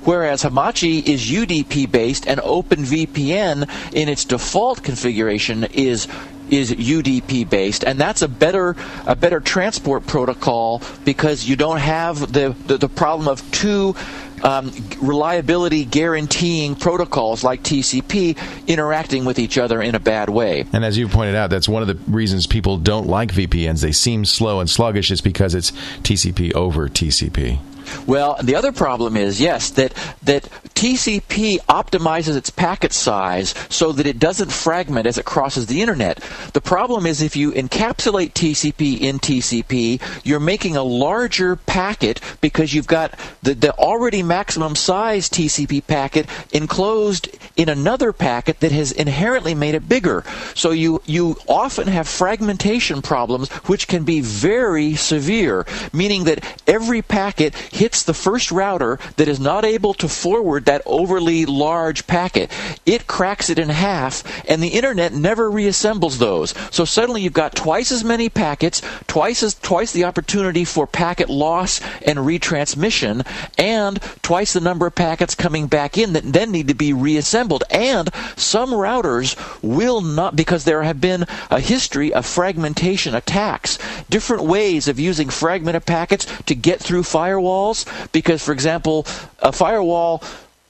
whereas 0.04 0.42
Hamachi 0.42 1.06
is 1.06 1.30
UDP 1.30 1.90
based 1.90 2.26
and 2.26 2.40
OpenVPN 2.40 3.94
in 3.94 4.08
its 4.08 4.24
default 4.24 4.82
configuration 4.82 5.64
is 5.64 5.85
is 5.86 6.08
is 6.48 6.70
UDP 6.70 7.48
based, 7.48 7.84
and 7.84 7.98
that's 7.98 8.22
a 8.22 8.28
better 8.28 8.76
a 9.06 9.16
better 9.16 9.40
transport 9.40 10.06
protocol 10.06 10.82
because 11.04 11.48
you 11.48 11.56
don't 11.56 11.78
have 11.78 12.32
the 12.32 12.54
the, 12.66 12.78
the 12.78 12.88
problem 12.88 13.28
of 13.28 13.48
two 13.50 13.94
um, 14.42 14.72
reliability 15.00 15.84
guaranteeing 15.84 16.76
protocols 16.76 17.42
like 17.42 17.62
TCP 17.62 18.38
interacting 18.66 19.24
with 19.24 19.38
each 19.38 19.58
other 19.58 19.80
in 19.80 19.94
a 19.94 20.00
bad 20.00 20.28
way. 20.28 20.66
And 20.72 20.84
as 20.84 20.98
you 20.98 21.08
pointed 21.08 21.34
out, 21.34 21.50
that's 21.50 21.68
one 21.68 21.82
of 21.82 21.88
the 21.88 21.98
reasons 22.10 22.46
people 22.46 22.76
don't 22.76 23.06
like 23.06 23.32
VPNs. 23.32 23.80
They 23.80 23.92
seem 23.92 24.24
slow 24.24 24.60
and 24.60 24.68
sluggish 24.68 25.10
is 25.10 25.20
because 25.20 25.54
it's 25.54 25.72
TCP 26.02 26.54
over 26.54 26.88
TCP. 26.88 27.58
Well, 28.06 28.36
the 28.42 28.54
other 28.54 28.72
problem 28.72 29.16
is 29.16 29.40
yes 29.40 29.70
that 29.70 29.94
that 30.22 30.48
TCP 30.76 31.58
optimizes 31.68 32.36
its 32.36 32.50
packet 32.50 32.92
size 32.92 33.54
so 33.70 33.92
that 33.92 34.06
it 34.06 34.18
doesn't 34.18 34.52
fragment 34.52 35.06
as 35.06 35.16
it 35.16 35.24
crosses 35.24 35.66
the 35.66 35.80
internet. 35.80 36.18
The 36.52 36.60
problem 36.60 37.06
is 37.06 37.22
if 37.22 37.34
you 37.34 37.50
encapsulate 37.52 38.34
TCP 38.34 39.00
in 39.00 39.18
TCP, 39.18 40.02
you're 40.22 40.38
making 40.38 40.76
a 40.76 40.82
larger 40.82 41.56
packet 41.56 42.20
because 42.42 42.74
you've 42.74 42.86
got 42.86 43.18
the, 43.42 43.54
the 43.54 43.72
already 43.78 44.22
maximum 44.22 44.76
size 44.76 45.30
TCP 45.30 45.86
packet 45.86 46.26
enclosed 46.52 47.30
in 47.56 47.70
another 47.70 48.12
packet 48.12 48.60
that 48.60 48.72
has 48.72 48.92
inherently 48.92 49.54
made 49.54 49.74
it 49.74 49.88
bigger. 49.88 50.24
So 50.54 50.72
you 50.72 51.00
you 51.06 51.36
often 51.48 51.88
have 51.88 52.06
fragmentation 52.06 53.00
problems 53.00 53.48
which 53.66 53.88
can 53.88 54.04
be 54.04 54.20
very 54.20 54.94
severe, 54.94 55.66
meaning 55.92 56.24
that 56.24 56.44
every 56.66 57.00
packet 57.00 57.54
hits 57.76 58.02
the 58.02 58.14
first 58.14 58.50
router 58.50 58.98
that 59.16 59.28
is 59.28 59.38
not 59.38 59.64
able 59.64 59.94
to 59.94 60.08
forward 60.08 60.64
that 60.64 60.82
overly 60.86 61.44
large 61.44 62.06
packet. 62.06 62.50
It 62.86 63.06
cracks 63.06 63.50
it 63.50 63.58
in 63.58 63.68
half, 63.68 64.24
and 64.48 64.62
the 64.62 64.68
internet 64.68 65.12
never 65.12 65.50
reassembles 65.50 66.18
those. 66.18 66.54
So 66.70 66.84
suddenly 66.84 67.22
you've 67.22 67.32
got 67.32 67.54
twice 67.54 67.92
as 67.92 68.02
many 68.02 68.28
packets, 68.28 68.80
twice 69.06 69.42
as 69.42 69.54
twice 69.54 69.92
the 69.92 70.04
opportunity 70.04 70.64
for 70.64 70.86
packet 70.86 71.28
loss 71.28 71.80
and 72.06 72.18
retransmission, 72.18 73.26
and 73.58 74.00
twice 74.22 74.54
the 74.54 74.60
number 74.60 74.86
of 74.86 74.94
packets 74.94 75.34
coming 75.34 75.66
back 75.66 75.98
in 75.98 76.14
that 76.14 76.32
then 76.32 76.50
need 76.50 76.68
to 76.68 76.74
be 76.74 76.92
reassembled. 76.92 77.64
And 77.70 78.12
some 78.36 78.70
routers 78.70 79.36
will 79.62 80.00
not 80.00 80.34
because 80.34 80.64
there 80.64 80.82
have 80.82 81.00
been 81.00 81.26
a 81.50 81.60
history 81.60 82.12
of 82.12 82.24
fragmentation 82.24 83.14
attacks, 83.14 83.78
different 84.08 84.44
ways 84.44 84.88
of 84.88 84.98
using 84.98 85.28
fragmented 85.28 85.84
packets 85.84 86.26
to 86.46 86.54
get 86.54 86.80
through 86.80 87.02
firewalls 87.02 87.65
firewalls 87.66 88.12
because, 88.12 88.42
for 88.42 88.52
example, 88.52 89.06
a 89.40 89.52
firewall 89.52 90.22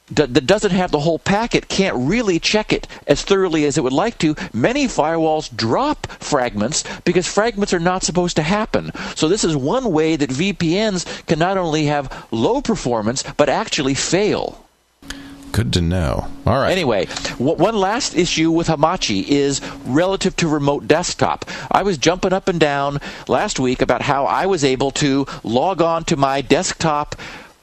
that 0.08 0.46
doesn't 0.46 0.70
have 0.70 0.92
the 0.92 1.00
whole 1.00 1.18
packet 1.18 1.66
can't 1.66 1.96
really 1.96 2.38
check 2.38 2.72
it 2.72 2.86
as 3.08 3.22
thoroughly 3.22 3.64
as 3.64 3.76
it 3.76 3.82
would 3.82 3.92
like 3.92 4.16
to. 4.18 4.36
Many 4.52 4.86
firewalls 4.86 5.54
drop 5.54 6.06
fragments 6.22 6.84
because 7.04 7.26
fragments 7.26 7.74
are 7.74 7.80
not 7.80 8.04
supposed 8.04 8.36
to 8.36 8.42
happen. 8.42 8.92
So 9.16 9.26
this 9.26 9.42
is 9.42 9.56
one 9.56 9.90
way 9.90 10.14
that 10.14 10.30
VPNs 10.30 11.26
can 11.26 11.40
not 11.40 11.58
only 11.58 11.86
have 11.86 12.28
low 12.30 12.62
performance 12.62 13.24
but 13.36 13.48
actually 13.48 13.94
fail. 13.94 14.65
Good 15.56 15.72
to 15.72 15.80
know. 15.80 16.28
All 16.44 16.58
right. 16.60 16.70
Anyway, 16.70 17.06
w- 17.38 17.54
one 17.56 17.76
last 17.76 18.14
issue 18.14 18.50
with 18.50 18.66
Hamachi 18.66 19.26
is 19.26 19.62
relative 19.86 20.36
to 20.36 20.48
remote 20.48 20.86
desktop. 20.86 21.46
I 21.70 21.82
was 21.82 21.96
jumping 21.96 22.34
up 22.34 22.46
and 22.48 22.60
down 22.60 23.00
last 23.26 23.58
week 23.58 23.80
about 23.80 24.02
how 24.02 24.26
I 24.26 24.44
was 24.44 24.64
able 24.64 24.90
to 24.90 25.24
log 25.42 25.80
on 25.80 26.04
to 26.04 26.16
my 26.18 26.42
desktop 26.42 27.16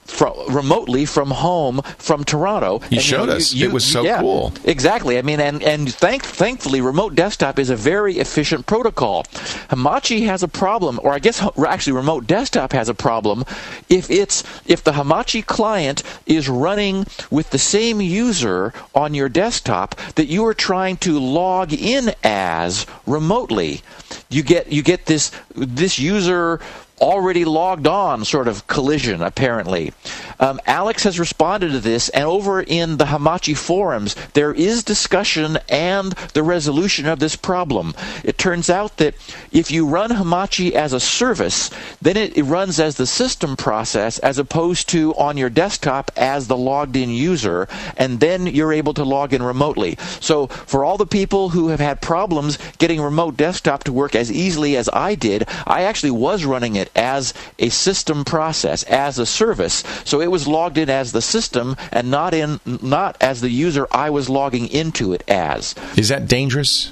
from, 0.06 0.34
remotely 0.54 1.06
from 1.06 1.32
home 1.32 1.82
from 1.98 2.24
Toronto. 2.24 2.82
You 2.90 2.98
and, 2.98 3.02
showed 3.02 3.30
you 3.30 3.36
us. 3.36 3.54
You, 3.54 3.68
it 3.68 3.74
was 3.74 3.86
so 3.86 4.04
yeah, 4.04 4.20
cool. 4.20 4.54
Exactly. 4.66 5.18
I 5.18 5.22
mean, 5.22 5.40
and 5.40 5.64
and 5.64 5.94
thank, 5.94 6.24
thankfully, 6.24 6.82
remote 6.82 7.16
desktop 7.16 7.60
is 7.60 7.70
a 7.70 7.76
very 7.76 8.18
efficient 8.18 8.66
protocol. 8.66 9.24
Hamachi 9.70 10.26
has 10.26 10.44
a 10.44 10.48
problem, 10.48 11.00
or 11.04 11.14
I 11.14 11.20
guess 11.20 11.46
actually, 11.68 11.94
remote 11.94 12.28
desktop 12.28 12.74
has 12.74 12.90
a 12.90 12.94
problem 12.94 13.44
if 13.90 14.10
it's 14.10 14.44
if 14.66 14.84
the 14.84 14.92
Hamachi 14.92 15.46
client 15.46 16.04
is 16.26 16.50
running 16.50 17.06
with 17.30 17.50
the 17.50 17.60
same 17.60 18.02
user 18.02 18.74
on 18.94 19.14
your 19.14 19.30
desktop 19.30 19.96
that 20.16 20.28
you 20.28 20.46
are 20.46 20.54
trying 20.54 20.98
to 20.98 21.20
log 21.20 21.74
in 21.74 22.14
as 22.24 22.86
remotely. 23.06 23.82
You 24.30 24.44
get 24.44 24.72
you 24.72 24.84
get 24.84 25.06
this 25.06 25.32
this 25.56 26.00
user 26.00 26.60
already 27.04 27.44
logged 27.44 27.86
on 27.86 28.24
sort 28.24 28.48
of 28.48 28.66
collision, 28.68 29.22
apparently. 29.22 29.92
Um, 30.40 30.60
Alex 30.66 31.04
has 31.04 31.20
responded 31.20 31.72
to 31.72 31.80
this, 31.80 32.08
and 32.10 32.24
over 32.24 32.62
in 32.62 32.96
the 32.98 33.06
Hamachi 33.06 33.56
forums, 33.56 34.16
there 34.34 34.54
is 34.54 34.84
discussion 34.84 35.58
and 35.68 36.14
the 36.34 36.44
resolution 36.44 37.06
of 37.06 37.20
this 37.20 37.36
problem. 37.36 37.94
It 38.24 38.38
turns 38.38 38.70
out 38.70 38.98
that 38.98 39.16
if 39.52 39.70
you 39.70 39.86
run 39.86 40.12
Hamachi 40.12 40.72
as 40.72 40.94
a 40.94 41.00
service, 41.00 41.70
then 42.02 42.16
it, 42.16 42.38
it 42.38 42.44
runs 42.44 42.80
as 42.80 42.96
the 42.96 43.06
system 43.06 43.58
process 43.58 44.18
as 44.20 44.38
opposed 44.38 44.88
to 44.90 45.14
on 45.16 45.36
your 45.36 45.50
desktop 45.50 46.10
as 46.16 46.48
the 46.48 46.58
logged 46.58 46.96
in 46.96 47.10
user, 47.10 47.68
and 47.98 48.22
then 48.22 48.48
you're 48.48 48.74
able 48.74 48.94
to 48.94 49.04
log 49.04 49.34
in 49.34 49.44
remotely. 49.44 49.98
So, 50.22 50.48
for 50.48 50.86
all 50.86 50.98
the 50.98 51.06
people 51.06 51.50
who 51.50 51.68
have 51.68 51.82
had 51.82 52.02
problems 52.02 52.58
getting 52.78 53.02
remote 53.02 53.36
desktop 53.36 53.84
to 53.84 53.94
work 53.94 54.16
as 54.16 54.32
easily 54.32 54.78
as 54.78 54.90
I 54.94 55.16
did, 55.16 55.46
I 55.68 55.84
actually 55.84 56.12
was 56.12 56.46
running 56.46 56.78
it 56.78 56.92
as 56.96 57.34
a 57.60 57.70
system 57.70 58.24
process, 58.24 58.84
as 58.84 59.20
a 59.20 59.26
service. 59.26 59.84
So 60.06 60.22
it 60.22 60.32
was 60.32 60.48
logged 60.48 60.78
in 60.78 60.90
as 60.90 61.12
the 61.12 61.22
system 61.22 61.76
and 61.92 62.12
not 62.12 62.34
in 62.34 62.60
not 62.66 63.18
as 63.22 63.42
the 63.42 63.50
user 63.50 63.88
I 63.92 64.10
was 64.10 64.30
logging 64.30 64.68
into 64.68 65.14
it 65.14 65.24
as. 65.28 65.76
Is 65.98 66.10
that 66.10 66.28
dangerous? 66.28 66.92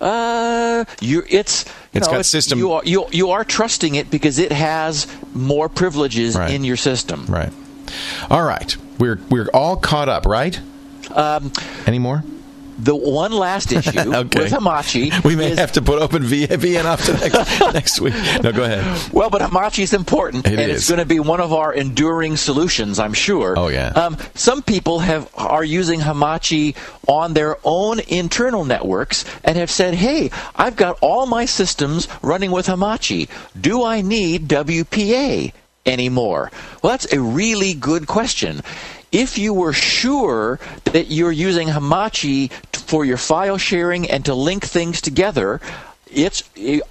Uh, 0.00 0.84
you 1.00 1.22
it's 1.28 1.64
you 1.64 1.98
it's 1.98 2.06
know, 2.06 2.12
got 2.12 2.20
it's, 2.20 2.28
system. 2.28 2.58
You 2.58 2.72
are 2.72 2.82
you, 2.84 3.06
you 3.12 3.30
are 3.30 3.44
trusting 3.44 3.94
it 3.94 4.10
because 4.10 4.38
it 4.38 4.50
has 4.50 5.06
more 5.32 5.68
privileges 5.68 6.36
right. 6.36 6.52
in 6.52 6.64
your 6.64 6.76
system. 6.76 7.26
Right. 7.26 7.52
All 8.28 8.42
right. 8.42 8.76
We're 8.98 9.20
we're 9.30 9.48
all 9.54 9.76
caught 9.76 10.08
up, 10.08 10.26
right? 10.26 10.58
Um, 11.10 11.52
Any 11.86 11.98
more? 11.98 12.24
The 12.82 12.96
one 12.96 13.32
last 13.32 13.72
issue 13.72 13.98
okay. 13.98 14.40
with 14.40 14.52
Hamachi. 14.52 15.24
We 15.24 15.36
may 15.36 15.52
is, 15.52 15.58
have 15.58 15.72
to 15.72 15.82
put 15.82 16.02
open 16.02 16.24
VPN 16.24 16.84
off 16.84 17.04
to 17.06 17.12
next, 17.12 17.60
next 17.74 18.00
week. 18.00 18.14
No, 18.42 18.52
go 18.52 18.64
ahead. 18.64 19.12
Well, 19.12 19.30
but 19.30 19.40
Hamachi 19.40 19.84
is 19.84 19.94
important, 19.94 20.46
it 20.46 20.58
and 20.58 20.70
is. 20.70 20.78
it's 20.78 20.88
going 20.88 20.98
to 20.98 21.06
be 21.06 21.20
one 21.20 21.40
of 21.40 21.52
our 21.52 21.72
enduring 21.72 22.36
solutions, 22.36 22.98
I'm 22.98 23.12
sure. 23.12 23.54
Oh 23.56 23.68
yeah. 23.68 23.88
Um, 23.88 24.16
some 24.34 24.62
people 24.62 24.98
have 24.98 25.30
are 25.36 25.64
using 25.64 26.00
Hamachi 26.00 26.76
on 27.06 27.34
their 27.34 27.56
own 27.64 28.00
internal 28.00 28.64
networks 28.64 29.24
and 29.44 29.56
have 29.56 29.70
said, 29.70 29.94
"Hey, 29.94 30.30
I've 30.56 30.76
got 30.76 30.98
all 31.00 31.26
my 31.26 31.44
systems 31.44 32.08
running 32.20 32.50
with 32.50 32.66
Hamachi. 32.66 33.28
Do 33.58 33.84
I 33.84 34.00
need 34.00 34.48
WPA?" 34.48 35.52
anymore? 35.84 36.50
Well, 36.80 36.92
that's 36.92 37.12
a 37.12 37.20
really 37.20 37.74
good 37.74 38.06
question 38.06 38.62
if 39.12 39.38
you 39.38 39.52
were 39.52 39.74
sure 39.74 40.58
that 40.84 41.08
you're 41.08 41.30
using 41.30 41.68
Hamachi 41.68 42.50
for 42.72 43.04
your 43.04 43.18
file 43.18 43.58
sharing 43.58 44.10
and 44.10 44.24
to 44.24 44.34
link 44.34 44.64
things 44.64 45.00
together, 45.00 45.60
it's 46.10 46.42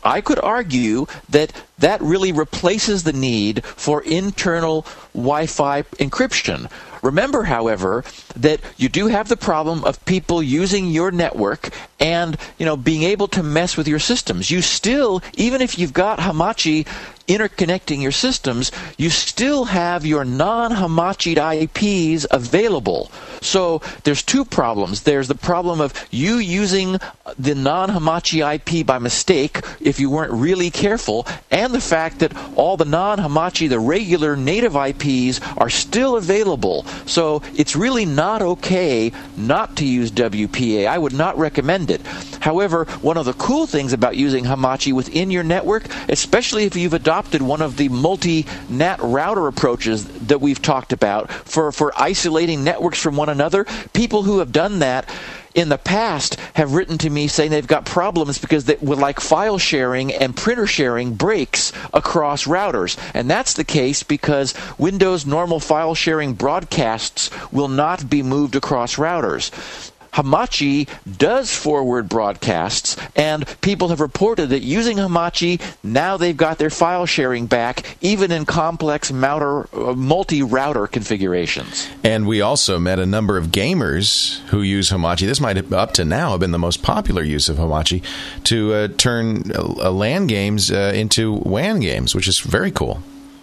I 0.03 0.21
could 0.21 0.39
argue 0.39 1.07
that 1.29 1.51
that 1.79 2.01
really 2.01 2.31
replaces 2.31 3.03
the 3.03 3.13
need 3.13 3.65
for 3.65 4.01
internal 4.03 4.86
Wi-Fi 5.13 5.84
encryption. 5.84 6.71
Remember, 7.01 7.43
however, 7.43 8.03
that 8.36 8.62
you 8.77 8.88
do 8.88 9.07
have 9.07 9.27
the 9.27 9.38
problem 9.38 9.84
of 9.84 10.03
people 10.05 10.43
using 10.43 10.88
your 10.88 11.12
network 11.12 11.69
and 11.99 12.38
you 12.57 12.65
know 12.65 12.77
being 12.77 13.03
able 13.03 13.27
to 13.29 13.43
mess 13.43 13.75
with 13.75 13.88
your 13.88 13.99
systems. 13.99 14.51
You 14.51 14.62
still, 14.62 15.21
even 15.34 15.62
if 15.62 15.77
you've 15.79 15.93
got 15.93 16.19
Hamachi 16.19 16.88
interconnecting 17.32 18.02
your 18.02 18.12
systems, 18.12 18.72
you 18.98 19.10
still 19.10 19.65
have 19.65 20.06
your 20.06 20.26
non-Hamachied 20.26 21.39
IPs 21.63 22.28
available. 22.30 23.12
So 23.41 23.82
there's 24.04 24.22
two 24.22 24.46
problems. 24.46 25.04
There's 25.04 25.28
the 25.28 25.36
problem 25.36 25.82
of 25.82 25.94
you 26.12 26.36
using 26.36 27.00
the 27.39 27.56
non-Hamachi 27.56 28.41
IP 28.56 28.86
by 28.86 29.00
mistake 29.00 29.62
if 29.80 30.00
you 30.00 30.10
weren't 30.10 30.34
really 30.34 30.70
careful, 30.70 31.26
and 31.50 31.74
the 31.74 31.82
fact 31.82 32.20
that 32.20 32.34
all 32.56 32.78
the 32.78 32.86
non-Hamachi, 32.86 33.70
the 33.70 33.80
regular 33.80 34.36
native 34.36 34.76
IPs, 34.76 35.39
are 35.58 35.70
still 35.70 36.17
available. 36.17 36.86
So 37.06 37.41
it's 37.56 37.76
really 37.76 38.06
not 38.06 38.41
okay 38.41 39.12
not 39.38 39.78
to 39.78 39.86
use 39.86 40.12
WPA. 40.12 40.88
I 40.88 40.98
would 40.98 41.13
not 41.13 41.38
recommend 41.38 41.89
it. 41.89 42.02
However, 42.41 42.86
one 43.02 43.17
of 43.17 43.26
the 43.26 43.34
cool 43.34 43.65
things 43.65 43.94
about 43.94 44.17
using 44.17 44.46
Hamachi 44.46 44.94
within 44.94 45.32
your 45.32 45.44
network, 45.44 45.86
especially 46.10 46.65
if 46.65 46.76
you've 46.76 46.94
adopted 46.94 47.20
one 47.41 47.62
of 47.62 47.77
the 47.77 47.89
multi-NAT 47.89 48.99
router 49.01 49.47
approaches 49.47 50.05
that 50.27 50.41
we've 50.41 50.62
talked 50.62 50.93
about 50.93 51.31
for, 51.31 51.71
for 51.71 51.93
isolating 51.95 52.63
networks 52.63 53.01
from 53.01 53.15
one 53.15 53.29
another, 53.29 53.65
people 53.93 54.23
who 54.23 54.39
have 54.39 54.51
done 54.51 54.79
that 54.79 55.10
in 55.53 55.69
the 55.69 55.77
past 55.77 56.36
have 56.53 56.73
written 56.73 56.97
to 56.97 57.10
me 57.10 57.27
saying 57.27 57.51
they've 57.51 57.67
got 57.67 57.86
problems 57.86 58.38
because 58.38 58.65
they 58.65 58.77
would 58.81 58.97
like 58.97 59.19
file 59.19 59.57
sharing 59.57 60.13
and 60.13 60.36
printer 60.36 60.67
sharing 60.67 61.13
breaks 61.13 61.73
across 61.93 62.45
routers. 62.45 62.97
And 63.13 63.29
that's 63.29 63.53
the 63.53 63.63
case 63.63 64.03
because 64.03 64.53
Windows 64.77 65.25
normal 65.25 65.60
file 65.60 65.95
sharing 65.95 66.34
broadcasts 66.34 67.29
will 67.51 67.67
not 67.67 68.10
be 68.10 68.23
moved 68.23 68.55
across 68.55 68.95
routers. 68.95 69.90
Hamachi 70.13 70.88
does 71.17 71.54
forward 71.54 72.10
broadcasts, 72.10 72.97
and 73.15 73.45
people 73.62 73.89
have 73.89 74.02
reported 74.02 74.50
that 74.50 74.62
using 74.62 74.97
Hamachi, 74.97 75.62
now 75.84 76.17
they've 76.17 76.36
got 76.36 76.58
their 76.58 76.69
file 76.69 77.06
sharing 77.06 77.45
back, 77.45 77.97
even 78.02 78.32
in 78.32 78.45
complex 78.45 79.12
uh, 79.12 79.65
multi-router 79.95 80.88
configurations. 80.88 81.88
And 82.04 82.28
we 82.28 82.41
also 82.41 82.78
met 82.78 83.00
a 83.00 83.06
number 83.06 83.38
of 83.38 83.47
gamers 83.47 84.39
who 84.47 84.62
use 84.62 84.89
Hamachi. 84.89 85.26
This 85.28 85.39
might 85.39 85.56
have, 85.56 85.71
up 85.71 85.93
to 85.93 86.06
now 86.06 86.32
have 86.32 86.39
been 86.39 86.52
the 86.52 86.60
most 86.60 86.84
popular 86.84 87.24
use 87.24 87.50
of 87.50 87.58
Hamachi 87.58 88.04
to 88.45 88.74
uh, 88.74 88.88
turn 88.97 89.52
uh, 89.54 89.91
LAN 89.91 90.28
games 90.28 90.71
uh, 90.71 90.91
into 90.93 91.32
WAN 91.34 91.80
games, 91.80 92.13
which 92.13 92.28
is 92.28 92.39
very 92.39 92.71
cool. 92.71 93.02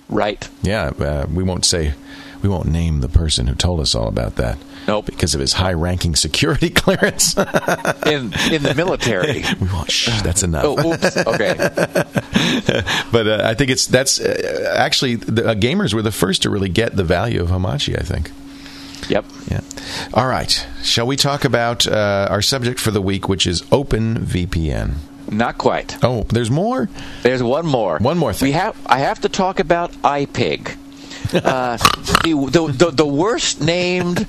Right. 0.09 0.49
Yeah, 0.63 0.93
uh, 0.99 1.27
we 1.33 1.43
won't 1.45 1.65
say, 1.65 1.95
we 2.43 2.49
won't 2.49 2.67
name 2.67 3.01
the 3.01 3.09
person 3.09 3.47
who 3.47 3.55
told 3.55 3.81
us 3.81 3.95
all 3.95 4.09
about 4.09 4.37
that. 4.37 4.59
Nope. 4.87 5.07
Because 5.07 5.35
of 5.35 5.41
his 5.41 5.55
high 5.55 5.73
ranking 5.73 6.15
security 6.17 6.71
clearance. 6.75 7.37
in 7.37 8.33
in 8.51 8.63
the 8.63 8.75
military. 8.77 9.45
we 9.61 9.69
won't. 9.69 9.91
Shh, 9.91 10.23
that's 10.23 10.43
enough. 10.43 10.65
Oh, 10.67 10.93
oops. 10.93 11.17
Okay. 11.17 11.55
but 13.13 13.27
uh, 13.27 13.43
I 13.45 13.55
think 13.55 13.71
it's 13.71 13.87
that's 13.87 14.21
uh, 14.21 14.75
actually 14.77 15.17
the 15.17 15.51
uh, 15.51 15.55
gamers 15.55 15.93
were 15.93 16.03
the 16.03 16.13
first 16.13 16.43
to 16.43 16.51
really 16.51 16.69
get 16.69 16.97
the 16.97 17.05
value 17.05 17.43
of 17.43 17.49
Hamachi. 17.49 17.99
I 17.99 18.03
think. 18.03 18.31
Yep. 19.09 19.25
Yeah. 19.51 19.61
All 20.15 20.27
right. 20.27 20.67
Shall 20.83 21.07
we 21.07 21.17
talk 21.17 21.45
about 21.45 21.87
uh, 21.87 22.27
our 22.31 22.43
subject 22.43 22.79
for 22.81 22.91
the 22.91 23.01
week, 23.01 23.29
which 23.29 23.47
is 23.47 23.63
OpenVPN? 23.63 24.95
Not 25.31 25.59
quite. 25.59 25.97
Oh, 26.03 26.23
there's 26.25 26.51
more. 26.51 26.89
There's 27.23 27.43
one 27.43 27.67
more. 27.67 27.99
One 27.99 28.19
more 28.19 28.33
thing. 28.33 28.49
We 28.49 28.53
have. 28.53 28.77
I 28.87 29.01
have 29.01 29.21
to 29.21 29.29
talk 29.29 29.61
about 29.61 29.93
iPig. 30.03 30.77
Uh, 31.33 31.77
the, 32.25 32.49
the, 32.51 32.73
the, 32.73 32.91
the 32.91 33.07
worst 33.07 33.61
named 33.61 34.27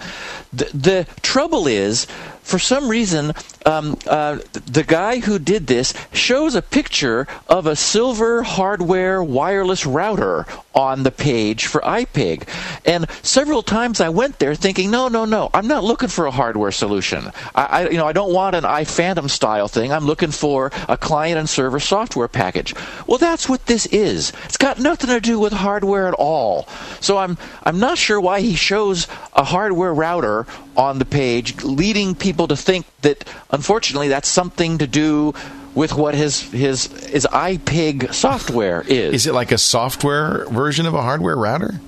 The, 0.52 0.64
the 0.74 1.06
trouble 1.22 1.66
is, 1.66 2.06
for 2.50 2.58
some 2.58 2.88
reason, 2.88 3.32
um, 3.64 3.96
uh, 4.08 4.38
the 4.66 4.82
guy 4.82 5.20
who 5.20 5.38
did 5.38 5.68
this 5.68 5.94
shows 6.12 6.56
a 6.56 6.62
picture 6.62 7.28
of 7.48 7.66
a 7.66 7.76
silver 7.76 8.42
hardware 8.42 9.22
wireless 9.22 9.86
router 9.86 10.46
on 10.74 11.02
the 11.04 11.10
page 11.10 11.66
for 11.66 11.80
iPig. 11.82 12.48
And 12.84 13.08
several 13.22 13.62
times 13.62 14.00
I 14.00 14.08
went 14.08 14.38
there 14.38 14.54
thinking, 14.54 14.90
no, 14.90 15.08
no, 15.08 15.24
no, 15.24 15.50
I'm 15.54 15.68
not 15.68 15.84
looking 15.84 16.08
for 16.08 16.26
a 16.26 16.30
hardware 16.30 16.72
solution. 16.72 17.30
I, 17.54 17.64
I 17.64 17.88
you 17.88 17.98
know, 17.98 18.06
I 18.06 18.12
don't 18.12 18.32
want 18.32 18.56
an 18.56 18.64
iPhantom 18.64 19.30
style 19.30 19.68
thing. 19.68 19.92
I'm 19.92 20.06
looking 20.06 20.30
for 20.30 20.72
a 20.88 20.96
client 20.96 21.38
and 21.38 21.48
server 21.48 21.80
software 21.80 22.28
package. 22.28 22.74
Well, 23.06 23.18
that's 23.18 23.48
what 23.48 23.66
this 23.66 23.86
is. 23.86 24.32
It's 24.44 24.56
got 24.56 24.80
nothing 24.80 25.10
to 25.10 25.20
do 25.20 25.38
with 25.38 25.52
hardware 25.52 26.08
at 26.08 26.14
all. 26.14 26.66
So 27.00 27.18
I'm, 27.18 27.38
I'm 27.62 27.78
not 27.78 27.98
sure 27.98 28.20
why 28.20 28.40
he 28.40 28.54
shows 28.54 29.06
a 29.34 29.44
hardware 29.44 29.94
router 29.94 30.46
on 30.80 30.98
the 30.98 31.04
page, 31.04 31.62
leading 31.62 32.14
people 32.14 32.48
to 32.48 32.56
think 32.56 32.86
that 33.02 33.28
unfortunately 33.50 34.08
that's 34.08 34.28
something 34.28 34.78
to 34.78 34.86
do 34.86 35.34
with 35.74 35.92
what 35.92 36.14
his 36.14 36.40
his 36.50 36.86
his 37.04 37.26
iPig 37.30 38.14
software 38.14 38.80
is. 38.88 39.12
Is 39.12 39.26
it 39.26 39.34
like 39.34 39.52
a 39.52 39.58
software 39.58 40.46
version 40.48 40.86
of 40.86 40.94
a 40.94 41.02
hardware 41.02 41.36
router? 41.36 41.78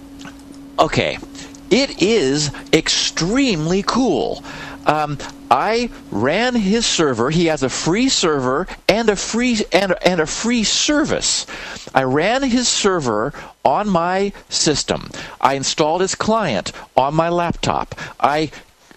Okay, 0.78 1.18
it 1.70 2.02
is 2.02 2.50
extremely 2.74 3.83
cool. 3.83 4.44
Um, 4.85 5.16
I 5.50 5.90
ran 6.11 6.55
his 6.55 6.85
server. 6.85 7.31
He 7.31 7.46
has 7.46 7.62
a 7.62 7.68
free 7.70 8.11
server 8.11 8.66
and 8.88 9.09
a 9.09 9.16
free 9.16 9.61
and, 9.72 9.94
and 10.05 10.20
a 10.20 10.26
free 10.26 10.64
service. 10.64 11.46
I 11.94 12.02
ran 12.02 12.42
his 12.42 12.68
server 12.68 13.33
on 13.64 13.88
my 13.88 14.33
system. 14.48 15.11
I 15.40 15.55
installed 15.55 16.02
his 16.02 16.14
client 16.14 16.72
on 16.96 17.14
my 17.14 17.28
laptop. 17.28 17.94
I 18.18 18.50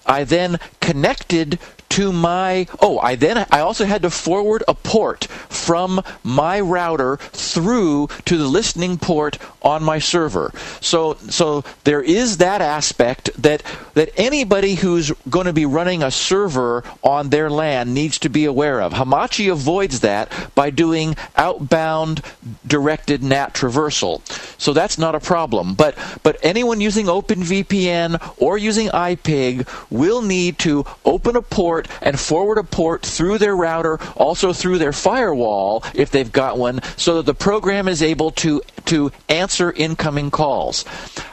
I 0.06 0.24
then 0.24 0.60
connected 0.82 1.60
to 1.96 2.12
my 2.12 2.68
oh 2.82 3.00
i 3.00 3.16
then 3.16 3.46
i 3.52 3.60
also 3.60 3.86
had 3.86 4.02
to 4.02 4.10
forward 4.10 4.62
a 4.68 4.74
port 4.74 5.26
from 5.50 6.02
my 6.24 6.60
router 6.60 7.18
through 7.32 8.08
to 8.26 8.38
the 8.38 8.48
listening 8.48 8.98
port 8.98 9.38
on 9.66 9.84
my 9.84 9.98
server. 10.00 10.52
So 10.80 11.16
so 11.28 11.64
there 11.84 12.02
is 12.02 12.38
that 12.38 12.62
aspect 12.62 13.32
that 13.42 13.64
that 13.96 14.12
anybody 14.16 14.76
who's 14.76 15.12
going 15.30 15.48
to 15.48 15.54
be 15.54 15.66
running 15.66 16.04
a 16.04 16.12
server 16.12 16.84
on 17.04 17.30
their 17.30 17.50
LAN 17.50 17.94
needs 17.94 18.20
to 18.20 18.30
be 18.30 18.46
aware 18.46 18.82
of. 18.82 18.94
Hamachi 18.94 19.52
avoids 19.52 20.02
that 20.02 20.32
by 20.54 20.70
doing 20.70 21.16
outbound 21.36 22.22
directed 22.66 23.24
nat 23.24 23.54
traversal. 23.54 24.22
So 24.60 24.72
that's 24.72 24.98
not 24.98 25.16
a 25.16 25.20
problem. 25.20 25.74
But 25.74 25.98
but 26.22 26.38
anyone 26.44 26.80
using 26.80 27.08
openvpn 27.08 28.34
or 28.38 28.58
using 28.58 28.90
ipig 28.90 29.68
will 29.90 30.22
need 30.22 30.60
to 30.60 30.86
open 31.04 31.36
a 31.36 31.42
port 31.42 31.85
port 31.86 32.00
and 32.02 32.20
forward 32.20 32.58
a 32.58 32.64
port 32.64 33.04
through 33.04 33.38
their 33.38 33.56
router, 33.56 34.00
also 34.16 34.54
through 34.54 34.78
their 34.78 34.94
firewall 34.94 35.84
if 35.94 36.12
they've 36.12 36.32
got 36.32 36.58
one, 36.58 36.82
so 36.98 37.18
that 37.18 37.26
the 37.26 37.34
program 37.34 37.88
is 37.88 38.02
able 38.02 38.32
to, 38.32 38.62
to 38.86 39.12
answer 39.30 39.72
incoming 39.72 40.32
calls. 40.32 40.86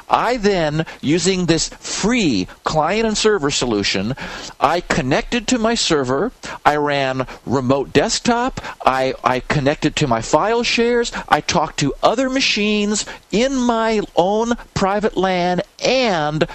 I 0.09 0.37
then, 0.37 0.85
using 1.01 1.47
this 1.47 1.69
free 1.69 2.47
client 2.65 3.07
and 3.07 3.17
server 3.17 3.51
solution, 3.51 4.15
I 4.61 4.81
connected 4.81 5.49
to 5.49 5.59
my 5.59 5.75
server. 5.75 6.33
I 6.67 6.77
ran 6.77 7.27
remote 7.47 7.95
desktop. 7.95 8.61
I, 8.85 9.15
I 9.25 9.41
connected 9.41 9.97
to 9.97 10.07
my 10.07 10.21
file 10.21 10.62
shares. 10.62 11.12
I 11.29 11.41
talked 11.41 11.79
to 11.79 11.95
other 12.03 12.29
machines 12.29 13.07
in 13.31 13.57
my 13.57 14.03
own 14.15 14.53
private 14.75 15.17
LAN 15.17 15.62
and 15.83 16.47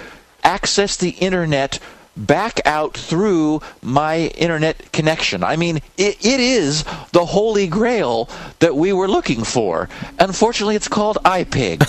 access 0.44 0.96
the 0.96 1.10
internet 1.10 1.80
back 2.18 2.60
out 2.66 2.96
through 2.96 3.62
my 3.82 4.26
internet 4.36 4.92
connection. 4.92 5.42
I 5.44 5.56
mean, 5.56 5.78
it, 5.96 6.24
it 6.24 6.40
is 6.40 6.84
the 7.12 7.24
holy 7.24 7.66
grail 7.66 8.28
that 8.58 8.76
we 8.76 8.92
were 8.92 9.08
looking 9.08 9.44
for. 9.44 9.88
Unfortunately, 10.18 10.76
it's 10.76 10.88
called 10.88 11.18
iPig. 11.24 11.80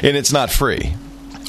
and 0.02 0.16
it's 0.16 0.32
not 0.32 0.50
free. 0.50 0.94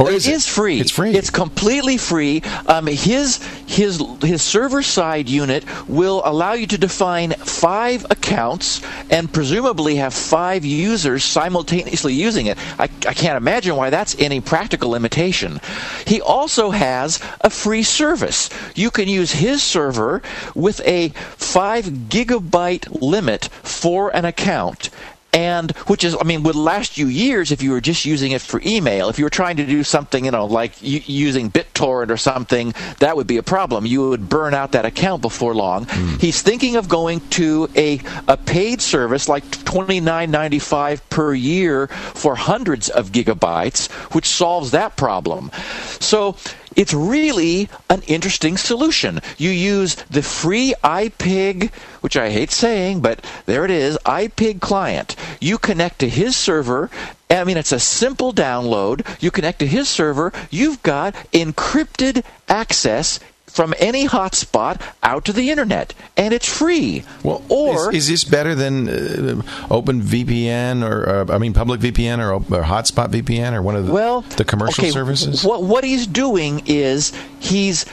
Or 0.02 0.12
is 0.12 0.28
it 0.28 0.34
is 0.34 0.48
free. 0.48 0.80
It's 0.80 0.92
free. 0.92 1.12
It's 1.16 1.30
completely 1.30 1.98
free. 1.98 2.42
Um, 2.68 2.88
his 2.88 3.40
his 3.68 4.04
his 4.22 4.42
server 4.42 4.82
side 4.84 5.30
unit 5.30 5.64
will 5.88 6.22
allow 6.26 6.54
you 6.54 6.68
to 6.68 6.78
define 6.78 7.32
five 7.32 8.06
accounts 8.10 8.82
and 9.10 9.32
presumably 9.32 9.96
have 9.98 10.14
five 10.14 10.66
users 10.66 11.24
simultaneously 11.24 12.14
using 12.14 12.48
it. 12.48 12.58
I, 12.80 12.84
I 12.84 13.14
can't 13.14 13.38
imagine 13.38 13.76
why 13.76 13.90
that's 13.90 14.16
any 14.20 14.42
practical 14.42 14.92
limitation. 14.92 15.60
He 16.06 16.22
also 16.22 16.72
has 16.72 17.20
a 17.42 17.50
free 17.50 17.84
service. 17.84 18.50
You 18.76 18.92
can 18.92 19.08
use 19.08 19.32
his 19.32 19.62
server 19.62 20.22
with 20.56 20.82
a 20.88 21.10
five 21.38 21.86
gigabyte 21.86 23.02
limit 23.02 23.46
for 23.64 24.16
an 24.16 24.26
account 24.26 24.90
and 25.34 25.72
which 25.88 26.04
is, 26.04 26.16
I 26.20 26.24
mean, 26.24 26.44
would 26.44 26.56
last 26.56 26.98
you 26.98 27.08
years 27.08 27.52
if 27.52 27.62
you 27.62 27.72
were 27.72 27.82
just 27.82 28.06
using 28.06 28.32
it 28.32 28.42
for 28.42 28.62
email. 28.66 29.10
If 29.10 29.18
you 29.18 29.26
were 29.26 29.30
trying 29.30 29.58
to 29.58 29.66
do 29.66 29.84
something, 29.84 30.26
you 30.26 30.32
know, 30.32 30.46
like 30.46 30.74
using 30.82 31.50
BitTorrent 31.50 32.10
or 32.10 32.18
something, 32.18 32.74
that 33.00 33.16
would 33.16 33.28
be 33.28 33.38
a 33.38 33.44
problem. 33.44 33.86
You 33.86 34.10
would 34.10 34.30
burn 34.30 34.54
out 34.54 34.74
that 34.74 34.86
account 34.86 35.22
before 35.22 35.56
long. 35.56 35.86
Mm. 35.86 36.22
He's 36.22 36.42
thinking 36.42 36.76
of 36.76 36.90
going 36.90 37.22
to 37.32 37.70
a 37.76 38.00
a 38.28 38.38
paid 38.38 38.82
service 38.82 39.30
like 39.30 39.50
twenty 39.64 40.00
nine 40.00 40.32
ninety 40.32 40.60
five 40.60 41.08
per 41.10 41.34
year 41.34 41.88
for 41.88 42.36
hundreds 42.36 42.90
of 42.90 43.12
gigabytes, 43.12 43.90
which 44.14 44.26
solves 44.26 44.72
that 44.72 44.98
problem. 44.98 45.52
So 46.00 46.36
it's 46.76 46.94
really 46.94 47.70
an 47.90 48.02
interesting 48.08 48.58
solution. 48.58 49.20
You 49.38 49.50
use 49.50 49.96
the 50.10 50.24
free 50.24 50.74
iPig, 50.84 51.72
which 52.02 52.16
I 52.16 52.30
hate 52.30 52.52
saying, 52.52 53.02
but 53.02 53.26
there 53.46 53.66
it 53.66 53.72
is, 53.72 53.98
iPig 54.06 54.62
client. 54.62 55.16
You 55.40 55.58
connect 55.58 56.00
to 56.00 56.10
his 56.10 56.36
server. 56.36 56.90
I 57.30 57.44
mean, 57.44 57.58
it's 57.58 57.72
a 57.72 57.80
simple 57.80 58.34
download. 58.34 59.06
You 59.22 59.32
connect 59.32 59.60
to 59.60 59.68
his 59.68 59.90
server. 59.90 60.34
You've 60.50 60.82
got 60.84 61.14
encrypted 61.34 62.24
access 62.48 63.20
from 63.52 63.74
any 63.80 64.08
hotspot 64.08 64.82
out 65.04 65.26
to 65.26 65.34
the 65.34 65.50
internet, 65.50 65.94
and 66.16 66.34
it's 66.34 66.48
free. 66.48 67.04
Well, 67.24 67.44
or 67.50 67.94
is, 67.94 68.10
is 68.10 68.24
this 68.24 68.24
better 68.24 68.56
than 68.56 68.88
uh, 68.88 69.42
OpenVPN 69.70 70.84
or 70.84 71.10
uh, 71.10 71.34
I 71.34 71.38
mean 71.38 71.54
Public 71.54 71.82
VPN 71.82 72.20
or, 72.20 72.34
or, 72.34 72.64
Hotspot 72.64 73.10
VPN 73.10 73.54
or 73.54 73.62
one 73.62 73.76
of 73.76 73.88
the, 73.88 73.94
well, 73.94 74.22
the 74.22 74.46
commercial 74.46 74.84
okay, 74.84 74.92
services? 74.92 75.44
What 75.44 75.64
what 75.64 75.84
he's 75.84 76.08
doing 76.08 76.64
is 76.66 77.14
he's 77.40 77.86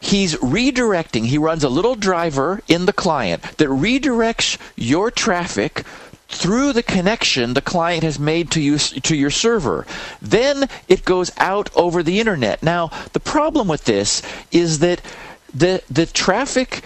he's 0.00 0.34
redirecting. 0.36 1.26
He 1.26 1.38
runs 1.38 1.64
a 1.64 1.68
little 1.68 1.94
driver 1.94 2.62
in 2.68 2.86
the 2.86 2.92
client 2.92 3.42
that 3.42 3.68
redirects 3.68 4.58
your 4.76 5.10
traffic 5.10 5.84
through 6.30 6.72
the 6.72 6.82
connection 6.82 7.54
the 7.54 7.60
client 7.60 8.02
has 8.04 8.18
made 8.18 8.50
to 8.52 8.60
you 8.60 8.78
to 8.78 9.16
your 9.16 9.30
server. 9.30 9.86
Then 10.22 10.68
it 10.88 11.04
goes 11.04 11.30
out 11.36 11.68
over 11.76 12.02
the 12.02 12.20
internet. 12.20 12.62
Now, 12.62 12.90
the 13.12 13.20
problem 13.20 13.68
with 13.68 13.84
this 13.84 14.22
is 14.52 14.78
that 14.78 15.02
the 15.52 15.82
the 15.90 16.06
traffic 16.06 16.84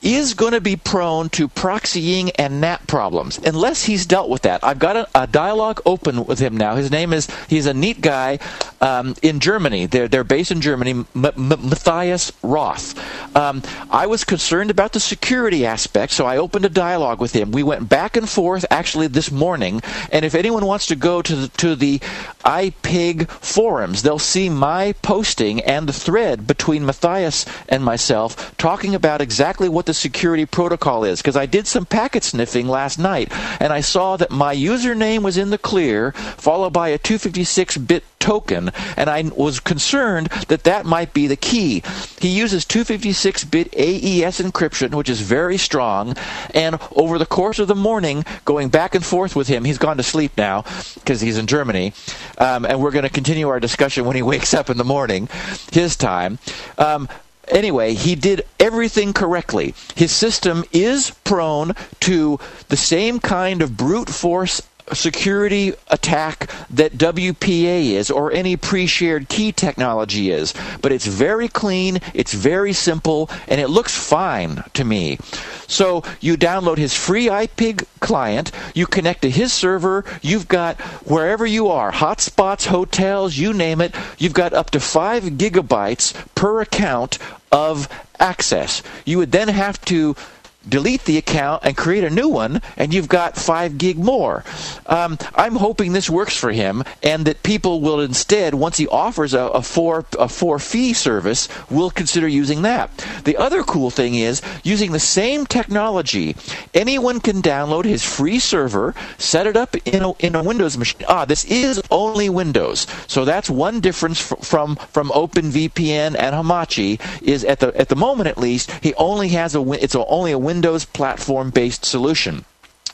is 0.00 0.34
going 0.34 0.52
to 0.52 0.60
be 0.60 0.76
prone 0.76 1.28
to 1.30 1.48
proxying 1.48 2.30
and 2.38 2.60
NAT 2.60 2.86
problems 2.86 3.38
unless 3.38 3.84
he's 3.84 4.06
dealt 4.06 4.30
with 4.30 4.42
that. 4.42 4.62
I've 4.62 4.78
got 4.78 4.96
a, 4.96 5.08
a 5.14 5.26
dialogue 5.26 5.80
open 5.84 6.24
with 6.24 6.38
him 6.38 6.56
now. 6.56 6.76
His 6.76 6.90
name 6.90 7.12
is 7.12 7.28
he's 7.48 7.66
a 7.66 7.74
neat 7.74 8.00
guy 8.00 8.38
um, 8.80 9.16
in 9.22 9.40
Germany. 9.40 9.86
They're 9.86 10.08
they're 10.08 10.24
based 10.24 10.52
in 10.52 10.60
Germany. 10.60 10.92
M- 10.92 11.06
M- 11.16 11.48
Matthias 11.48 12.32
Roth. 12.42 12.96
Um, 13.36 13.62
I 13.90 14.06
was 14.06 14.24
concerned 14.24 14.70
about 14.70 14.92
the 14.92 15.00
security 15.00 15.66
aspect, 15.66 16.12
so 16.12 16.26
I 16.26 16.36
opened 16.36 16.64
a 16.64 16.70
dialogue 16.70 17.20
with 17.20 17.32
him. 17.32 17.50
We 17.50 17.62
went 17.62 17.88
back 17.88 18.16
and 18.16 18.28
forth 18.28 18.64
actually 18.70 19.08
this 19.08 19.30
morning. 19.30 19.82
And 20.12 20.24
if 20.24 20.34
anyone 20.34 20.64
wants 20.64 20.86
to 20.86 20.96
go 20.96 21.22
to 21.22 21.34
the, 21.34 21.48
to 21.58 21.74
the 21.74 21.98
iPig 22.44 23.28
forums, 23.28 24.02
they'll 24.02 24.18
see 24.18 24.48
my 24.48 24.92
posting 25.02 25.60
and 25.62 25.88
the 25.88 25.92
thread 25.92 26.46
between 26.46 26.86
Matthias 26.86 27.44
and 27.68 27.84
myself 27.84 28.56
talking 28.56 28.94
about 28.94 29.20
exactly 29.20 29.68
what 29.68 29.86
the 29.88 29.94
security 29.94 30.44
protocol 30.44 31.02
is 31.02 31.20
because 31.20 31.36
I 31.36 31.46
did 31.46 31.66
some 31.66 31.86
packet 31.86 32.22
sniffing 32.22 32.68
last 32.68 32.98
night 32.98 33.32
and 33.58 33.72
I 33.72 33.80
saw 33.80 34.18
that 34.18 34.30
my 34.30 34.54
username 34.54 35.22
was 35.22 35.38
in 35.38 35.48
the 35.48 35.56
clear, 35.56 36.12
followed 36.12 36.74
by 36.74 36.90
a 36.90 36.98
256 36.98 37.78
bit 37.78 38.04
token, 38.18 38.70
and 38.96 39.08
I 39.08 39.22
was 39.34 39.60
concerned 39.60 40.26
that 40.48 40.64
that 40.64 40.84
might 40.84 41.14
be 41.14 41.26
the 41.26 41.36
key. 41.36 41.82
He 42.20 42.28
uses 42.28 42.66
256 42.66 43.44
bit 43.44 43.74
AES 43.74 44.40
encryption, 44.40 44.94
which 44.94 45.08
is 45.08 45.22
very 45.22 45.56
strong, 45.56 46.14
and 46.54 46.78
over 46.94 47.16
the 47.16 47.24
course 47.24 47.58
of 47.58 47.68
the 47.68 47.74
morning, 47.74 48.26
going 48.44 48.68
back 48.68 48.94
and 48.94 49.04
forth 49.04 49.34
with 49.34 49.48
him, 49.48 49.64
he's 49.64 49.78
gone 49.78 49.96
to 49.96 50.02
sleep 50.02 50.32
now 50.36 50.64
because 50.94 51.22
he's 51.22 51.38
in 51.38 51.46
Germany, 51.46 51.94
um, 52.36 52.66
and 52.66 52.80
we're 52.82 52.90
going 52.90 53.04
to 53.04 53.08
continue 53.08 53.48
our 53.48 53.60
discussion 53.60 54.04
when 54.04 54.16
he 54.16 54.22
wakes 54.34 54.52
up 54.52 54.68
in 54.68 54.76
the 54.76 54.84
morning, 54.84 55.28
his 55.72 55.96
time. 55.96 56.38
Um, 56.76 57.08
anyway, 57.50 57.94
he 57.94 58.14
did 58.14 58.44
everything 58.60 59.12
correctly. 59.12 59.74
His 59.94 60.12
system 60.12 60.64
is 60.72 61.10
prone 61.24 61.74
to 62.00 62.38
the 62.68 62.76
same 62.76 63.20
kind 63.20 63.62
of 63.62 63.76
brute 63.76 64.08
force 64.08 64.62
security 64.92 65.72
attack 65.88 66.50
that 66.70 66.92
WPA 66.92 67.92
is 67.92 68.10
or 68.10 68.32
any 68.32 68.56
pre-shared 68.56 69.28
key 69.28 69.52
technology 69.52 70.30
is. 70.30 70.54
But 70.82 70.92
it's 70.92 71.06
very 71.06 71.48
clean, 71.48 71.98
it's 72.14 72.34
very 72.34 72.72
simple, 72.72 73.30
and 73.46 73.60
it 73.60 73.68
looks 73.68 73.96
fine 73.96 74.64
to 74.74 74.84
me. 74.84 75.18
So 75.66 76.02
you 76.20 76.36
download 76.36 76.78
his 76.78 76.94
free 76.94 77.26
iPig 77.26 77.84
client, 78.00 78.52
you 78.74 78.86
connect 78.86 79.22
to 79.22 79.30
his 79.30 79.52
server, 79.52 80.04
you've 80.22 80.48
got 80.48 80.80
wherever 81.06 81.44
you 81.46 81.68
are, 81.68 81.92
hotspots, 81.92 82.66
hotels, 82.66 83.36
you 83.36 83.52
name 83.52 83.80
it, 83.80 83.94
you've 84.16 84.32
got 84.32 84.52
up 84.52 84.70
to 84.70 84.80
5 84.80 85.24
gigabytes 85.24 86.14
per 86.34 86.60
account 86.60 87.18
of 87.52 87.88
access. 88.18 88.82
You 89.04 89.18
would 89.18 89.32
then 89.32 89.48
have 89.48 89.80
to 89.86 90.16
delete 90.66 91.04
the 91.04 91.18
account 91.18 91.64
and 91.64 91.76
create 91.76 92.04
a 92.04 92.10
new 92.10 92.28
one, 92.28 92.60
and 92.76 92.92
you've 92.92 93.08
got 93.08 93.36
five 93.36 93.78
gig 93.78 93.98
more. 93.98 94.44
Um, 94.86 95.18
I'm 95.34 95.56
hoping 95.56 95.92
this 95.92 96.10
works 96.10 96.36
for 96.36 96.52
him, 96.52 96.84
and 97.02 97.24
that 97.26 97.42
people 97.42 97.80
will 97.80 98.00
instead, 98.00 98.54
once 98.54 98.76
he 98.76 98.86
offers 98.88 99.34
a, 99.34 99.40
a 99.40 99.62
four 99.62 100.04
a 100.18 100.28
four 100.28 100.58
fee 100.58 100.92
service, 100.92 101.48
will 101.70 101.90
consider 101.90 102.28
using 102.28 102.62
that. 102.62 102.90
The 103.24 103.36
other 103.36 103.62
cool 103.62 103.90
thing 103.90 104.14
is 104.14 104.42
using 104.62 104.92
the 104.92 105.00
same 105.00 105.46
technology. 105.46 106.36
Anyone 106.74 107.20
can 107.20 107.42
download 107.42 107.84
his 107.84 108.04
free 108.04 108.38
server, 108.38 108.94
set 109.18 109.46
it 109.46 109.56
up 109.56 109.76
in 109.86 110.02
a, 110.02 110.12
in 110.18 110.34
a 110.34 110.42
Windows 110.42 110.76
machine. 110.76 111.02
Ah, 111.08 111.24
this 111.24 111.44
is 111.44 111.80
only 111.90 112.28
Windows, 112.28 112.86
so 113.06 113.24
that's 113.24 113.50
one 113.50 113.80
difference 113.80 114.20
from 114.20 114.76
from 114.76 115.08
OpenVPN 115.10 116.16
and 116.18 116.34
Hamachi. 116.34 117.00
Is 117.22 117.44
at 117.44 117.60
the 117.60 117.76
at 117.78 117.88
the 117.88 117.96
moment 117.96 118.28
at 118.28 118.38
least 118.38 118.70
he 118.82 118.94
only 118.94 119.28
has 119.28 119.54
a 119.54 119.72
it's 119.72 119.94
a, 119.94 120.04
only 120.06 120.32
a 120.32 120.38
Windows 120.48 120.86
platform 120.86 121.50
based 121.50 121.84
solution. 121.84 122.44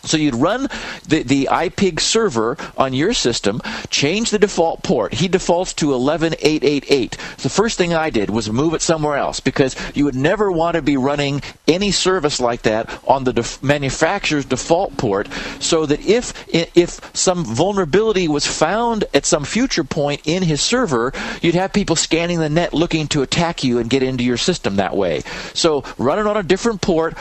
So 0.04 0.16
you'd 0.16 0.34
run 0.34 0.68
the, 1.08 1.22
the 1.22 1.48
iPig 1.50 2.00
server 2.00 2.56
on 2.76 2.92
your 2.92 3.14
system, 3.14 3.62
change 3.90 4.30
the 4.30 4.38
default 4.38 4.82
port. 4.82 5.14
He 5.14 5.28
defaults 5.28 5.72
to 5.74 5.94
11888. 5.94 7.16
The 7.38 7.48
first 7.48 7.78
thing 7.78 7.94
I 7.94 8.10
did 8.10 8.30
was 8.30 8.50
move 8.50 8.74
it 8.74 8.82
somewhere 8.82 9.16
else 9.16 9.40
because 9.40 9.76
you 9.94 10.04
would 10.04 10.14
never 10.14 10.50
want 10.52 10.74
to 10.74 10.82
be 10.82 10.96
running 10.96 11.42
any 11.66 11.90
service 11.90 12.40
like 12.40 12.62
that 12.62 12.90
on 13.06 13.24
the 13.24 13.32
def- 13.32 13.62
manufacturer's 13.62 14.44
default 14.44 14.96
port 14.96 15.28
so 15.58 15.86
that 15.86 16.00
if 16.00 16.34
if 16.52 17.00
some 17.16 17.44
vulnerability 17.44 18.28
was 18.28 18.46
found 18.46 19.04
at 19.14 19.26
some 19.26 19.44
future 19.44 19.84
point 19.84 20.20
in 20.24 20.42
his 20.42 20.60
server, 20.60 21.12
you'd 21.40 21.54
have 21.54 21.72
people 21.72 21.96
scanning 21.96 22.38
the 22.38 22.48
net 22.48 22.74
looking 22.74 23.08
to 23.08 23.22
attack 23.22 23.64
you 23.64 23.78
and 23.78 23.90
get 23.90 24.02
into 24.02 24.24
your 24.24 24.36
system 24.36 24.76
that 24.76 24.96
way. 24.96 25.22
So 25.54 25.84
run 25.98 26.18
it 26.18 26.26
on 26.26 26.36
a 26.36 26.42
different 26.42 26.80
port 26.80 27.16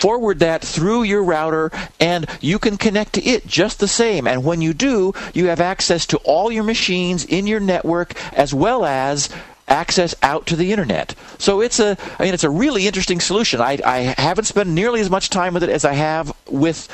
forward 0.00 0.38
that 0.38 0.62
through 0.62 1.02
your 1.02 1.24
router 1.24 1.70
and 2.00 2.26
you 2.40 2.58
can 2.58 2.76
connect 2.76 3.14
to 3.14 3.24
it 3.24 3.46
just 3.46 3.80
the 3.80 3.88
same. 3.88 4.26
And 4.26 4.44
when 4.44 4.60
you 4.60 4.72
do, 4.72 5.12
you 5.34 5.46
have 5.46 5.60
access 5.60 6.06
to 6.06 6.18
all 6.18 6.52
your 6.52 6.64
machines 6.64 7.24
in 7.24 7.46
your 7.46 7.60
network 7.60 8.14
as 8.32 8.54
well 8.54 8.84
as 8.84 9.28
access 9.66 10.14
out 10.22 10.46
to 10.46 10.56
the 10.56 10.72
internet. 10.72 11.14
So 11.38 11.60
it's 11.60 11.78
a, 11.78 11.96
I 12.18 12.24
mean, 12.24 12.34
it's 12.34 12.44
a 12.44 12.50
really 12.50 12.86
interesting 12.86 13.20
solution. 13.20 13.60
I, 13.60 13.78
I 13.84 14.14
haven't 14.16 14.44
spent 14.44 14.68
nearly 14.68 15.00
as 15.00 15.10
much 15.10 15.30
time 15.30 15.54
with 15.54 15.62
it 15.62 15.68
as 15.68 15.84
I 15.84 15.92
have 15.92 16.34
with 16.48 16.88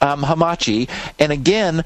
um, 0.00 0.22
Hamachi. 0.22 0.88
And 1.18 1.32
again, 1.32 1.84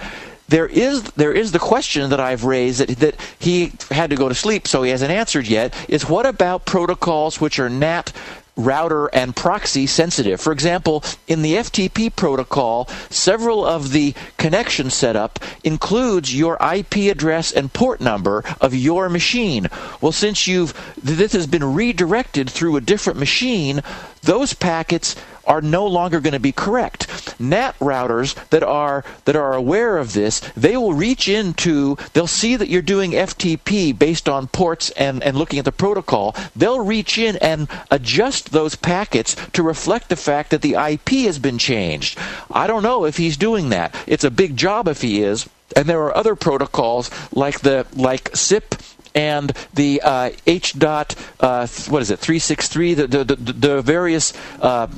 there 0.48 0.66
is 0.66 1.02
there 1.12 1.32
is 1.32 1.52
the 1.52 1.58
question 1.58 2.10
that 2.10 2.20
I've 2.20 2.44
raised 2.44 2.80
that, 2.80 2.90
that 2.98 3.16
he 3.38 3.72
had 3.90 4.10
to 4.10 4.16
go 4.16 4.28
to 4.28 4.34
sleep, 4.34 4.68
so 4.68 4.82
he 4.82 4.90
hasn't 4.90 5.10
answered 5.10 5.48
yet. 5.48 5.74
Is 5.88 6.06
what 6.06 6.26
about 6.26 6.66
protocols 6.66 7.40
which 7.40 7.58
are 7.58 7.70
NAT 7.70 8.12
router 8.56 9.06
and 9.06 9.34
proxy 9.34 9.86
sensitive. 9.86 10.40
For 10.40 10.52
example, 10.52 11.02
in 11.26 11.42
the 11.42 11.54
FTP 11.54 12.14
protocol, 12.14 12.86
several 13.10 13.64
of 13.64 13.92
the 13.92 14.14
connection 14.36 14.90
setup 14.90 15.38
includes 15.64 16.34
your 16.34 16.56
IP 16.60 17.10
address 17.10 17.52
and 17.52 17.72
port 17.72 18.00
number 18.00 18.44
of 18.60 18.74
your 18.74 19.08
machine. 19.08 19.68
Well, 20.00 20.12
since 20.12 20.46
you've 20.46 20.74
this 21.02 21.32
has 21.32 21.46
been 21.46 21.74
redirected 21.74 22.48
through 22.48 22.76
a 22.76 22.80
different 22.80 23.18
machine, 23.18 23.82
those 24.22 24.54
packets 24.54 25.16
are 25.46 25.60
no 25.60 25.86
longer 25.86 26.20
going 26.20 26.32
to 26.32 26.40
be 26.40 26.52
correct. 26.52 27.34
NAT 27.40 27.78
routers 27.78 28.34
that 28.50 28.62
are 28.62 29.04
that 29.24 29.36
are 29.36 29.54
aware 29.54 29.98
of 29.98 30.12
this, 30.12 30.40
they 30.56 30.76
will 30.76 30.94
reach 30.94 31.28
into, 31.28 31.96
they'll 32.12 32.26
see 32.26 32.56
that 32.56 32.68
you're 32.68 32.82
doing 32.82 33.12
FTP 33.12 33.96
based 33.96 34.28
on 34.28 34.46
ports 34.46 34.90
and, 34.90 35.22
and 35.22 35.36
looking 35.36 35.58
at 35.58 35.64
the 35.64 35.72
protocol. 35.72 36.34
They'll 36.54 36.84
reach 36.84 37.18
in 37.18 37.36
and 37.36 37.68
adjust 37.90 38.52
those 38.52 38.74
packets 38.74 39.34
to 39.52 39.62
reflect 39.62 40.08
the 40.08 40.16
fact 40.16 40.50
that 40.50 40.62
the 40.62 40.74
IP 40.74 41.24
has 41.26 41.38
been 41.38 41.58
changed. 41.58 42.18
I 42.50 42.66
don't 42.66 42.82
know 42.82 43.04
if 43.04 43.16
he's 43.16 43.36
doing 43.36 43.70
that. 43.70 43.94
It's 44.06 44.24
a 44.24 44.30
big 44.30 44.56
job 44.56 44.88
if 44.88 45.02
he 45.02 45.22
is. 45.22 45.48
And 45.76 45.88
there 45.88 46.02
are 46.02 46.16
other 46.16 46.36
protocols 46.36 47.10
like 47.32 47.60
the 47.60 47.86
like 47.94 48.30
SIP 48.36 48.76
and 49.14 49.52
the 49.72 50.00
uh, 50.02 50.30
H 50.46 50.78
dot 50.78 51.14
uh, 51.40 51.66
what 51.88 52.02
is 52.02 52.10
it 52.10 52.18
363 52.18 52.94
the 52.94 53.06
the, 53.06 53.24
the, 53.24 53.36
the 53.36 53.82
various 53.82 54.32
uh, 54.60 54.88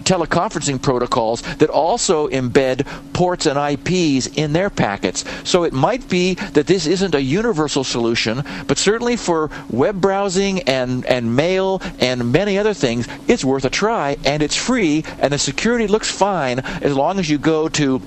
teleconferencing 0.00 0.80
protocols 0.80 1.42
that 1.56 1.70
also 1.70 2.28
embed 2.28 2.86
ports 3.12 3.46
and 3.46 3.58
IPs 3.58 4.26
in 4.28 4.52
their 4.52 4.70
packets. 4.70 5.24
So 5.44 5.64
it 5.64 5.72
might 5.72 6.08
be 6.08 6.34
that 6.34 6.66
this 6.66 6.86
isn't 6.86 7.14
a 7.14 7.22
universal 7.22 7.84
solution, 7.84 8.42
but 8.66 8.78
certainly 8.78 9.16
for 9.16 9.50
web 9.70 10.00
browsing 10.00 10.62
and, 10.62 11.04
and 11.06 11.34
mail 11.34 11.82
and 11.98 12.32
many 12.32 12.58
other 12.58 12.74
things, 12.74 13.08
it's 13.28 13.44
worth 13.44 13.64
a 13.64 13.70
try 13.70 14.16
and 14.24 14.42
it's 14.42 14.56
free 14.56 15.04
and 15.20 15.32
the 15.32 15.38
security 15.38 15.86
looks 15.86 16.10
fine 16.10 16.60
as 16.60 16.94
long 16.94 17.18
as 17.18 17.28
you 17.28 17.38
go 17.38 17.68
to 17.68 18.00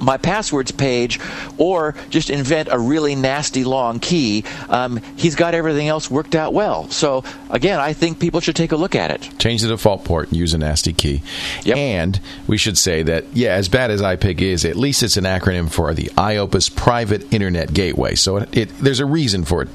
my 0.00 0.16
passwords 0.16 0.72
page 0.72 1.20
or 1.58 1.94
just 2.10 2.30
invent 2.30 2.68
a 2.70 2.78
really 2.78 3.14
nasty 3.14 3.64
long 3.64 4.00
key, 4.00 4.44
um, 4.68 5.00
he's 5.16 5.34
got 5.34 5.54
everything 5.54 5.88
else 5.88 6.10
worked 6.10 6.34
out 6.34 6.52
well. 6.52 6.88
So, 6.90 7.24
again, 7.50 7.80
I 7.80 7.92
think 7.92 8.18
people 8.18 8.40
should 8.40 8.56
take 8.56 8.72
a 8.72 8.76
look 8.76 8.94
at 8.94 9.10
it. 9.10 9.28
Change 9.38 9.62
the 9.62 9.68
default 9.68 10.04
port 10.04 10.28
and 10.28 10.36
use 10.36 10.54
a 10.54 10.58
nasty 10.58 10.92
key. 10.92 11.22
Yep. 11.64 11.76
And 11.76 12.20
we 12.46 12.56
should 12.56 12.78
say 12.78 13.02
that, 13.02 13.24
yeah, 13.32 13.52
as 13.52 13.68
bad 13.68 13.90
as 13.90 14.02
IPIG 14.02 14.40
is, 14.42 14.64
at 14.64 14.76
least 14.76 15.02
it's 15.02 15.16
an 15.16 15.24
acronym 15.24 15.70
for 15.70 15.92
the 15.94 16.10
IOPUS 16.16 16.74
Private 16.74 17.32
Internet 17.32 17.72
Gateway. 17.72 18.14
So 18.14 18.38
it, 18.38 18.56
it, 18.56 18.78
there's 18.78 19.00
a 19.00 19.06
reason 19.06 19.44
for 19.44 19.62
it 19.62 19.68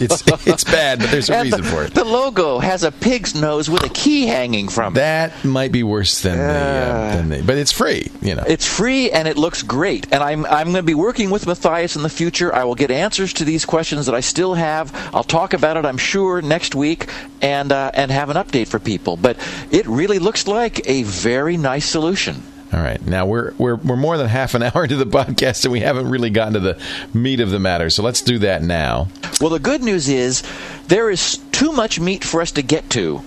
it's 0.00 0.22
it's 0.46 0.64
bad, 0.64 0.98
but 0.98 1.10
there's 1.10 1.30
a 1.30 1.42
reason 1.42 1.62
the, 1.62 1.66
for 1.68 1.84
it. 1.84 1.94
The 1.94 2.04
logo 2.04 2.58
has 2.58 2.82
a 2.82 2.92
pig's 2.92 3.34
nose 3.34 3.68
with 3.68 3.84
a 3.84 3.88
key 3.88 4.26
hanging 4.26 4.68
from 4.68 4.92
it. 4.92 4.96
That 4.96 5.44
might 5.44 5.72
be 5.72 5.82
worse 5.82 6.22
than, 6.22 6.38
uh, 6.38 6.52
the, 6.52 6.58
uh, 6.58 7.14
than 7.16 7.28
the, 7.28 7.42
but 7.42 7.56
it's 7.56 7.72
free. 7.72 8.10
You 8.20 8.34
know, 8.34 8.44
it's 8.46 8.66
free 8.66 9.10
and 9.10 9.28
it 9.28 9.36
looks 9.36 9.62
great. 9.62 10.12
And 10.12 10.22
I'm 10.22 10.44
I'm 10.46 10.66
going 10.66 10.76
to 10.76 10.82
be 10.82 10.94
working 10.94 11.30
with 11.30 11.46
Matthias 11.46 11.96
in 11.96 12.02
the 12.02 12.08
future. 12.08 12.54
I 12.54 12.64
will 12.64 12.74
get 12.74 12.90
answers 12.90 13.32
to 13.34 13.44
these 13.44 13.64
questions 13.64 14.06
that 14.06 14.14
I 14.14 14.20
still 14.20 14.54
have. 14.54 14.92
I'll 15.14 15.24
talk 15.24 15.52
about 15.52 15.76
it, 15.76 15.84
I'm 15.84 15.98
sure, 15.98 16.42
next 16.42 16.74
week, 16.74 17.10
and 17.40 17.72
uh, 17.72 17.90
and 17.94 18.10
have 18.10 18.30
an 18.30 18.36
update 18.36 18.68
for 18.68 18.78
people. 18.78 19.16
But 19.16 19.36
it 19.70 19.86
really 19.86 20.18
looks 20.18 20.46
like 20.46 20.88
a 20.88 21.02
very 21.02 21.56
nice 21.56 21.86
solution. 21.86 22.42
All 22.74 22.80
right. 22.80 23.00
Now 23.06 23.24
we're 23.26 23.52
we're 23.56 23.76
we're 23.76 23.96
more 23.96 24.16
than 24.16 24.26
half 24.26 24.54
an 24.54 24.62
hour 24.74 24.82
into 24.82 24.96
the 24.96 25.06
podcast 25.06 25.64
and 25.64 25.70
we 25.72 25.80
haven't 25.80 26.08
really 26.08 26.30
gotten 26.30 26.54
to 26.54 26.60
the 26.60 26.80
meat 27.12 27.38
of 27.38 27.50
the 27.50 27.60
matter. 27.60 27.88
So 27.88 28.02
let's 28.02 28.20
do 28.20 28.38
that 28.40 28.62
now. 28.62 29.08
Well, 29.40 29.50
the 29.50 29.60
good 29.60 29.82
news 29.82 30.08
is 30.08 30.42
there 30.88 31.08
is 31.08 31.38
too 31.52 31.70
much 31.70 32.00
meat 32.00 32.24
for 32.24 32.40
us 32.40 32.50
to 32.52 32.62
get 32.62 32.90
to 32.90 33.22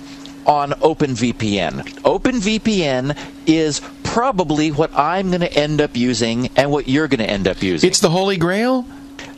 on 0.46 0.72
OpenVPN. 0.72 1.82
OpenVPN 2.02 3.18
is 3.46 3.82
probably 4.04 4.72
what 4.72 4.92
I'm 4.98 5.30
going 5.30 5.42
to 5.42 5.54
end 5.54 5.80
up 5.80 5.96
using 5.96 6.48
and 6.58 6.70
what 6.70 6.90
you're 6.90 7.08
going 7.08 7.20
to 7.20 7.30
end 7.30 7.48
up 7.48 7.62
using. 7.62 7.90
It's 7.90 8.00
the 8.00 8.10
holy 8.10 8.38
grail? 8.38 8.86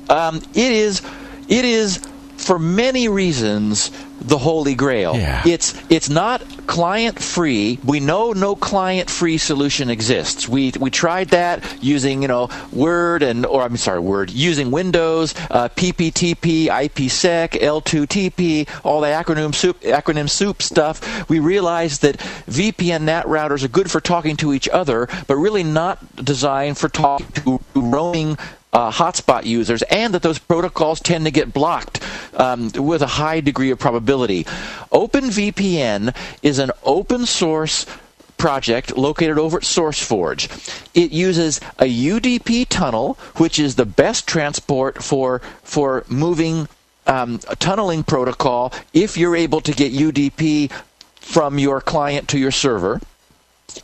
Um, 0.10 0.38
it 0.38 0.72
is 0.72 1.04
it 1.48 1.66
is 1.66 1.98
for 2.38 2.58
many 2.58 3.10
reasons 3.10 3.92
the 4.30 4.38
holy 4.38 4.76
grail. 4.76 5.16
Yeah. 5.16 5.44
It's 5.46 5.74
it's 5.90 6.10
not 6.10 6.42
client 6.68 7.22
free. 7.22 7.80
We 7.84 8.00
know 8.00 8.32
no 8.32 8.56
client 8.56 9.10
free 9.10 9.38
solution 9.38 9.90
exists. 9.90 10.48
We 10.48 10.72
we 10.80 10.90
tried 10.92 11.30
that 11.30 11.84
using 11.84 12.22
you 12.22 12.28
know 12.28 12.50
Word 12.72 13.24
and 13.24 13.46
or 13.46 13.64
I'm 13.64 13.76
sorry 13.78 14.00
Word 14.00 14.30
using 14.30 14.72
Windows, 14.72 15.34
uh, 15.50 15.70
PPTP, 15.70 16.68
IPsec, 16.68 17.60
L2TP, 17.60 18.68
all 18.86 19.02
the 19.02 19.08
acronym 19.08 19.54
soup 19.54 19.82
acronym 19.82 20.30
soup 20.30 20.62
stuff. 20.62 21.30
We 21.30 21.40
realized 21.40 22.04
that 22.04 22.18
VPN 22.48 23.02
NAT 23.02 23.26
routers 23.26 23.64
are 23.64 23.68
good 23.68 23.90
for 23.90 24.00
talking 24.00 24.38
to 24.38 24.54
each 24.54 24.70
other, 24.70 25.08
but 25.28 25.36
really 25.36 25.64
not 25.64 26.24
designed 26.24 26.78
for 26.78 26.88
talking 26.88 27.28
to 27.44 27.60
roaming 27.76 28.38
uh, 28.74 28.92
hotspot 28.92 29.46
users, 29.46 29.82
and 29.84 30.14
that 30.14 30.22
those 30.22 30.40
protocols 30.40 31.00
tend 31.00 31.26
to 31.26 31.32
get 31.32 31.54
blocked 31.54 32.02
um, 32.36 32.72
with 32.76 33.02
a 33.02 33.08
high 33.08 33.40
degree 33.40 33.72
of 33.72 33.80
probability. 33.80 34.44
OpenVPN 34.92 36.16
is 36.44 36.60
an 36.60 36.72
open 36.84 37.26
source 37.26 37.86
project 38.38 38.98
located 38.98 39.38
over 39.38 39.58
at 39.58 39.64
SourceForge. 39.64 40.48
It 40.96 41.12
uses 41.12 41.60
a 41.78 41.86
UDP 41.86 42.68
tunnel, 42.70 43.16
which 43.36 43.60
is 43.60 43.76
the 43.76 43.86
best 43.86 44.28
transport 44.28 45.04
for 45.04 45.40
for 45.64 46.06
moving 46.08 46.68
um, 47.06 47.40
tunneling 47.60 48.04
protocol 48.04 48.72
if 48.94 49.18
you're 49.18 49.36
able 49.36 49.62
to 49.62 49.74
get 49.74 49.92
UDP 49.94 50.72
from 51.16 51.60
your 51.60 51.82
client 51.82 52.28
to 52.30 52.40
your 52.40 52.52
server. 52.52 53.02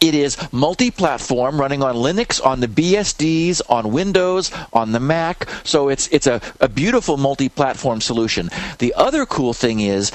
It 0.02 0.14
is 0.16 0.38
multi 0.52 0.92
platform, 0.92 1.60
running 1.60 1.84
on 1.84 1.96
Linux, 1.96 2.44
on 2.46 2.60
the 2.60 2.68
BSDs, 2.68 3.62
on 3.70 3.92
Windows, 3.92 4.52
on 4.74 4.92
the 4.92 5.00
Mac. 5.00 5.48
So 5.64 5.90
it's, 5.90 6.08
it's 6.10 6.28
a, 6.28 6.42
a 6.60 6.68
beautiful 6.68 7.18
multi 7.18 7.50
platform 7.50 8.02
solution. 8.02 8.50
The 8.80 8.94
other 8.96 9.26
cool 9.26 9.54
thing 9.54 9.80
is 9.80 10.12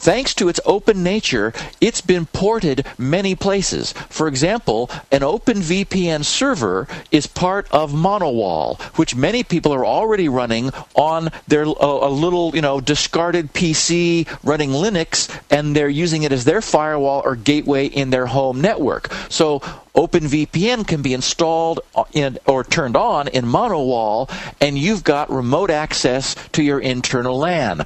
Thanks 0.00 0.32
to 0.36 0.48
its 0.48 0.60
open 0.64 1.02
nature, 1.02 1.52
it's 1.78 2.00
been 2.00 2.24
ported 2.24 2.86
many 2.96 3.34
places. 3.34 3.92
For 4.08 4.28
example, 4.28 4.88
an 5.12 5.20
OpenVPN 5.20 6.24
server 6.24 6.88
is 7.10 7.26
part 7.26 7.68
of 7.70 7.92
m0n0wall, 7.92 8.80
which 8.96 9.14
many 9.14 9.44
people 9.44 9.74
are 9.74 9.84
already 9.84 10.26
running 10.26 10.70
on 10.94 11.28
their 11.48 11.66
uh, 11.66 12.08
a 12.08 12.08
little, 12.08 12.56
you 12.56 12.62
know, 12.62 12.80
discarded 12.80 13.52
PC 13.52 14.26
running 14.42 14.70
Linux, 14.70 15.28
and 15.50 15.76
they're 15.76 15.90
using 15.90 16.22
it 16.22 16.32
as 16.32 16.46
their 16.46 16.62
firewall 16.62 17.20
or 17.22 17.36
gateway 17.36 17.84
in 17.84 18.08
their 18.08 18.24
home 18.24 18.62
network. 18.62 19.12
So 19.28 19.60
OpenVPN 19.94 20.86
can 20.86 21.02
be 21.02 21.12
installed 21.12 21.80
uh, 21.94 22.04
in, 22.12 22.38
or 22.46 22.64
turned 22.64 22.96
on 22.96 23.28
in 23.28 23.44
m0n0wall, 23.44 24.30
and 24.62 24.78
you've 24.78 25.04
got 25.04 25.30
remote 25.30 25.70
access 25.70 26.34
to 26.52 26.62
your 26.62 26.80
internal 26.80 27.36
LAN. 27.38 27.84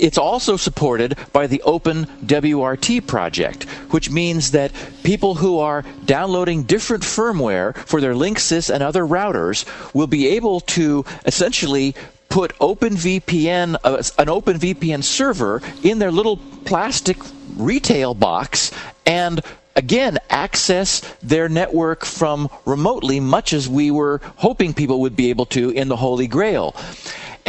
It's 0.00 0.16
also 0.16 0.56
supported 0.56 1.16
by 1.30 1.46
the 1.46 1.60
Open 1.62 2.06
WRT 2.24 3.06
project, 3.06 3.64
which 3.90 4.10
means 4.10 4.52
that 4.52 4.72
people 5.02 5.34
who 5.34 5.58
are 5.58 5.84
downloading 6.06 6.62
different 6.62 7.02
firmware 7.02 7.76
for 7.76 8.00
their 8.00 8.14
Linksys 8.14 8.72
and 8.72 8.82
other 8.82 9.06
routers 9.06 9.66
will 9.94 10.06
be 10.06 10.28
able 10.28 10.60
to 10.60 11.04
essentially 11.26 11.94
put 12.30 12.56
OpenVPN, 12.58 13.76
uh, 13.84 14.02
an 14.18 14.28
OpenVPN 14.28 15.04
server 15.04 15.60
in 15.82 15.98
their 15.98 16.10
little 16.10 16.38
plastic 16.64 17.18
retail 17.56 18.14
box 18.14 18.70
and 19.04 19.42
again 19.76 20.18
access 20.30 21.00
their 21.22 21.48
network 21.48 22.04
from 22.04 22.48
remotely 22.64 23.20
much 23.20 23.52
as 23.52 23.68
we 23.68 23.90
were 23.90 24.20
hoping 24.36 24.72
people 24.72 25.00
would 25.00 25.16
be 25.16 25.30
able 25.30 25.46
to 25.46 25.70
in 25.70 25.88
the 25.88 25.96
holy 25.96 26.26
grail 26.26 26.74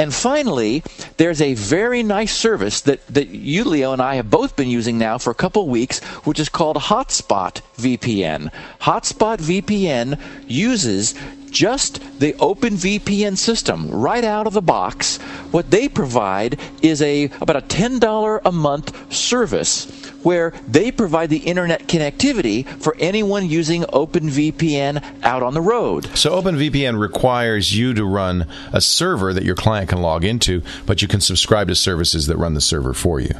and 0.01 0.11
finally, 0.11 0.81
there's 1.17 1.43
a 1.43 1.53
very 1.53 2.01
nice 2.01 2.35
service 2.35 2.81
that, 2.81 3.05
that 3.05 3.27
you, 3.27 3.63
Leo, 3.63 3.93
and 3.93 4.01
I 4.01 4.15
have 4.15 4.31
both 4.31 4.55
been 4.55 4.67
using 4.67 4.97
now 4.97 5.19
for 5.19 5.29
a 5.29 5.35
couple 5.35 5.69
weeks, 5.69 5.99
which 6.25 6.39
is 6.39 6.49
called 6.49 6.77
Hotspot 6.77 7.61
VPN. 7.77 8.51
Hotspot 8.81 9.37
VPN 9.37 10.19
uses 10.47 11.13
just 11.51 12.01
the 12.19 12.33
OpenVPN 12.33 13.37
system 13.37 13.89
right 13.91 14.23
out 14.23 14.47
of 14.47 14.53
the 14.53 14.61
box. 14.61 15.17
What 15.51 15.69
they 15.69 15.87
provide 15.89 16.59
is 16.81 17.01
a 17.01 17.25
about 17.41 17.57
a 17.57 17.61
$10 17.61 18.41
a 18.43 18.51
month 18.51 19.13
service 19.13 19.85
where 20.23 20.53
they 20.67 20.91
provide 20.91 21.29
the 21.29 21.37
internet 21.37 21.87
connectivity 21.87 22.67
for 22.81 22.95
anyone 22.99 23.47
using 23.47 23.83
OpenVPN 23.83 25.23
out 25.23 25.43
on 25.43 25.53
the 25.53 25.61
road. 25.61 26.05
So 26.17 26.41
OpenVPN 26.41 26.99
requires 26.99 27.75
you 27.75 27.93
to 27.93 28.05
run 28.05 28.47
a 28.71 28.81
server 28.81 29.33
that 29.33 29.43
your 29.43 29.55
client 29.55 29.89
can 29.89 30.01
log 30.01 30.23
into, 30.23 30.61
but 30.85 31.01
you 31.01 31.07
can 31.07 31.21
subscribe 31.21 31.67
to 31.67 31.75
services 31.75 32.27
that 32.27 32.37
run 32.37 32.53
the 32.53 32.61
server 32.61 32.93
for 32.93 33.19
you. 33.19 33.33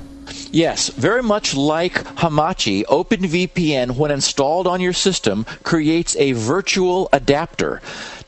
Yes, 0.52 0.90
very 0.90 1.24
much 1.24 1.56
like 1.56 1.94
Hamachi, 2.18 2.84
OpenVPN, 2.86 3.92
when 3.96 4.12
installed 4.12 4.68
on 4.68 4.82
your 4.82 4.94
system, 4.94 5.46
creates 5.64 6.16
a 6.18 6.34
virtual 6.34 7.10
adapter. 7.14 7.82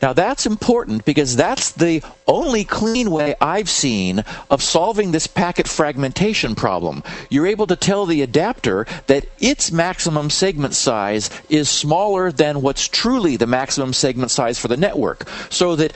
Now, 0.03 0.11
that's 0.11 0.45
important 0.45 1.05
because 1.05 1.37
that's 1.37 1.71
the 1.71 2.03
only 2.27 2.65
clean 2.65 3.09
way 3.09 3.35
I've 3.39 3.69
seen 3.69 4.25
of 4.49 4.61
solving 4.61 5.13
this 5.13 5.27
packet 5.27 5.65
fragmentation 5.65 6.55
problem. 6.55 7.03
You're 7.29 7.47
able 7.47 7.67
to 7.67 7.77
tell 7.77 8.05
the 8.05 8.21
adapter 8.21 8.85
that 9.07 9.25
its 9.39 9.71
maximum 9.71 10.29
segment 10.29 10.73
size 10.73 11.29
is 11.47 11.69
smaller 11.69 12.33
than 12.33 12.61
what's 12.61 12.89
truly 12.89 13.37
the 13.37 13.47
maximum 13.47 13.93
segment 13.93 14.31
size 14.31 14.59
for 14.59 14.67
the 14.67 14.75
network. 14.75 15.25
So 15.49 15.77
that 15.77 15.93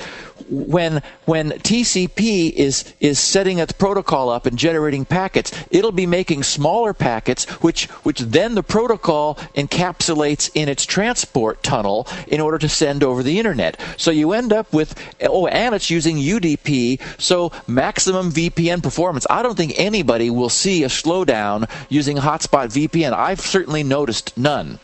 when 0.49 1.01
when 1.26 1.49
TCP 1.51 2.51
is 2.53 2.93
is 2.99 3.20
setting 3.20 3.60
its 3.60 3.74
protocol 3.74 4.30
up 4.30 4.45
and 4.45 4.58
generating 4.58 5.05
packets, 5.05 5.51
it'll 5.72 5.91
be 5.91 6.05
making 6.05 6.43
smaller 6.43 6.93
packets, 6.93 7.45
which 7.62 7.86
which 8.03 8.20
then 8.20 8.55
the 8.55 8.64
protocol 8.64 9.36
encapsulates 9.55 10.49
in 10.53 10.70
its 10.70 10.86
transport 10.86 11.64
tunnel 11.64 12.08
in 12.28 12.39
order 12.39 12.58
to 12.58 12.70
send 12.70 13.03
over 13.03 13.24
the 13.24 13.39
internet. 13.39 13.80
So 13.98 14.12
you 14.12 14.34
end 14.34 14.54
up 14.54 14.72
with 14.72 14.95
oh, 15.22 15.48
and 15.48 15.76
it's 15.76 15.89
using 15.89 16.18
UDP, 16.18 17.02
so 17.20 17.52
maximum 17.68 18.32
VPN 18.32 18.82
performance. 18.82 19.28
I 19.30 19.43
don't 19.43 19.58
think 19.58 19.74
anybody 19.78 20.30
will 20.30 20.50
see 20.50 20.84
a 20.84 20.88
slowdown 20.88 21.70
using 21.89 22.18
hotspot 22.18 22.68
VPN. 22.68 23.14
I've 23.14 23.41
certainly 23.41 23.84
noticed 23.84 24.38
none. 24.38 24.80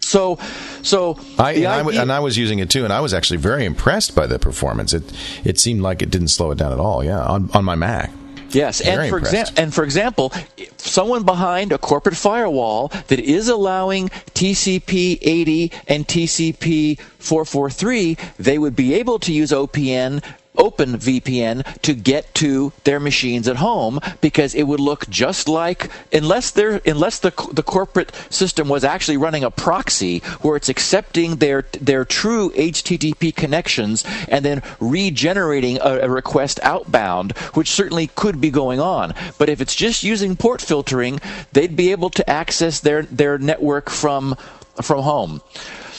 So, 0.00 0.38
so 0.82 1.18
I 1.38 1.52
and, 1.52 1.66
I 1.66 2.02
and, 2.02 2.12
I 2.12 2.20
was 2.20 2.36
using 2.36 2.58
it 2.58 2.70
too, 2.70 2.84
and 2.84 2.92
I 2.92 3.00
was 3.00 3.12
actually 3.12 3.36
very 3.36 3.64
impressed 3.64 4.14
by 4.14 4.26
the 4.26 4.38
performance. 4.38 4.92
It 4.92 5.04
it 5.44 5.58
seemed 5.58 5.82
like 5.82 6.02
it 6.02 6.10
didn't 6.10 6.28
slow 6.28 6.50
it 6.50 6.58
down 6.58 6.72
at 6.72 6.78
all. 6.78 7.04
Yeah, 7.04 7.22
on 7.22 7.50
on 7.52 7.64
my 7.64 7.74
Mac. 7.74 8.10
Yes, 8.50 8.80
and 8.80 9.10
for, 9.10 9.20
exa- 9.20 9.52
and 9.56 9.72
for 9.72 9.84
example, 9.84 10.32
someone 10.76 11.24
behind 11.24 11.72
a 11.72 11.78
corporate 11.78 12.16
firewall 12.16 12.88
that 13.08 13.20
is 13.20 13.48
allowing 13.48 14.08
TCP 14.08 15.18
80 15.22 15.72
and 15.88 16.06
TCP 16.06 16.98
443, 17.18 18.16
they 18.38 18.58
would 18.58 18.74
be 18.76 18.94
able 18.94 19.18
to 19.20 19.32
use 19.32 19.50
OPN 19.52 20.22
Open 20.60 20.98
VPN 20.98 21.64
to 21.82 21.94
get 21.94 22.34
to 22.34 22.72
their 22.84 23.00
machines 23.00 23.48
at 23.48 23.56
home 23.56 23.98
because 24.20 24.54
it 24.54 24.64
would 24.64 24.78
look 24.78 25.08
just 25.08 25.48
like 25.48 25.90
unless 26.12 26.50
they 26.50 26.80
unless 26.84 27.18
the 27.18 27.32
the 27.52 27.62
corporate 27.62 28.12
system 28.28 28.68
was 28.68 28.84
actually 28.84 29.16
running 29.16 29.42
a 29.42 29.50
proxy 29.50 30.18
where 30.42 30.56
it's 30.56 30.68
accepting 30.68 31.36
their 31.36 31.62
their 31.80 32.04
true 32.04 32.50
HTTP 32.50 33.34
connections 33.34 34.04
and 34.28 34.44
then 34.44 34.62
regenerating 34.78 35.78
a, 35.80 36.00
a 36.00 36.10
request 36.10 36.60
outbound, 36.62 37.32
which 37.54 37.70
certainly 37.70 38.08
could 38.08 38.40
be 38.40 38.50
going 38.50 38.80
on. 38.80 39.14
But 39.38 39.48
if 39.48 39.60
it's 39.60 39.74
just 39.74 40.04
using 40.04 40.36
port 40.36 40.60
filtering, 40.60 41.20
they'd 41.52 41.74
be 41.74 41.90
able 41.90 42.10
to 42.10 42.28
access 42.28 42.80
their 42.80 43.02
their 43.02 43.38
network 43.38 43.88
from 43.88 44.36
from 44.82 45.02
home. 45.02 45.40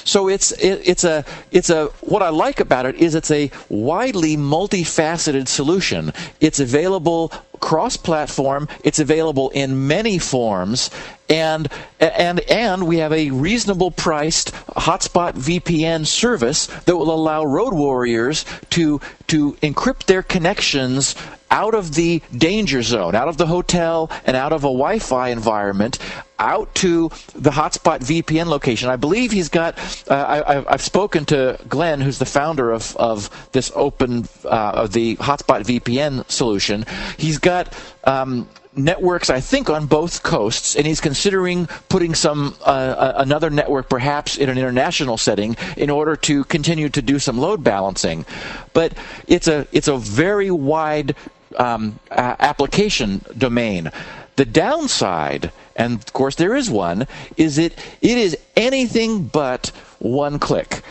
So 0.04 0.28
it's 0.28 0.52
it, 0.54 0.82
it's 0.86 1.04
a 1.04 1.26
it's 1.52 1.70
a 1.70 1.88
what 2.02 2.22
I 2.22 2.30
like 2.30 2.60
about 2.60 2.86
it 2.86 2.96
is 2.96 3.16
it's 3.16 3.32
a 3.32 3.52
widely 3.70 4.38
multifaceted 4.38 5.48
solution. 5.48 6.14
It's 6.40 6.60
available 6.60 7.32
cross-platform. 7.60 8.68
It's 8.84 9.00
available 9.00 9.50
in 9.52 9.88
many 9.88 10.18
forms, 10.18 10.90
and 11.30 11.70
and 12.00 12.40
and 12.42 12.88
we 12.88 12.98
have 12.98 13.14
a 13.14 13.32
reasonable 13.32 13.92
priced 13.92 14.54
hotspot 14.76 15.34
VPN 15.34 16.06
service 16.06 16.66
that 16.66 16.98
will 16.98 17.14
allow 17.14 17.46
road 17.46 17.74
warriors 17.74 18.44
to 18.72 19.00
to 19.28 19.54
encrypt 19.62 20.06
their 20.06 20.24
connections 20.24 21.16
out 21.52 21.76
of 21.76 21.94
the 21.94 22.22
danger 22.36 22.82
zone, 22.82 23.14
out 23.14 23.28
of 23.28 23.38
the 23.38 23.46
hotel 23.46 24.10
and 24.26 24.36
out 24.36 24.54
of 24.54 24.64
a 24.64 24.68
Wi-Fi 24.68 25.30
environment, 25.30 26.00
out 26.40 26.74
to 26.74 27.10
the 27.36 27.52
hotspot 27.52 28.00
VPN 28.00 28.48
location. 28.48 28.90
I 28.90 28.96
believe 28.96 29.32
he's 29.32 29.50
got. 29.50 29.78
Uh, 30.10 30.64
I, 30.68 30.72
have 30.72 30.82
spoken 30.82 31.26
to 31.26 31.60
Glenn, 31.70 32.02
who's 32.02 32.18
the 32.18 32.26
founder 32.26 32.72
of 32.72 32.96
of 32.98 33.30
this 33.52 33.72
open 33.76 34.28
uh, 34.46 34.72
of 34.76 34.94
the 34.94 35.18
hotspot 35.18 35.64
VPN 35.64 36.30
solution. 36.30 36.86
He's 37.18 37.38
got. 37.38 37.74
Um, 38.04 38.50
networks, 38.74 39.30
I 39.30 39.42
think, 39.42 39.70
on 39.70 39.86
both 39.86 40.24
coasts, 40.24 40.76
and 40.76 40.88
he's 40.88 41.02
considering 41.02 41.68
putting 41.90 42.16
some 42.16 42.56
uh, 42.64 43.14
another 43.18 43.50
network, 43.50 43.90
perhaps 43.90 44.38
in 44.38 44.50
an 44.50 44.58
international 44.58 45.18
setting, 45.18 45.58
in 45.76 45.90
order 45.90 46.16
to 46.16 46.46
continue 46.46 46.88
to 46.90 47.02
do 47.02 47.20
some 47.20 47.38
load 47.38 47.64
balancing. 47.64 48.26
But 48.74 48.94
it's 49.28 49.48
a 49.48 49.68
it's 49.72 49.90
a 49.90 49.98
very 49.98 50.52
wide 50.52 51.16
um, 51.58 52.00
application 52.12 53.24
domain. 53.38 53.92
The 54.36 54.46
downside, 54.46 55.52
and 55.76 56.00
of 56.00 56.14
course 56.14 56.36
there 56.36 56.56
is 56.56 56.70
one, 56.70 57.08
is 57.38 57.58
it 57.58 57.78
it 58.02 58.18
is 58.18 58.38
anything 58.56 59.26
but 59.26 59.72
one 60.00 60.40
click. 60.40 60.82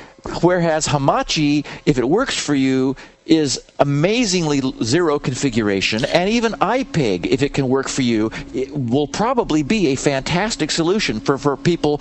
Whereas 0.43 0.87
Hamachi, 0.87 1.65
if 1.87 1.97
it 1.99 2.09
works 2.09 2.39
for 2.39 2.55
you, 2.55 2.95
is 3.25 3.63
amazingly 3.79 4.61
zero 4.83 5.19
configuration, 5.19 6.05
and 6.05 6.29
even 6.29 6.53
iPig, 6.55 7.27
if 7.27 7.43
it 7.43 7.55
can 7.55 7.69
work 7.69 7.89
for 7.89 8.03
you, 8.03 8.31
will 8.71 9.07
probably 9.07 9.63
be 9.63 9.89
a 9.89 9.95
fantastic 9.95 10.71
solution 10.71 11.21
for, 11.21 11.39
for 11.39 11.57
people 11.57 12.01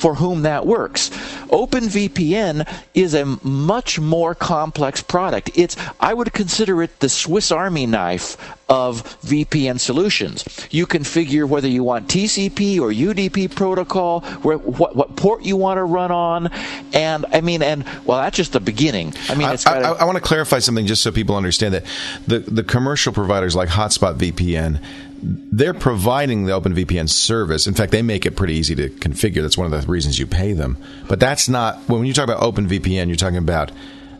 for 0.00 0.14
whom 0.14 0.42
that 0.42 0.66
works. 0.66 1.10
OpenVPN 1.50 2.66
is 2.94 3.12
a 3.12 3.26
much 3.42 4.00
more 4.00 4.34
complex 4.34 5.02
product. 5.02 5.50
It's 5.54 5.76
I 6.00 6.14
would 6.14 6.32
consider 6.32 6.82
it 6.82 7.00
the 7.00 7.08
Swiss 7.08 7.52
Army 7.52 7.86
knife 7.86 8.36
of 8.70 9.02
VPN 9.22 9.78
solutions. 9.78 10.44
You 10.70 10.86
configure 10.86 11.46
whether 11.46 11.68
you 11.68 11.82
want 11.82 12.08
TCP 12.08 12.78
or 12.80 12.90
UDP 12.90 13.54
protocol, 13.54 14.20
where, 14.42 14.58
what, 14.58 14.94
what 14.94 15.16
port 15.16 15.42
you 15.42 15.56
want 15.56 15.78
to 15.78 15.84
run 15.84 16.12
on, 16.12 16.50
and 16.94 17.26
I 17.32 17.40
mean, 17.40 17.62
and 17.62 17.84
well, 18.04 18.18
that's 18.18 18.36
just 18.36 18.52
the 18.52 18.60
beginning. 18.60 19.12
I 19.28 19.34
mean, 19.34 19.48
it's 19.50 19.66
I, 19.66 19.80
I, 19.80 19.92
I 19.92 20.04
want 20.04 20.16
to 20.16 20.22
clarify 20.22 20.60
something 20.60 20.86
just 20.86 21.02
so 21.02 21.12
people 21.12 21.36
understand 21.36 21.74
that 21.74 21.84
the 22.26 22.38
the 22.38 22.62
commercial 22.62 23.12
providers 23.12 23.54
like 23.54 23.68
Hotspot 23.68 24.16
VPN 24.16 24.82
they're 25.22 25.74
providing 25.74 26.44
the 26.46 26.52
OpenVPN 26.52 27.08
service. 27.08 27.66
In 27.66 27.74
fact, 27.74 27.92
they 27.92 28.02
make 28.02 28.26
it 28.26 28.36
pretty 28.36 28.54
easy 28.54 28.74
to 28.76 28.88
configure. 28.88 29.42
That's 29.42 29.58
one 29.58 29.72
of 29.72 29.80
the 29.80 29.90
reasons 29.90 30.18
you 30.18 30.26
pay 30.26 30.52
them. 30.52 30.76
But 31.08 31.20
that's 31.20 31.48
not 31.48 31.78
when 31.88 32.06
you 32.06 32.12
talk 32.12 32.24
about 32.24 32.40
OpenVPN, 32.40 33.06
you're 33.08 33.16
talking 33.16 33.36
about 33.36 33.72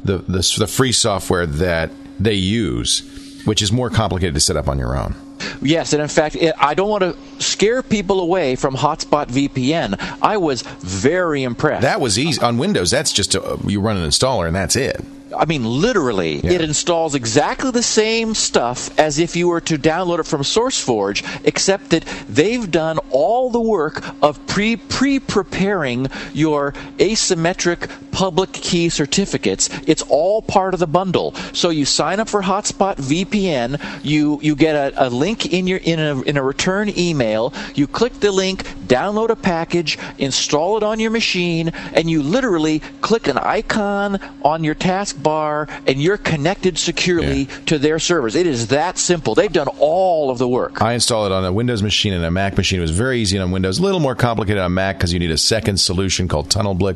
the 0.05 0.19
the, 0.19 0.57
the 0.59 0.67
free 0.67 0.93
software 0.93 1.47
that 1.47 1.91
they 2.19 2.35
use, 2.35 3.43
which 3.45 3.63
is 3.63 3.73
more 3.73 3.91
complicated 3.91 4.35
to 4.35 4.41
set 4.41 4.57
up 4.57 4.69
on 4.69 4.79
your 4.79 4.97
own. 4.97 5.15
Yes, 5.63 5.93
and 5.93 6.03
in 6.03 6.09
fact, 6.09 6.37
it, 6.37 6.55
I 6.59 6.75
don't 6.75 6.89
want 6.89 7.03
to 7.03 7.43
scare 7.43 7.83
people 7.83 8.21
away 8.21 8.57
from 8.57 8.75
Hotspot 8.75 9.29
VPN. 9.29 9.97
I 10.23 10.37
was 10.37 10.63
very 10.63 11.43
impressed. 11.43 11.83
That 11.83 12.01
was 12.01 12.19
easy 12.19 12.41
on 12.43 12.59
Windows. 12.59 12.91
That's 12.91 13.13
just 13.13 13.35
a, 13.35 13.59
you 13.67 13.81
run 13.81 13.97
an 13.97 14.07
installer 14.09 14.47
and 14.47 14.55
that's 14.55 14.77
it. 14.77 15.03
I 15.37 15.45
mean, 15.45 15.65
literally, 15.65 16.41
yeah. 16.41 16.53
it 16.53 16.61
installs 16.61 17.15
exactly 17.15 17.71
the 17.71 17.83
same 17.83 18.35
stuff 18.35 18.99
as 18.99 19.19
if 19.19 19.37
you 19.37 19.49
were 19.49 19.61
to 19.63 19.79
download 19.79 20.19
it 20.19 20.27
from 20.27 20.43
SourceForge, 20.43 21.47
except 21.47 21.91
that 21.91 22.05
they've 22.29 22.71
done 22.71 22.99
all 23.11 23.51
the 23.51 23.61
work 23.61 24.05
of 24.23 24.45
pre 24.47 24.77
pre 24.77 25.19
preparing 25.21 26.09
your 26.33 26.73
asymmetric 26.99 27.91
public 28.13 28.53
key 28.53 28.89
certificates. 28.89 29.69
It's 29.87 30.03
all 30.03 30.43
part 30.43 30.75
of 30.75 30.81
the 30.81 30.87
bundle. 30.87 31.35
So 31.53 31.71
you 31.71 31.85
sign 31.85 32.21
up 32.21 32.29
for 32.29 32.43
Hotspot 32.43 32.97
VPN. 32.97 33.81
You 34.05 34.39
you 34.43 34.55
get 34.55 34.75
a, 34.75 35.07
a 35.07 35.09
link 35.09 35.53
in 35.53 35.67
your 35.67 35.79
in 35.79 35.99
a 35.99 36.21
in 36.23 36.37
a 36.37 36.43
return 36.43 36.93
email. 36.99 37.53
You 37.75 37.87
click 37.87 38.21
the 38.21 38.33
link, 38.33 38.65
download 38.87 39.31
a 39.31 39.37
package, 39.37 39.99
install 40.19 40.77
it 40.77 40.83
on 40.83 41.01
your 41.01 41.11
machine, 41.11 41.71
and 41.95 42.11
you 42.11 42.23
literally 42.23 42.81
click 43.01 43.27
an 43.27 43.39
icon 43.39 44.19
on 44.43 44.65
your 44.65 44.75
taskbar, 44.75 45.71
and 45.87 46.01
you're 46.01 46.17
connected 46.17 46.79
securely 46.79 47.43
yeah. 47.43 47.59
to 47.67 47.79
their 47.79 47.99
servers. 47.99 48.35
It 48.35 48.47
is 48.47 48.69
that 48.69 48.99
simple. 48.99 49.35
They've 49.35 49.53
done 49.53 49.69
all 49.79 50.31
of 50.31 50.39
the 50.39 50.49
work. 50.49 50.83
I 50.83 50.93
installed 50.93 51.31
it 51.31 51.35
on 51.35 51.45
a 51.45 51.53
Windows 51.53 51.83
machine 51.83 52.13
and 52.13 52.25
a 52.25 52.31
Mac 52.31 52.57
machine. 52.57 52.79
It 52.79 52.83
was 52.83 52.91
very 52.91 53.21
easy 53.21 53.39
on 53.39 53.51
Windows, 53.51 53.79
a 53.79 53.83
little 53.83 54.01
more 54.01 54.15
complicated 54.15 54.63
on 54.63 54.75
Mac 54.75 54.99
because 54.99 55.13
you 55.13 55.19
need 55.19 55.31
a 55.31 55.39
second 55.39 55.79
solution 55.79 56.29
called 56.29 56.49
Tunnelblick 56.49 56.91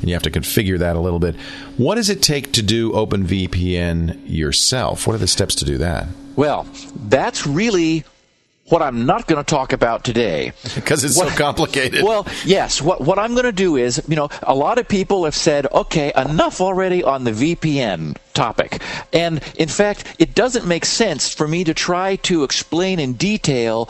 and 0.00 0.08
you 0.08 0.14
have 0.14 0.22
to 0.22 0.30
configure 0.30 0.53
that 0.62 0.96
a 0.96 1.00
little 1.00 1.18
bit. 1.18 1.36
What 1.76 1.96
does 1.96 2.10
it 2.10 2.22
take 2.22 2.52
to 2.52 2.62
do 2.62 2.92
OpenVPN 2.92 4.22
yourself? 4.26 5.06
What 5.06 5.14
are 5.14 5.18
the 5.18 5.26
steps 5.26 5.54
to 5.56 5.64
do 5.64 5.78
that? 5.78 6.06
Well, 6.36 6.66
that's 7.08 7.46
really 7.46 8.04
what 8.68 8.80
I'm 8.80 9.04
not 9.04 9.26
going 9.26 9.42
to 9.42 9.48
talk 9.48 9.72
about 9.72 10.04
today. 10.04 10.52
Because 10.74 11.04
it's 11.04 11.16
what, 11.16 11.30
so 11.30 11.36
complicated. 11.36 12.02
Well, 12.02 12.26
yes. 12.44 12.82
What, 12.82 13.00
what 13.00 13.18
I'm 13.18 13.32
going 13.32 13.44
to 13.44 13.52
do 13.52 13.76
is, 13.76 14.02
you 14.08 14.16
know, 14.16 14.28
a 14.42 14.54
lot 14.54 14.78
of 14.78 14.88
people 14.88 15.24
have 15.24 15.34
said, 15.34 15.66
okay, 15.72 16.12
enough 16.16 16.60
already 16.60 17.02
on 17.02 17.24
the 17.24 17.30
VPN 17.30 18.16
topic. 18.32 18.82
And 19.12 19.42
in 19.56 19.68
fact, 19.68 20.16
it 20.18 20.34
doesn't 20.34 20.66
make 20.66 20.84
sense 20.84 21.32
for 21.32 21.46
me 21.46 21.64
to 21.64 21.74
try 21.74 22.16
to 22.16 22.44
explain 22.44 22.98
in 22.98 23.14
detail 23.14 23.88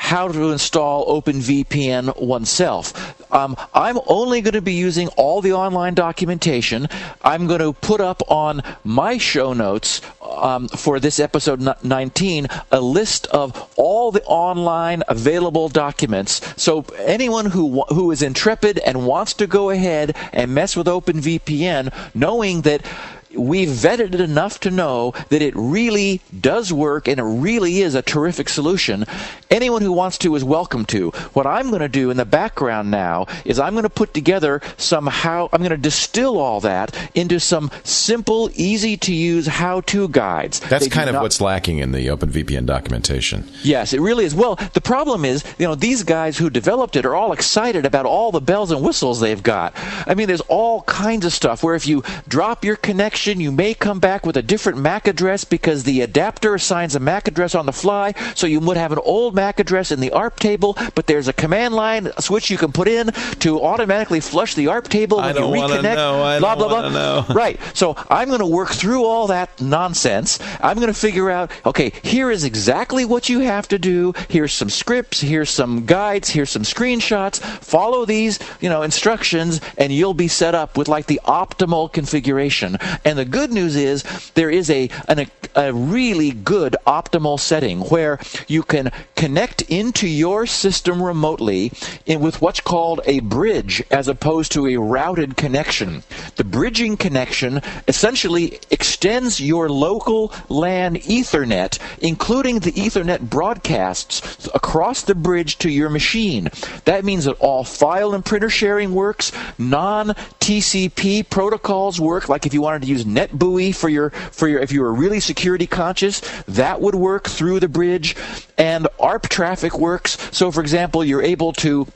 how 0.00 0.26
to 0.26 0.50
install 0.50 1.22
OpenVPN 1.22 2.18
oneself. 2.22 3.14
Um, 3.32 3.54
I'm 3.74 3.98
only 4.06 4.40
going 4.40 4.54
to 4.54 4.62
be 4.62 4.72
using 4.72 5.08
all 5.08 5.42
the 5.42 5.52
online 5.52 5.92
documentation. 5.92 6.88
I'm 7.22 7.46
going 7.46 7.60
to 7.60 7.74
put 7.74 8.00
up 8.00 8.22
on 8.28 8.62
my 8.82 9.18
show 9.18 9.52
notes 9.52 10.00
um, 10.22 10.68
for 10.68 11.00
this 11.00 11.20
episode 11.20 11.60
19 11.84 12.48
a 12.72 12.80
list 12.80 13.26
of 13.26 13.70
all 13.76 14.10
the 14.10 14.24
online 14.24 15.02
available 15.06 15.68
documents. 15.68 16.40
So 16.56 16.86
anyone 16.98 17.46
who 17.46 17.82
who 17.90 18.10
is 18.10 18.22
intrepid 18.22 18.78
and 18.78 19.06
wants 19.06 19.34
to 19.34 19.46
go 19.46 19.68
ahead 19.68 20.16
and 20.32 20.54
mess 20.54 20.76
with 20.76 20.86
OpenVPN, 20.86 21.92
knowing 22.14 22.62
that 22.62 22.86
we've 23.34 23.68
vetted 23.68 24.14
it 24.14 24.20
enough 24.20 24.60
to 24.60 24.70
know 24.70 25.12
that 25.28 25.42
it 25.42 25.54
really 25.56 26.20
does 26.40 26.72
work 26.72 27.06
and 27.06 27.20
it 27.20 27.24
really 27.24 27.80
is 27.80 27.94
a 27.94 28.02
terrific 28.02 28.48
solution. 28.48 29.04
Anyone 29.50 29.82
who 29.82 29.92
wants 29.92 30.18
to 30.18 30.34
is 30.34 30.42
welcome 30.42 30.84
to. 30.86 31.10
What 31.32 31.46
I'm 31.46 31.68
going 31.68 31.80
to 31.80 31.88
do 31.88 32.10
in 32.10 32.16
the 32.16 32.24
background 32.24 32.90
now 32.90 33.26
is 33.44 33.58
I'm 33.58 33.74
going 33.74 33.84
to 33.84 33.90
put 33.90 34.14
together 34.14 34.60
somehow, 34.76 35.48
I'm 35.52 35.60
going 35.60 35.70
to 35.70 35.76
distill 35.76 36.38
all 36.38 36.60
that 36.60 36.96
into 37.14 37.38
some 37.38 37.70
simple, 37.84 38.50
easy 38.54 38.96
to 38.98 39.14
use 39.14 39.46
how 39.46 39.82
to 39.82 40.08
guides. 40.08 40.60
That's 40.60 40.84
they 40.84 40.90
kind 40.90 41.08
of 41.08 41.14
not, 41.14 41.22
what's 41.22 41.40
lacking 41.40 41.78
in 41.78 41.92
the 41.92 42.08
OpenVPN 42.08 42.66
documentation. 42.66 43.48
Yes, 43.62 43.92
it 43.92 44.00
really 44.00 44.24
is. 44.24 44.34
Well, 44.34 44.56
the 44.72 44.80
problem 44.80 45.24
is, 45.24 45.44
you 45.58 45.66
know, 45.66 45.74
these 45.74 46.02
guys 46.02 46.36
who 46.36 46.50
developed 46.50 46.96
it 46.96 47.06
are 47.06 47.14
all 47.14 47.32
excited 47.32 47.86
about 47.86 48.06
all 48.06 48.32
the 48.32 48.40
bells 48.40 48.70
and 48.70 48.82
whistles 48.82 49.20
they've 49.20 49.42
got. 49.42 49.72
I 50.06 50.14
mean, 50.14 50.26
there's 50.26 50.40
all 50.42 50.82
kinds 50.82 51.24
of 51.24 51.32
stuff 51.32 51.62
where 51.62 51.74
if 51.74 51.86
you 51.86 52.02
drop 52.28 52.64
your 52.64 52.76
connection, 52.76 53.19
connection. 53.20 53.40
You 53.40 53.52
may 53.52 53.74
come 53.74 54.00
back 54.00 54.24
with 54.24 54.36
a 54.36 54.42
different 54.42 54.78
MAC 54.78 55.06
address 55.06 55.44
because 55.44 55.84
the 55.84 56.00
adapter 56.00 56.54
assigns 56.54 56.94
a 56.94 57.00
MAC 57.00 57.28
address 57.28 57.54
on 57.54 57.66
the 57.66 57.72
fly. 57.72 58.14
So 58.34 58.46
you 58.46 58.60
would 58.60 58.76
have 58.76 58.92
an 58.92 58.98
old 59.04 59.34
MAC 59.34 59.60
address 59.60 59.90
in 59.92 60.00
the 60.00 60.10
ARP 60.12 60.38
table, 60.38 60.76
but 60.94 61.06
there's 61.06 61.28
a 61.28 61.32
command 61.32 61.74
line 61.74 62.10
switch 62.18 62.50
you 62.50 62.56
can 62.58 62.72
put 62.72 62.88
in 62.88 63.08
to 63.40 63.60
automatically 63.62 64.20
flush 64.20 64.54
the 64.54 64.68
ARP 64.68 64.88
table 64.88 65.18
when 65.18 65.26
I 65.26 65.32
don't 65.32 65.54
you 65.54 65.60
reconnect. 65.62 65.94
know. 65.96 66.22
I 66.22 66.38
blah 66.38 66.54
don't 66.54 66.68
blah 66.68 66.80
blah. 66.80 66.90
know. 66.90 67.26
Right. 67.40 67.60
So 67.74 67.94
I'm 68.08 68.28
going 68.28 68.40
to 68.40 68.46
work 68.46 68.70
through 68.70 69.04
all 69.04 69.26
that 69.28 69.60
nonsense. 69.60 70.38
I'm 70.60 70.76
going 70.76 70.92
to 70.92 70.98
figure 70.98 71.30
out, 71.30 71.50
okay, 71.64 71.92
here 72.02 72.30
is 72.30 72.44
exactly 72.44 73.04
what 73.04 73.28
you 73.28 73.40
have 73.40 73.68
to 73.68 73.78
do. 73.78 74.12
Here's 74.28 74.52
some 74.52 74.70
scripts. 74.70 75.20
Here's 75.20 75.50
some 75.50 75.84
guides. 75.86 76.28
Here's 76.30 76.50
some 76.50 76.62
screenshots. 76.62 77.40
Follow 77.40 78.04
these, 78.04 78.38
you 78.60 78.68
know, 78.68 78.82
instructions, 78.82 79.60
and 79.78 79.92
you'll 79.92 80.14
be 80.14 80.28
set 80.28 80.54
up 80.54 80.76
with 80.76 80.88
like 80.88 81.06
the 81.06 81.20
optimal 81.24 81.92
configuration. 81.92 82.76
And 83.04 83.09
the 83.18 83.24
good 83.24 83.52
news 83.52 83.76
is 83.76 84.02
there 84.34 84.50
is 84.50 84.70
a 84.70 84.88
an, 85.08 85.26
a 85.54 85.72
really 85.72 86.30
good 86.30 86.76
optimal 86.86 87.38
setting 87.38 87.80
where 87.80 88.18
you 88.46 88.62
can 88.62 88.90
connect 89.16 89.62
into 89.62 90.08
your 90.08 90.46
system 90.46 91.02
remotely 91.02 91.72
in 92.06 92.20
with 92.20 92.40
what's 92.40 92.60
called 92.60 93.00
a 93.04 93.20
bridge 93.20 93.82
as 93.90 94.08
opposed 94.08 94.52
to 94.52 94.66
a 94.66 94.76
routed 94.76 95.36
connection. 95.36 96.02
The 96.36 96.44
bridging 96.44 96.96
connection 96.96 97.60
essentially 97.88 98.58
extends 98.70 99.40
your 99.40 99.68
local 99.68 100.32
LAN 100.48 100.96
Ethernet, 100.96 101.78
including 102.00 102.60
the 102.60 102.72
Ethernet 102.72 103.20
broadcasts 103.28 104.48
across 104.54 105.02
the 105.02 105.14
bridge 105.14 105.58
to 105.58 105.70
your 105.70 105.90
machine. 105.90 106.48
That 106.84 107.04
means 107.04 107.24
that 107.24 107.38
all 107.40 107.64
file 107.64 108.14
and 108.14 108.24
printer 108.24 108.50
sharing 108.50 108.94
works, 108.94 109.32
non 109.58 110.08
TCP 110.40 111.28
protocols 111.28 112.00
work, 112.00 112.28
like 112.28 112.46
if 112.46 112.54
you 112.54 112.62
wanted 112.62 112.82
to 112.82 112.88
use 112.88 112.99
NetBEUI 113.04 113.74
for 113.74 113.88
your 113.88 114.10
for 114.10 114.48
your 114.48 114.60
if 114.60 114.72
you 114.72 114.82
were 114.82 114.92
really 114.92 115.20
security 115.20 115.66
conscious, 115.66 116.20
that 116.46 116.80
would 116.80 116.94
work 116.94 117.28
through 117.28 117.60
the 117.60 117.68
bridge, 117.68 118.16
and 118.58 118.86
ARP 118.98 119.28
traffic 119.28 119.78
works. 119.78 120.16
So 120.32 120.50
for 120.50 120.60
example, 120.60 121.04
you're 121.04 121.22
able 121.22 121.52
to 121.54 121.86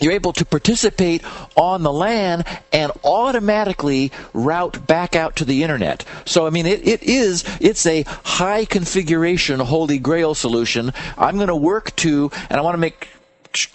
you're 0.00 0.12
able 0.12 0.32
to 0.34 0.44
participate 0.44 1.22
on 1.56 1.82
the 1.82 1.92
LAN 1.92 2.44
and 2.72 2.90
automatically 3.04 4.10
route 4.32 4.86
back 4.86 5.14
out 5.14 5.36
to 5.36 5.44
the 5.44 5.62
internet. 5.62 6.04
So 6.24 6.46
I 6.46 6.50
mean 6.50 6.66
it, 6.66 6.86
it 6.86 7.02
is 7.02 7.44
it's 7.60 7.86
a 7.86 8.02
high 8.02 8.64
configuration 8.64 9.60
holy 9.60 9.98
grail 9.98 10.34
solution. 10.34 10.92
I'm 11.16 11.36
going 11.36 11.48
to 11.48 11.56
work 11.56 11.94
to 11.96 12.30
and 12.50 12.58
I 12.58 12.60
want 12.62 12.74
to 12.74 12.78
make 12.78 13.08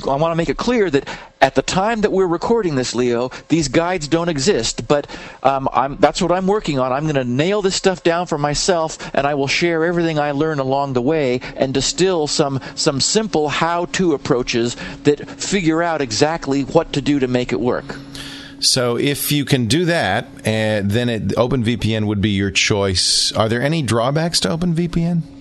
I 0.08 0.16
want 0.16 0.32
to 0.32 0.36
make 0.36 0.50
it 0.50 0.58
clear 0.58 0.90
that 0.90 1.08
at 1.42 1.56
the 1.56 1.62
time 1.62 2.02
that 2.02 2.12
we're 2.12 2.28
recording 2.28 2.76
this, 2.76 2.94
Leo, 2.94 3.30
these 3.48 3.68
guides 3.68 4.08
don't 4.08 4.30
exist. 4.30 4.88
But 4.88 5.08
um, 5.44 5.98
that's 6.00 6.22
what 6.22 6.32
I'm 6.32 6.48
working 6.48 6.80
on. 6.80 6.92
I'm 6.92 7.04
going 7.04 7.16
to 7.16 7.24
nail 7.24 7.62
this 7.62 7.76
stuff 7.76 8.04
down 8.04 8.28
for 8.28 8.38
myself, 8.38 8.98
and 9.14 9.26
I 9.26 9.36
will 9.36 9.48
share 9.48 9.86
everything 9.86 10.20
I 10.20 10.32
learn 10.32 10.60
along 10.60 10.94
the 10.94 11.02
way 11.02 11.40
and 11.56 11.74
distill 11.74 12.28
some 12.28 12.60
some 12.76 13.00
simple 13.00 13.50
how-to 13.50 14.14
approaches 14.14 14.76
that 15.04 15.30
figure 15.30 15.82
out 15.82 16.02
exactly 16.02 16.64
what 16.64 16.94
to 16.94 17.02
do 17.02 17.20
to 17.20 17.28
make 17.28 17.52
it 17.52 17.60
work. 17.60 17.96
So 18.60 18.98
if 18.98 19.32
you 19.32 19.46
can 19.46 19.68
do 19.68 19.86
that, 19.86 20.26
uh, 20.26 20.82
then 20.84 21.30
OpenVPN 21.30 22.08
would 22.08 22.20
be 22.20 22.32
your 22.32 22.52
choice. 22.52 23.32
Are 23.32 23.48
there 23.48 23.62
any 23.62 23.82
drawbacks 23.82 24.42
to 24.42 24.50
OpenVPN 24.50 25.39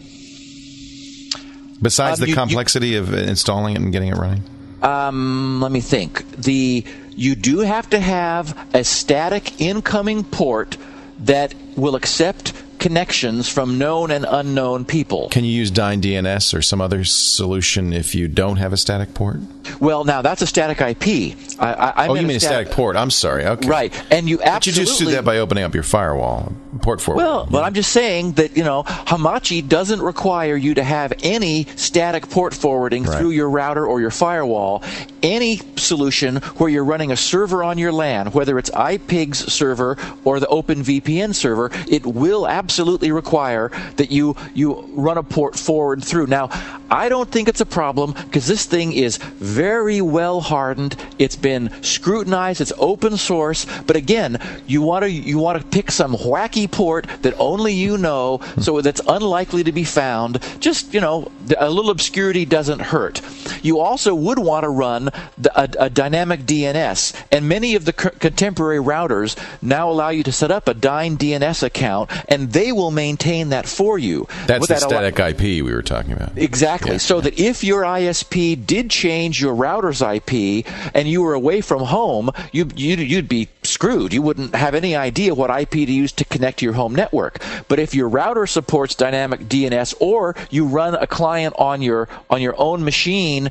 besides 1.83 2.19
Um, 2.19 2.25
the 2.25 2.27
you- 2.29 2.31
you- 2.33 2.37
complexity 2.37 2.97
of 2.97 3.13
installing 3.15 3.75
it 3.75 3.81
and 3.81 3.93
getting 3.93 4.09
it 4.09 4.17
running? 4.17 4.43
Um, 4.83 5.61
let 5.61 5.73
me 5.73 5.81
think. 5.81 6.25
The 6.41 6.85
you 7.17 7.35
do 7.35 7.61
have 7.61 7.91
to 7.91 7.99
have 7.99 8.57
a 8.73 8.85
static 8.85 9.61
incoming 9.61 10.23
port 10.25 10.77
that 11.25 11.53
will 11.77 11.97
accept 11.97 12.53
connections 12.79 13.49
from 13.49 13.77
known 13.77 14.13
and 14.13 14.25
unknown 14.31 14.85
people. 14.85 15.29
Can 15.31 15.45
you 15.45 15.51
use 15.51 15.73
Dyn 15.73 16.01
DNS 16.01 16.55
or 16.55 16.63
some 16.63 16.81
other 16.81 17.03
solution 17.03 17.93
if 17.93 18.15
you 18.15 18.29
don't 18.29 18.59
have 18.59 18.73
a 18.73 18.77
static 18.77 19.15
port? 19.15 19.41
Well, 19.81 20.05
now 20.05 20.23
that's 20.23 20.43
a 20.43 20.47
static 20.47 20.81
IP. 20.81 21.37
I, 21.59 21.73
I, 21.73 22.05
I 22.05 22.09
Oh, 22.09 22.15
you 22.15 22.27
mean 22.27 22.37
a 22.37 22.41
static 22.41 22.71
port? 22.71 22.97
I'm 22.97 23.11
sorry. 23.11 23.45
Okay, 23.45 23.69
Right, 23.69 24.13
and 24.13 24.29
you 24.29 24.39
But 24.39 24.67
you 24.67 24.73
just 24.73 24.99
do 24.99 25.11
that 25.11 25.25
by 25.25 25.39
opening 25.39 25.65
up 25.65 25.75
your 25.75 25.83
firewall 25.83 26.53
port 26.83 27.01
forward. 27.01 27.23
Well, 27.23 27.47
but 27.51 27.65
I'm 27.65 27.75
just 27.75 27.93
saying 27.93 28.33
that 28.33 28.57
you 28.57 28.65
know 28.65 28.83
Hamachi 28.85 29.67
doesn't 29.67 30.01
require 30.01 30.57
you 30.57 30.75
to 30.75 30.85
have 30.85 31.13
any 31.23 31.67
static 31.77 32.29
port 32.31 32.55
forwarding 32.55 33.05
Right. 33.05 33.19
through 33.19 33.31
your 33.31 33.51
router 33.51 33.87
or 33.87 34.01
your 34.01 34.11
firewall. 34.11 34.83
Any 35.23 35.61
solution 35.77 36.37
where 36.59 36.71
you're 36.71 36.85
running 36.85 37.11
a 37.11 37.17
server 37.17 37.63
on 37.65 37.79
your 37.79 37.93
LAN, 37.93 38.29
whether 38.29 38.59
it's 38.59 38.71
iPig's 38.71 39.53
server 39.53 39.97
or 40.25 40.39
the 40.41 40.47
OpenVPN 40.47 41.35
server, 41.35 41.71
it 41.89 42.07
will 42.07 42.47
absolutely 42.47 43.11
require 43.13 43.71
that 43.97 44.11
you 44.11 44.37
you 44.55 44.83
run 44.93 45.19
a 45.19 45.23
port 45.23 45.57
forward 45.57 46.05
through. 46.05 46.27
Now, 46.27 46.49
I 46.91 47.09
don't 47.09 47.31
think 47.31 47.49
it's 47.49 47.61
a 47.61 47.67
problem 47.67 48.13
because 48.13 48.47
this 48.47 48.65
thing 48.65 48.93
is 48.93 49.17
very 49.17 49.58
well 49.59 50.41
hardened. 50.41 50.97
It's 51.19 51.37
been 51.37 51.71
scrutinized. 51.83 52.61
It's 52.61 52.73
open 52.79 53.17
source. 53.17 53.67
But 53.87 53.97
again, 53.97 54.39
you 54.67 54.83
want 54.83 55.05
to 55.05 55.11
you 55.11 55.39
want 55.39 55.61
to 55.61 55.67
pick 55.69 55.91
some 55.91 56.15
wacky 56.15 56.71
port 56.71 57.07
that 57.23 57.35
only 57.39 57.73
you 57.73 57.99
know, 57.99 58.39
hmm. 58.39 58.61
so 58.61 58.81
that's 58.81 59.01
unlikely 59.09 59.65
to 59.65 59.73
be 59.73 59.85
found. 59.85 60.41
Just 60.61 60.95
you 60.95 61.01
know, 61.01 61.31
a 61.59 61.71
little 61.71 61.91
obscurity 61.91 62.45
doesn't 62.45 62.81
hurt. 62.81 63.21
You 63.63 63.81
also 63.81 64.15
would 64.15 64.39
want 64.39 64.65
to 64.65 64.69
run 64.69 65.11
the, 65.37 65.53
a, 65.57 65.87
a 65.87 65.91
dynamic 65.91 66.41
DNS, 66.41 67.15
and 67.33 67.49
many 67.49 67.75
of 67.75 67.85
the 67.85 67.95
c- 67.99 68.17
contemporary 68.19 68.79
routers 68.79 69.37
now 69.63 69.91
allow 69.91 70.11
you 70.11 70.23
to 70.23 70.33
set 70.33 70.51
up 70.51 70.69
a 70.69 70.75
Dyn 70.75 71.17
DNS 71.17 71.63
account, 71.63 72.11
and 72.29 72.53
they 72.53 72.73
will 72.73 72.91
maintain 72.91 73.49
that 73.51 73.67
for 73.67 73.99
you. 73.99 74.27
That's 74.47 74.69
the 74.69 74.75
that 74.75 74.83
static 74.83 75.19
IP 75.19 75.41
we 75.65 75.73
were 75.73 75.83
talking 75.83 76.13
about. 76.13 76.37
Exactly. 76.37 76.93
Yeah. 76.93 76.99
So 76.99 77.21
that 77.21 77.39
if 77.39 77.65
your 77.65 77.83
ISP 77.83 78.65
did 78.67 78.91
change 78.91 79.41
your 79.41 79.48
router's 79.53 80.03
IP 80.03 80.67
and 80.95 81.09
you 81.09 81.23
were 81.23 81.35
away 81.35 81.61
from 81.61 81.83
home, 81.83 82.31
you, 82.53 82.69
you'd, 82.75 83.01
you'd 83.01 83.29
be 83.29 83.49
screwed. 83.63 84.13
You 84.13 84.23
wouldn't 84.23 84.55
have 84.55 84.75
any 84.75 84.97
idea 84.97 85.35
what 85.35 85.51
IP 85.51 85.71
to 85.71 85.93
use 85.93 86.13
to 86.13 86.25
connect 86.25 86.59
to 86.59 86.65
your 86.65 86.75
home 86.75 86.95
network. 86.95 87.43
But 87.69 87.79
if 87.79 87.95
your 87.95 88.09
router 88.09 88.47
supports 88.47 88.95
dynamic 88.95 89.41
DNS 89.41 89.95
or 90.01 90.35
you 90.51 90.67
run 90.67 90.95
a 90.95 91.07
client 91.07 91.55
on 91.59 91.83
your 91.83 92.09
on 92.31 92.43
your 92.43 92.55
own 92.59 92.85
machine 92.85 93.51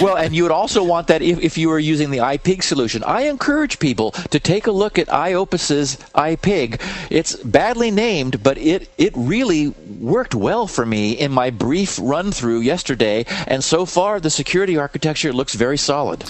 well, 0.02 0.16
and 0.16 0.34
you 0.34 0.42
would 0.42 0.52
also 0.52 0.82
want 0.82 1.06
that 1.06 1.22
if, 1.22 1.38
if 1.40 1.58
you 1.58 1.68
were 1.68 1.78
using 1.78 2.10
the 2.10 2.18
iPig 2.18 2.62
solution. 2.62 3.04
I 3.04 3.22
encourage 3.22 3.78
people 3.78 4.10
to 4.10 4.40
take 4.40 4.66
a 4.66 4.72
look 4.72 4.98
at 4.98 5.06
iOpus's 5.08 5.96
iPig. 6.14 6.80
It's 7.10 7.36
badly 7.36 7.90
named, 7.90 8.42
but 8.42 8.58
it, 8.58 8.88
it 8.98 9.12
really 9.16 9.68
worked 10.00 10.34
well 10.34 10.66
for 10.66 10.84
me 10.84 11.12
in 11.12 11.30
my 11.30 11.50
brief 11.50 11.98
run 12.00 12.32
through 12.32 12.60
yesterday, 12.60 13.24
and 13.46 13.62
so 13.62 13.86
far 13.86 14.20
the 14.20 14.30
security 14.30 14.76
architecture 14.76 15.32
looks 15.32 15.54
very 15.54 15.78
solid. 15.78 16.24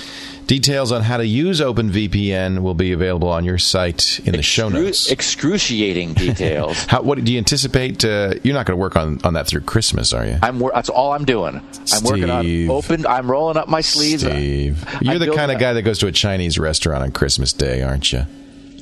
Details 0.49 0.93
on 0.93 1.03
how 1.03 1.19
to 1.19 1.27
use 1.27 1.61
OpenVPN 1.61 2.61
will 2.63 2.73
be 2.73 2.93
available 2.93 3.29
on 3.29 3.45
your 3.45 3.59
site 3.59 4.19
in 4.25 4.33
the 4.33 4.43
show 4.43 4.71
notes. 4.71 5.11
excruciating 5.11 6.15
details. 6.15 6.87
How, 6.87 7.03
what 7.03 7.23
do 7.23 7.31
you 7.31 7.37
anticipate? 7.37 8.03
Uh, 8.03 8.33
you're 8.43 8.55
not 8.55 8.65
going 8.65 8.79
to 8.79 8.81
work 8.81 8.97
on, 8.97 9.21
on 9.25 9.35
that 9.35 9.47
through 9.47 9.61
Christmas, 9.61 10.15
are 10.15 10.25
you? 10.25 10.39
I'm 10.43 10.59
wor- 10.59 10.73
that's 10.75 10.89
all 10.89 11.13
I'm 11.13 11.27
doing. 11.27 11.61
I'm 11.93 12.03
working 12.03 12.31
on 12.31 12.45
Steve. 12.45 12.71
open. 12.71 13.07
I'm 13.07 13.31
rolling 13.31 13.59
up 13.59 13.69
my 13.69 13.83
sleeves. 13.83 14.23
Steve, 14.23 14.83
you're 15.03 15.13
I'm 15.15 15.19
the 15.19 15.33
kind 15.35 15.53
of 15.53 15.59
guy 15.59 15.75
that 15.75 15.83
goes 15.83 15.99
to 15.99 16.07
a 16.07 16.13
Chinese 16.13 16.59
restaurant 16.59 17.03
on 17.03 17.13
Christmas 17.13 17.53
Day, 17.53 17.83
aren't 17.83 18.11
you? 18.11 18.25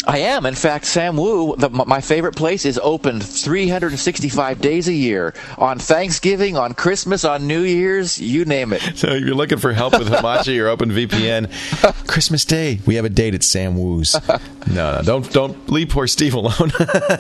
I 0.07 0.19
am. 0.19 0.47
In 0.47 0.55
fact, 0.55 0.85
Sam 0.87 1.17
Woo, 1.17 1.57
the, 1.57 1.69
my 1.69 2.01
favorite 2.01 2.37
place, 2.37 2.65
is 2.65 2.79
open 2.83 3.21
365 3.21 4.61
days 4.61 4.87
a 4.87 4.93
year. 4.93 5.35
On 5.59 5.79
Thanksgiving, 5.79 6.57
on 6.57 6.75
Christmas, 6.75 7.25
on 7.25 7.47
New 7.47 7.63
Year's, 7.63 8.21
you 8.21 8.45
name 8.45 8.73
it. 8.73 8.83
So 8.97 9.09
if 9.09 9.25
you're 9.25 9.35
looking 9.35 9.59
for 9.59 9.73
help 9.73 9.99
with 9.99 10.09
Hamachi 10.09 10.61
or 10.61 10.75
OpenVPN, 10.77 12.07
Christmas 12.07 12.45
Day, 12.45 12.81
we 12.87 12.95
have 12.95 13.05
a 13.05 13.09
date 13.09 13.35
at 13.35 13.43
Sam 13.43 13.77
Woo's. 13.77 14.17
No, 14.69 14.97
no, 14.97 15.03
don't 15.03 15.33
don't 15.33 15.69
leave 15.69 15.89
poor 15.89 16.07
Steve 16.07 16.35
alone. 16.35 16.71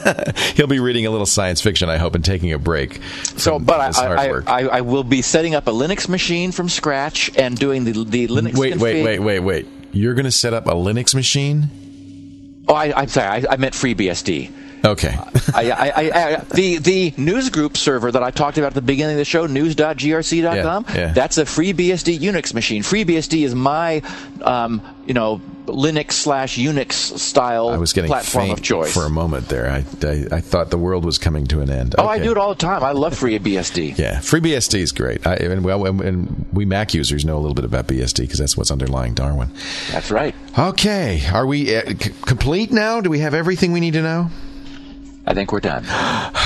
He'll 0.54 0.66
be 0.66 0.80
reading 0.80 1.06
a 1.06 1.10
little 1.10 1.26
science 1.26 1.60
fiction, 1.60 1.88
I 1.88 1.96
hope, 1.96 2.14
and 2.14 2.24
taking 2.24 2.52
a 2.52 2.58
break. 2.58 3.00
So, 3.36 3.58
but 3.58 3.98
I, 3.98 4.14
I. 4.14 4.42
I, 4.46 4.68
I 4.68 4.80
will 4.82 5.04
be 5.04 5.22
setting 5.22 5.54
up 5.54 5.66
a 5.66 5.72
Linux 5.72 6.08
machine 6.08 6.52
from 6.52 6.68
scratch 6.68 7.30
and 7.36 7.58
doing 7.58 7.84
the 7.84 8.04
the 8.04 8.28
Linux. 8.28 8.56
wait, 8.56 8.76
wait, 8.76 9.04
wait, 9.04 9.18
wait, 9.18 9.40
wait. 9.40 9.66
You're 9.92 10.14
going 10.14 10.24
to 10.24 10.30
set 10.30 10.52
up 10.52 10.66
a 10.66 10.72
Linux 10.72 11.14
machine? 11.14 11.85
Oh, 12.68 12.74
I, 12.74 12.92
I'm 13.00 13.08
sorry. 13.08 13.46
I, 13.46 13.52
I 13.52 13.56
meant 13.56 13.74
FreeBSD. 13.74 14.50
Okay. 14.84 15.16
I, 15.54 15.70
I, 15.70 15.92
I, 15.96 16.36
the 16.54 16.78
the 16.78 17.10
newsgroup 17.12 17.76
server 17.76 18.12
that 18.12 18.22
I 18.22 18.30
talked 18.30 18.58
about 18.58 18.68
at 18.68 18.74
the 18.74 18.82
beginning 18.82 19.14
of 19.14 19.18
the 19.18 19.24
show, 19.24 19.46
news.grc.com, 19.46 20.86
Yeah, 20.88 20.94
yeah. 20.96 21.12
that's 21.12 21.38
a 21.38 21.44
FreeBSD 21.44 22.18
Unix 22.20 22.54
machine. 22.54 22.82
FreeBSD 22.82 23.44
is 23.44 23.54
my, 23.54 24.02
um, 24.42 24.80
you 25.06 25.14
know, 25.14 25.40
Linux 25.66 26.12
slash 26.12 26.56
Unix 26.58 26.92
style 27.18 27.70
I 27.70 27.76
was 27.78 27.92
getting 27.92 28.08
platform 28.08 28.46
faint 28.46 28.58
of 28.60 28.64
choice. 28.64 28.94
for 28.94 29.04
a 29.04 29.10
moment 29.10 29.48
there. 29.48 29.68
I, 29.68 29.84
I 30.06 30.26
I 30.36 30.40
thought 30.40 30.70
the 30.70 30.78
world 30.78 31.04
was 31.04 31.18
coming 31.18 31.46
to 31.48 31.60
an 31.60 31.70
end. 31.70 31.96
Oh, 31.98 32.06
I 32.06 32.18
do 32.20 32.30
it 32.30 32.38
all 32.38 32.50
the 32.50 32.54
time. 32.60 32.84
I 32.84 32.92
love 32.92 33.14
FreeBSD. 33.18 33.98
Yeah, 33.98 34.18
FreeBSD 34.20 34.78
is 34.78 34.92
great. 34.92 35.26
I, 35.26 35.34
and, 35.36 35.64
well, 35.64 35.84
and- 35.86 36.00
and 36.00 36.46
we 36.52 36.64
Mac 36.64 36.94
users 36.94 37.24
know 37.24 37.36
a 37.36 37.40
little 37.40 37.54
bit 37.54 37.64
about 37.64 37.88
BSD 37.88 38.18
because 38.20 38.38
that's 38.38 38.56
what's 38.56 38.70
underlying 38.70 39.14
Darwin. 39.14 39.50
That's 39.90 40.10
right. 40.12 40.34
Okay, 40.56 41.22
are 41.32 41.46
we 41.46 41.74
uh, 41.74 41.82
c- 41.88 42.12
complete 42.22 42.70
now? 42.70 43.00
Do 43.00 43.10
we 43.10 43.18
have 43.18 43.34
everything 43.34 43.72
we 43.72 43.80
need 43.80 43.94
to 43.94 44.02
know? 44.02 44.30
I 45.26 45.34
think 45.34 45.52
we're 45.52 45.60
done. 45.60 45.84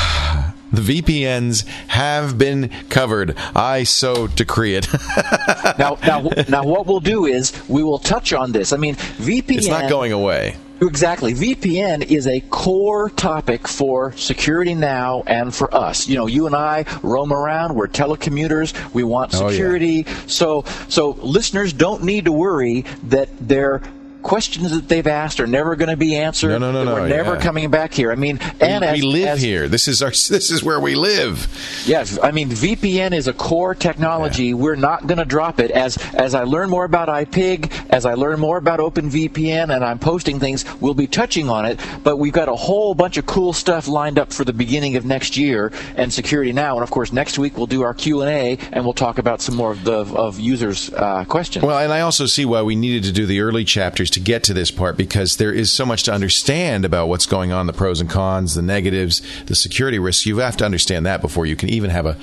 The 0.73 1.03
VPNs 1.03 1.67
have 1.89 2.39
been 2.39 2.71
covered. 2.91 3.37
I 3.57 3.83
so 3.83 4.29
decree 4.29 4.77
it. 4.77 4.87
now, 5.81 5.99
now, 6.07 6.21
now, 6.49 6.63
what 6.65 6.87
we'll 6.87 7.01
do 7.01 7.27
is 7.27 7.53
we 7.69 7.83
will 7.83 7.99
touch 7.99 8.33
on 8.33 8.53
this. 8.53 8.73
I 8.73 8.77
mean, 8.77 8.95
VPN. 8.95 9.57
it's 9.57 9.67
not 9.67 9.91
going 9.91 10.13
away. 10.13 10.55
Exactly. 10.81 11.35
VPN 11.35 12.09
is 12.09 12.29
a 12.29 12.39
core 12.51 13.11
topic 13.11 13.67
for 13.67 14.13
security 14.13 14.77
now 14.77 15.25
and 15.27 15.53
for 15.53 15.75
us. 15.75 16.07
You 16.09 16.15
know, 16.17 16.27
you 16.27 16.47
and 16.47 16.55
I 16.55 16.85
roam 17.03 17.33
around. 17.33 17.75
We're 17.75 17.89
telecommuters. 17.89 18.73
We 18.95 19.03
want 19.03 19.35
Oh, 19.35 19.43
yeah. 19.43 19.51
security. 19.51 20.07
So, 20.29 20.63
so 20.89 21.19
listeners 21.21 21.73
don't 21.73 22.05
need 22.05 22.27
to 22.27 22.33
worry 22.33 22.85
that 23.09 23.29
their 23.41 23.83
questions 24.23 24.71
that 24.71 24.89
they've 24.89 25.07
asked 25.07 25.41
are 25.41 25.47
never 25.47 25.77
going 25.77 25.91
to 25.91 25.97
be 25.97 26.17
answered. 26.17 26.51
No, 26.51 26.59
no, 26.59 26.73
no, 26.73 26.85
no, 26.85 26.95
We're 26.95 27.09
never 27.09 27.35
yeah. 27.35 27.41
coming 27.41 27.71
back 27.71 27.93
here. 27.93 28.13
I 28.13 28.15
mean, 28.15 28.39
and 28.61 28.83
we, 28.83 28.87
as, 28.89 29.01
we 29.01 29.03
live 29.03 29.29
as- 29.29 29.43
here. 29.43 29.69
This 29.69 29.89
is 29.89 30.03
our. 30.03 30.11
This 30.31 30.51
is 30.51 30.63
where 30.63 30.79
we 30.79 30.95
live. 30.95 31.49
Yes, 31.87 32.19
I 32.23 32.31
mean 32.31 32.51
VPN 32.51 33.13
is 33.13 33.27
a 33.27 33.33
core 33.33 33.75
technology. 33.75 34.55
We're 34.55 34.77
not 34.77 35.07
going 35.07 35.19
to 35.19 35.25
drop 35.25 35.59
it. 35.61 35.71
As 35.71 35.97
as 36.15 36.35
I 36.35 36.45
learn 36.45 36.71
more 36.71 36.85
about 36.85 37.09
iPig, 37.09 37.73
as 37.91 38.07
I 38.07 38.15
learn 38.15 38.39
more 38.39 38.59
about 38.59 38.79
OpenVPN, 38.81 39.75
and 39.75 39.85
I'm 39.85 39.99
posting 39.99 40.39
things, 40.39 40.65
we'll 40.81 40.95
be 40.95 41.07
touching 41.07 41.49
on 41.49 41.65
it. 41.65 41.81
But 42.05 42.19
we've 42.19 42.33
got 42.33 42.49
a 42.49 42.55
whole 42.55 42.95
bunch 42.95 43.17
of 43.17 43.27
cool 43.27 43.53
stuff 43.53 43.89
lined 43.89 44.19
up 44.19 44.33
for 44.33 44.45
the 44.45 44.53
beginning 44.53 44.97
of 44.97 45.05
next 45.05 45.37
year 45.37 45.73
and 45.97 46.13
security 46.13 46.53
now. 46.53 46.75
And 46.75 46.83
of 46.83 46.91
course, 46.91 47.13
next 47.13 47.39
week 47.39 47.57
we'll 47.57 47.67
do 47.67 47.83
our 47.83 47.95
Q 47.95 48.23
and 48.23 48.31
A, 48.31 48.59
and 48.73 48.85
we'll 48.85 48.93
talk 48.93 49.19
about 49.19 49.41
some 49.41 49.57
more 49.57 49.73
of 49.73 49.83
the 49.85 49.99
of 50.15 50.39
users' 50.39 50.93
uh, 50.93 51.25
questions. 51.25 51.65
Well, 51.65 51.79
and 51.79 51.93
I 51.93 52.01
also 52.01 52.27
see 52.27 52.45
why 52.45 52.63
we 52.63 52.77
needed 52.77 53.05
to 53.05 53.13
do 53.13 53.27
the 53.27 53.41
early 53.41 53.65
chapters 53.65 54.10
to 54.11 54.21
get 54.21 54.45
to 54.45 54.55
this 54.55 54.71
part 54.71 54.97
because 54.97 55.37
there 55.37 55.53
is 55.53 55.73
so 55.73 55.85
much 55.87 56.03
to 56.05 56.13
understand 56.13 56.85
about 56.85 57.09
what's 57.09 57.27
going 57.27 57.53
on, 57.53 57.67
the 57.67 57.73
pros 57.73 58.01
and 58.01 58.09
cons, 58.11 58.55
the 58.55 58.63
negatives, 58.63 59.23
the 59.47 59.55
security 59.55 59.99
risks. 59.99 60.27
You 60.27 60.39
have 60.39 60.57
to 60.59 60.65
understand 60.65 61.07
that 61.07 61.21
before 61.21 61.47
you 61.47 61.57
can 61.57 61.69
even 61.69 61.91
have 61.91 62.07
a, 62.07 62.17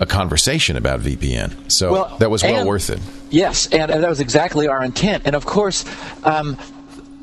a 0.00 0.06
conversation 0.06 0.76
about 0.76 1.00
VPN. 1.00 1.70
So 1.70 1.92
Well, 1.92 2.16
that 2.18 2.30
was 2.30 2.42
well 2.42 2.56
and- 2.60 2.68
worth 2.68 2.90
it. 2.90 3.00
Yes, 3.30 3.66
and, 3.72 3.90
and 3.90 4.02
that 4.04 4.10
was 4.10 4.20
exactly 4.20 4.68
our 4.68 4.84
intent. 4.84 5.22
And 5.26 5.34
of 5.34 5.46
course, 5.46 5.84
um, 6.24 6.58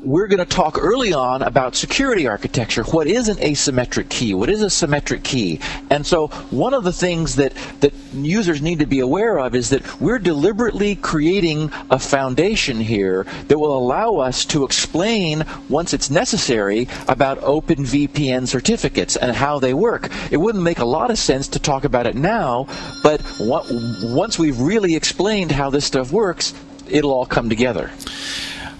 we're 0.02 0.26
going 0.28 0.38
to 0.38 0.46
talk 0.46 0.78
early 0.80 1.12
on 1.12 1.42
about 1.42 1.76
security 1.76 2.26
architecture. 2.26 2.82
What 2.84 3.06
is 3.06 3.28
an 3.28 3.36
asymmetric 3.36 4.08
key? 4.08 4.34
What 4.34 4.48
is 4.48 4.62
a 4.62 4.70
symmetric 4.70 5.22
key? 5.24 5.60
And 5.90 6.06
so, 6.06 6.28
one 6.50 6.72
of 6.72 6.84
the 6.84 6.92
things 6.92 7.36
that, 7.36 7.54
that 7.80 7.92
users 8.14 8.62
need 8.62 8.78
to 8.78 8.86
be 8.86 9.00
aware 9.00 9.38
of 9.38 9.54
is 9.54 9.68
that 9.70 10.00
we're 10.00 10.18
deliberately 10.18 10.96
creating 10.96 11.70
a 11.90 11.98
foundation 11.98 12.80
here 12.80 13.26
that 13.48 13.58
will 13.58 13.76
allow 13.76 14.16
us 14.16 14.44
to 14.46 14.64
explain, 14.64 15.44
once 15.68 15.92
it's 15.92 16.10
necessary, 16.10 16.88
about 17.08 17.40
OpenVPN 17.40 18.48
certificates 18.48 19.16
and 19.16 19.36
how 19.36 19.58
they 19.58 19.74
work. 19.74 20.10
It 20.30 20.38
wouldn't 20.38 20.64
make 20.64 20.78
a 20.78 20.84
lot 20.84 21.10
of 21.10 21.18
sense 21.18 21.48
to 21.48 21.58
talk 21.58 21.84
about 21.84 22.06
it 22.06 22.14
now, 22.14 22.66
but 23.02 23.22
once 23.38 24.38
we've 24.38 24.58
really 24.60 24.96
explained 24.96 25.52
how 25.52 25.68
this 25.68 25.84
stuff 25.84 26.10
works, 26.10 26.54
it'll 26.88 27.12
all 27.12 27.26
come 27.26 27.48
together. 27.48 27.90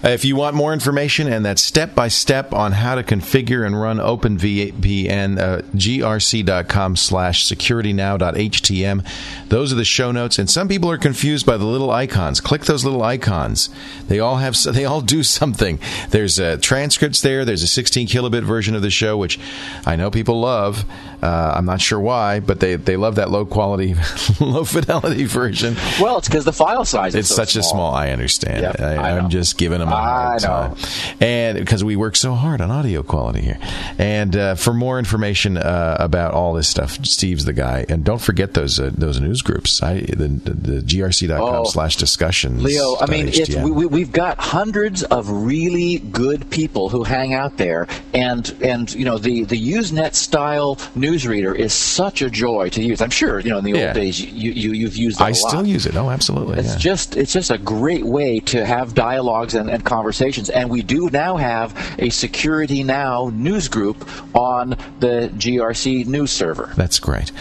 Uh, 0.03 0.09
If 0.09 0.25
you 0.25 0.35
want 0.35 0.55
more 0.55 0.73
information 0.73 1.27
and 1.27 1.45
that 1.45 1.59
step 1.59 1.93
by 1.93 2.07
step 2.07 2.53
on 2.53 2.71
how 2.71 2.95
to 2.95 3.03
configure 3.03 3.65
and 3.65 3.79
run 3.79 3.97
OpenVPN, 3.97 5.39
uh, 5.39 5.61
grc.com 5.75 6.95
slash 6.95 7.45
securitynow.htm. 7.47 9.05
Those 9.49 9.71
are 9.71 9.75
the 9.75 9.85
show 9.85 10.11
notes. 10.11 10.39
And 10.39 10.49
some 10.49 10.67
people 10.67 10.89
are 10.89 10.97
confused 10.97 11.45
by 11.45 11.57
the 11.57 11.65
little 11.65 11.91
icons. 11.91 12.41
Click 12.41 12.65
those 12.65 12.83
little 12.83 13.03
icons. 13.03 13.69
They 14.07 14.19
all 14.19 14.37
have, 14.37 14.57
they 14.63 14.85
all 14.85 15.01
do 15.01 15.21
something. 15.39 15.79
There's 16.09 16.39
uh, 16.39 16.57
transcripts 16.61 17.21
there. 17.21 17.45
There's 17.45 17.63
a 17.63 17.67
16 17.67 18.07
kilobit 18.07 18.43
version 18.43 18.75
of 18.75 18.81
the 18.81 18.89
show, 18.89 19.17
which 19.17 19.39
I 19.85 19.95
know 19.95 20.09
people 20.09 20.39
love. 20.39 20.83
Uh, 21.21 21.53
I'm 21.55 21.65
not 21.65 21.81
sure 21.81 21.99
why, 21.99 22.39
but 22.39 22.59
they, 22.59 22.75
they 22.75 22.97
love 22.97 23.15
that 23.15 23.29
low 23.29 23.45
quality, 23.45 23.95
low 24.39 24.63
fidelity 24.63 25.25
version. 25.25 25.75
Well, 25.99 26.17
it's 26.17 26.27
because 26.27 26.45
the 26.45 26.53
file 26.53 26.85
size 26.85 27.13
It's 27.15 27.29
is 27.29 27.35
so 27.35 27.43
such 27.43 27.55
a 27.55 27.63
small. 27.63 27.93
I 27.93 28.09
understand. 28.09 28.61
Yep. 28.61 28.79
I, 28.79 29.17
I'm 29.17 29.29
just 29.29 29.57
giving 29.57 29.79
them 29.79 29.89
a 29.89 29.95
hard 29.95 30.41
time, 30.41 30.75
and 31.19 31.57
because 31.59 31.83
we 31.83 31.95
work 31.95 32.15
so 32.15 32.33
hard 32.33 32.61
on 32.61 32.71
audio 32.71 33.03
quality 33.03 33.41
here. 33.41 33.59
And 33.97 34.35
uh, 34.35 34.55
for 34.55 34.73
more 34.73 34.97
information 34.97 35.57
uh, 35.57 35.97
about 35.99 36.33
all 36.33 36.53
this 36.53 36.67
stuff, 36.67 37.03
Steve's 37.05 37.45
the 37.45 37.53
guy. 37.53 37.85
And 37.87 38.03
don't 38.03 38.21
forget 38.21 38.53
those 38.53 38.79
uh, 38.79 38.91
those 38.93 39.19
news 39.19 39.41
groups. 39.41 39.83
I 39.83 40.01
the, 40.01 40.27
the, 40.27 40.81
grc.com 40.81 41.51
Oh, 41.51 41.63
slash 41.65 41.97
discussions. 41.97 42.63
Leo, 42.63 42.97
I 42.99 43.05
mean, 43.07 43.27
it's, 43.27 43.55
we, 43.55 43.71
we, 43.71 43.85
we've 43.85 44.11
got 44.11 44.37
hundreds 44.39 45.03
of 45.03 45.29
really 45.29 45.99
good 45.99 46.49
people 46.49 46.89
who 46.89 47.03
hang 47.03 47.33
out 47.33 47.57
there, 47.57 47.87
and 48.13 48.49
and 48.61 48.93
you 48.93 49.05
know 49.05 49.17
the 49.17 49.43
the 49.43 49.73
Usenet 49.73 50.15
style 50.15 50.77
newsreader 51.11 51.55
is 51.55 51.73
such 51.73 52.21
a 52.21 52.29
joy 52.29 52.69
to 52.69 52.81
use. 52.83 53.01
I'm 53.01 53.09
sure 53.09 53.39
you 53.39 53.49
know 53.49 53.57
in 53.57 53.63
the 53.65 53.71
Yeah. 53.71 53.87
old 53.87 53.95
days 53.95 54.19
you, 54.21 54.51
you 54.51 54.71
you've 54.71 54.95
used 54.95 55.19
it 55.19 55.23
I 55.23 55.31
still 55.33 55.65
use 55.65 55.85
it. 55.85 55.95
Oh, 55.95 56.09
absolutely. 56.09 56.59
It's 56.59 56.73
yeah. 56.73 56.77
just 56.77 57.17
it's 57.17 57.33
just 57.33 57.51
a 57.51 57.57
great 57.57 58.05
way 58.05 58.39
to 58.39 58.65
have 58.65 58.93
dialogues 58.93 59.53
and, 59.55 59.69
and 59.69 59.83
conversations. 59.83 60.49
And 60.49 60.69
we 60.69 60.81
do 60.81 61.09
now 61.09 61.37
have 61.37 61.75
a 61.99 62.09
Security 62.09 62.83
Now 62.83 63.29
news 63.33 63.67
group 63.67 64.07
on 64.35 64.69
the 64.99 65.31
GRC 65.35 66.05
news 66.05 66.31
server. 66.31 66.71
That's 66.75 66.99
great. 66.99 67.31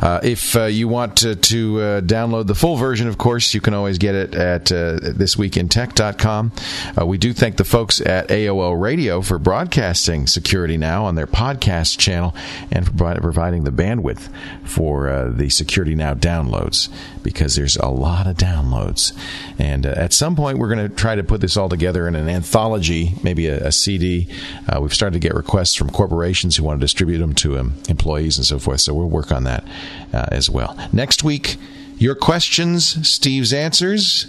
Uh, 0.00 0.20
if 0.22 0.56
uh, 0.56 0.64
you 0.64 0.88
want 0.88 1.16
to, 1.18 1.34
to 1.36 1.80
uh, 1.80 2.00
download 2.02 2.46
the 2.46 2.54
full 2.54 2.76
version, 2.76 3.08
of 3.08 3.18
course, 3.18 3.54
you 3.54 3.60
can 3.60 3.74
always 3.74 3.98
get 3.98 4.14
it 4.14 4.34
at 4.34 4.70
uh, 4.72 4.98
thisweekintech.com. 5.00 6.52
Uh, 6.98 7.06
we 7.06 7.18
do 7.18 7.32
thank 7.32 7.56
the 7.56 7.64
folks 7.64 8.00
at 8.00 8.28
AOL 8.28 8.80
Radio 8.80 9.20
for 9.22 9.38
broadcasting 9.38 10.26
Security 10.26 10.76
Now 10.76 11.04
on 11.04 11.14
their 11.14 11.26
podcast 11.26 11.98
channel 11.98 12.34
and 12.70 12.86
for 12.86 12.92
providing 13.18 13.64
the 13.64 13.70
bandwidth 13.70 14.28
for 14.64 15.08
uh, 15.08 15.30
the 15.30 15.50
Security 15.50 15.94
Now 15.94 16.14
downloads 16.14 16.88
because 17.22 17.56
there's 17.56 17.76
a 17.76 17.88
lot 17.88 18.26
of 18.26 18.36
downloads. 18.36 19.12
And 19.58 19.86
uh, 19.86 19.94
at 19.96 20.12
some 20.12 20.36
point, 20.36 20.58
we're 20.58 20.72
going 20.72 20.88
to 20.88 20.94
try 20.94 21.14
to 21.14 21.24
put 21.24 21.40
this 21.40 21.56
all 21.56 21.68
together 21.68 22.06
in 22.06 22.14
an 22.14 22.28
anthology, 22.28 23.14
maybe 23.22 23.46
a, 23.46 23.68
a 23.68 23.72
CD. 23.72 24.28
Uh, 24.68 24.80
we've 24.80 24.94
started 24.94 25.14
to 25.14 25.26
get 25.26 25.34
requests 25.34 25.74
from 25.74 25.90
corporations 25.90 26.56
who 26.56 26.64
want 26.64 26.80
to 26.80 26.84
distribute 26.84 27.18
them 27.18 27.34
to 27.34 27.58
um, 27.58 27.74
employees 27.88 28.36
and 28.36 28.46
so 28.46 28.58
forth. 28.58 28.80
So 28.80 28.94
we'll 28.94 29.08
work 29.08 29.32
on 29.32 29.44
that 29.44 29.64
uh, 30.12 30.26
as 30.30 30.48
well. 30.48 30.76
Next 30.92 31.24
week, 31.24 31.56
your 31.98 32.14
questions, 32.14 33.06
Steve's 33.08 33.52
answers. 33.52 34.26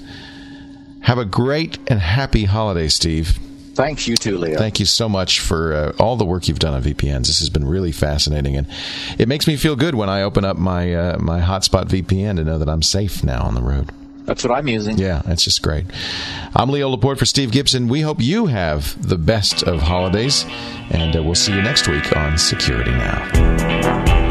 Have 1.02 1.18
a 1.18 1.26
great 1.26 1.80
and 1.88 2.00
happy 2.00 2.46
holiday, 2.46 2.88
Steve. 2.88 3.40
Thanks, 3.74 4.08
you 4.08 4.18
too, 4.18 4.38
Leo. 4.38 4.58
Thank 4.58 4.80
you 4.80 4.86
so 4.86 5.08
much 5.08 5.40
for 5.40 5.74
uh, 5.74 5.94
all 5.98 6.18
the 6.18 6.26
work 6.26 6.48
you've 6.48 6.60
done 6.60 6.74
on 6.74 6.84
VPNs. 6.84 7.28
This 7.28 7.40
has 7.40 7.50
been 7.50 7.66
really 7.66 7.92
fascinating, 7.92 8.58
and 8.58 8.68
it 9.18 9.28
makes 9.28 9.48
me 9.48 9.56
feel 9.56 9.76
good 9.76 9.96
when 9.96 10.10
I 10.10 10.24
open 10.24 10.44
up 10.44 10.58
my 10.58 10.94
uh, 10.94 11.18
my 11.20 11.40
hotspot 11.40 11.86
VPN 11.86 12.36
to 12.38 12.44
know 12.44 12.60
that 12.60 12.70
I'm 12.70 12.82
safe 12.82 13.24
now 13.24 13.44
on 13.44 13.56
the 13.56 13.62
road. 13.62 13.90
That's 14.26 14.44
what 14.44 14.52
I'm 14.52 14.68
using. 14.68 14.98
Yeah, 14.98 15.22
that's 15.26 15.44
just 15.44 15.62
great. 15.62 15.86
I'm 16.56 16.70
Leo 16.70 16.90
Laporte 16.90 17.18
for 17.18 17.26
Steve 17.26 17.52
Gibson. 17.52 17.88
We 17.88 18.02
hope 18.02 18.22
you 18.22 18.46
have 18.48 19.08
the 19.08 19.18
best 19.18 19.64
of 19.64 19.82
holidays, 19.82 20.46
and 20.90 21.16
uh, 21.16 21.24
we'll 21.24 21.36
see 21.36 21.54
you 21.54 21.62
next 21.62 21.88
week 21.88 22.16
on 22.16 22.38
Security 22.38 22.92
Now. 22.92 24.31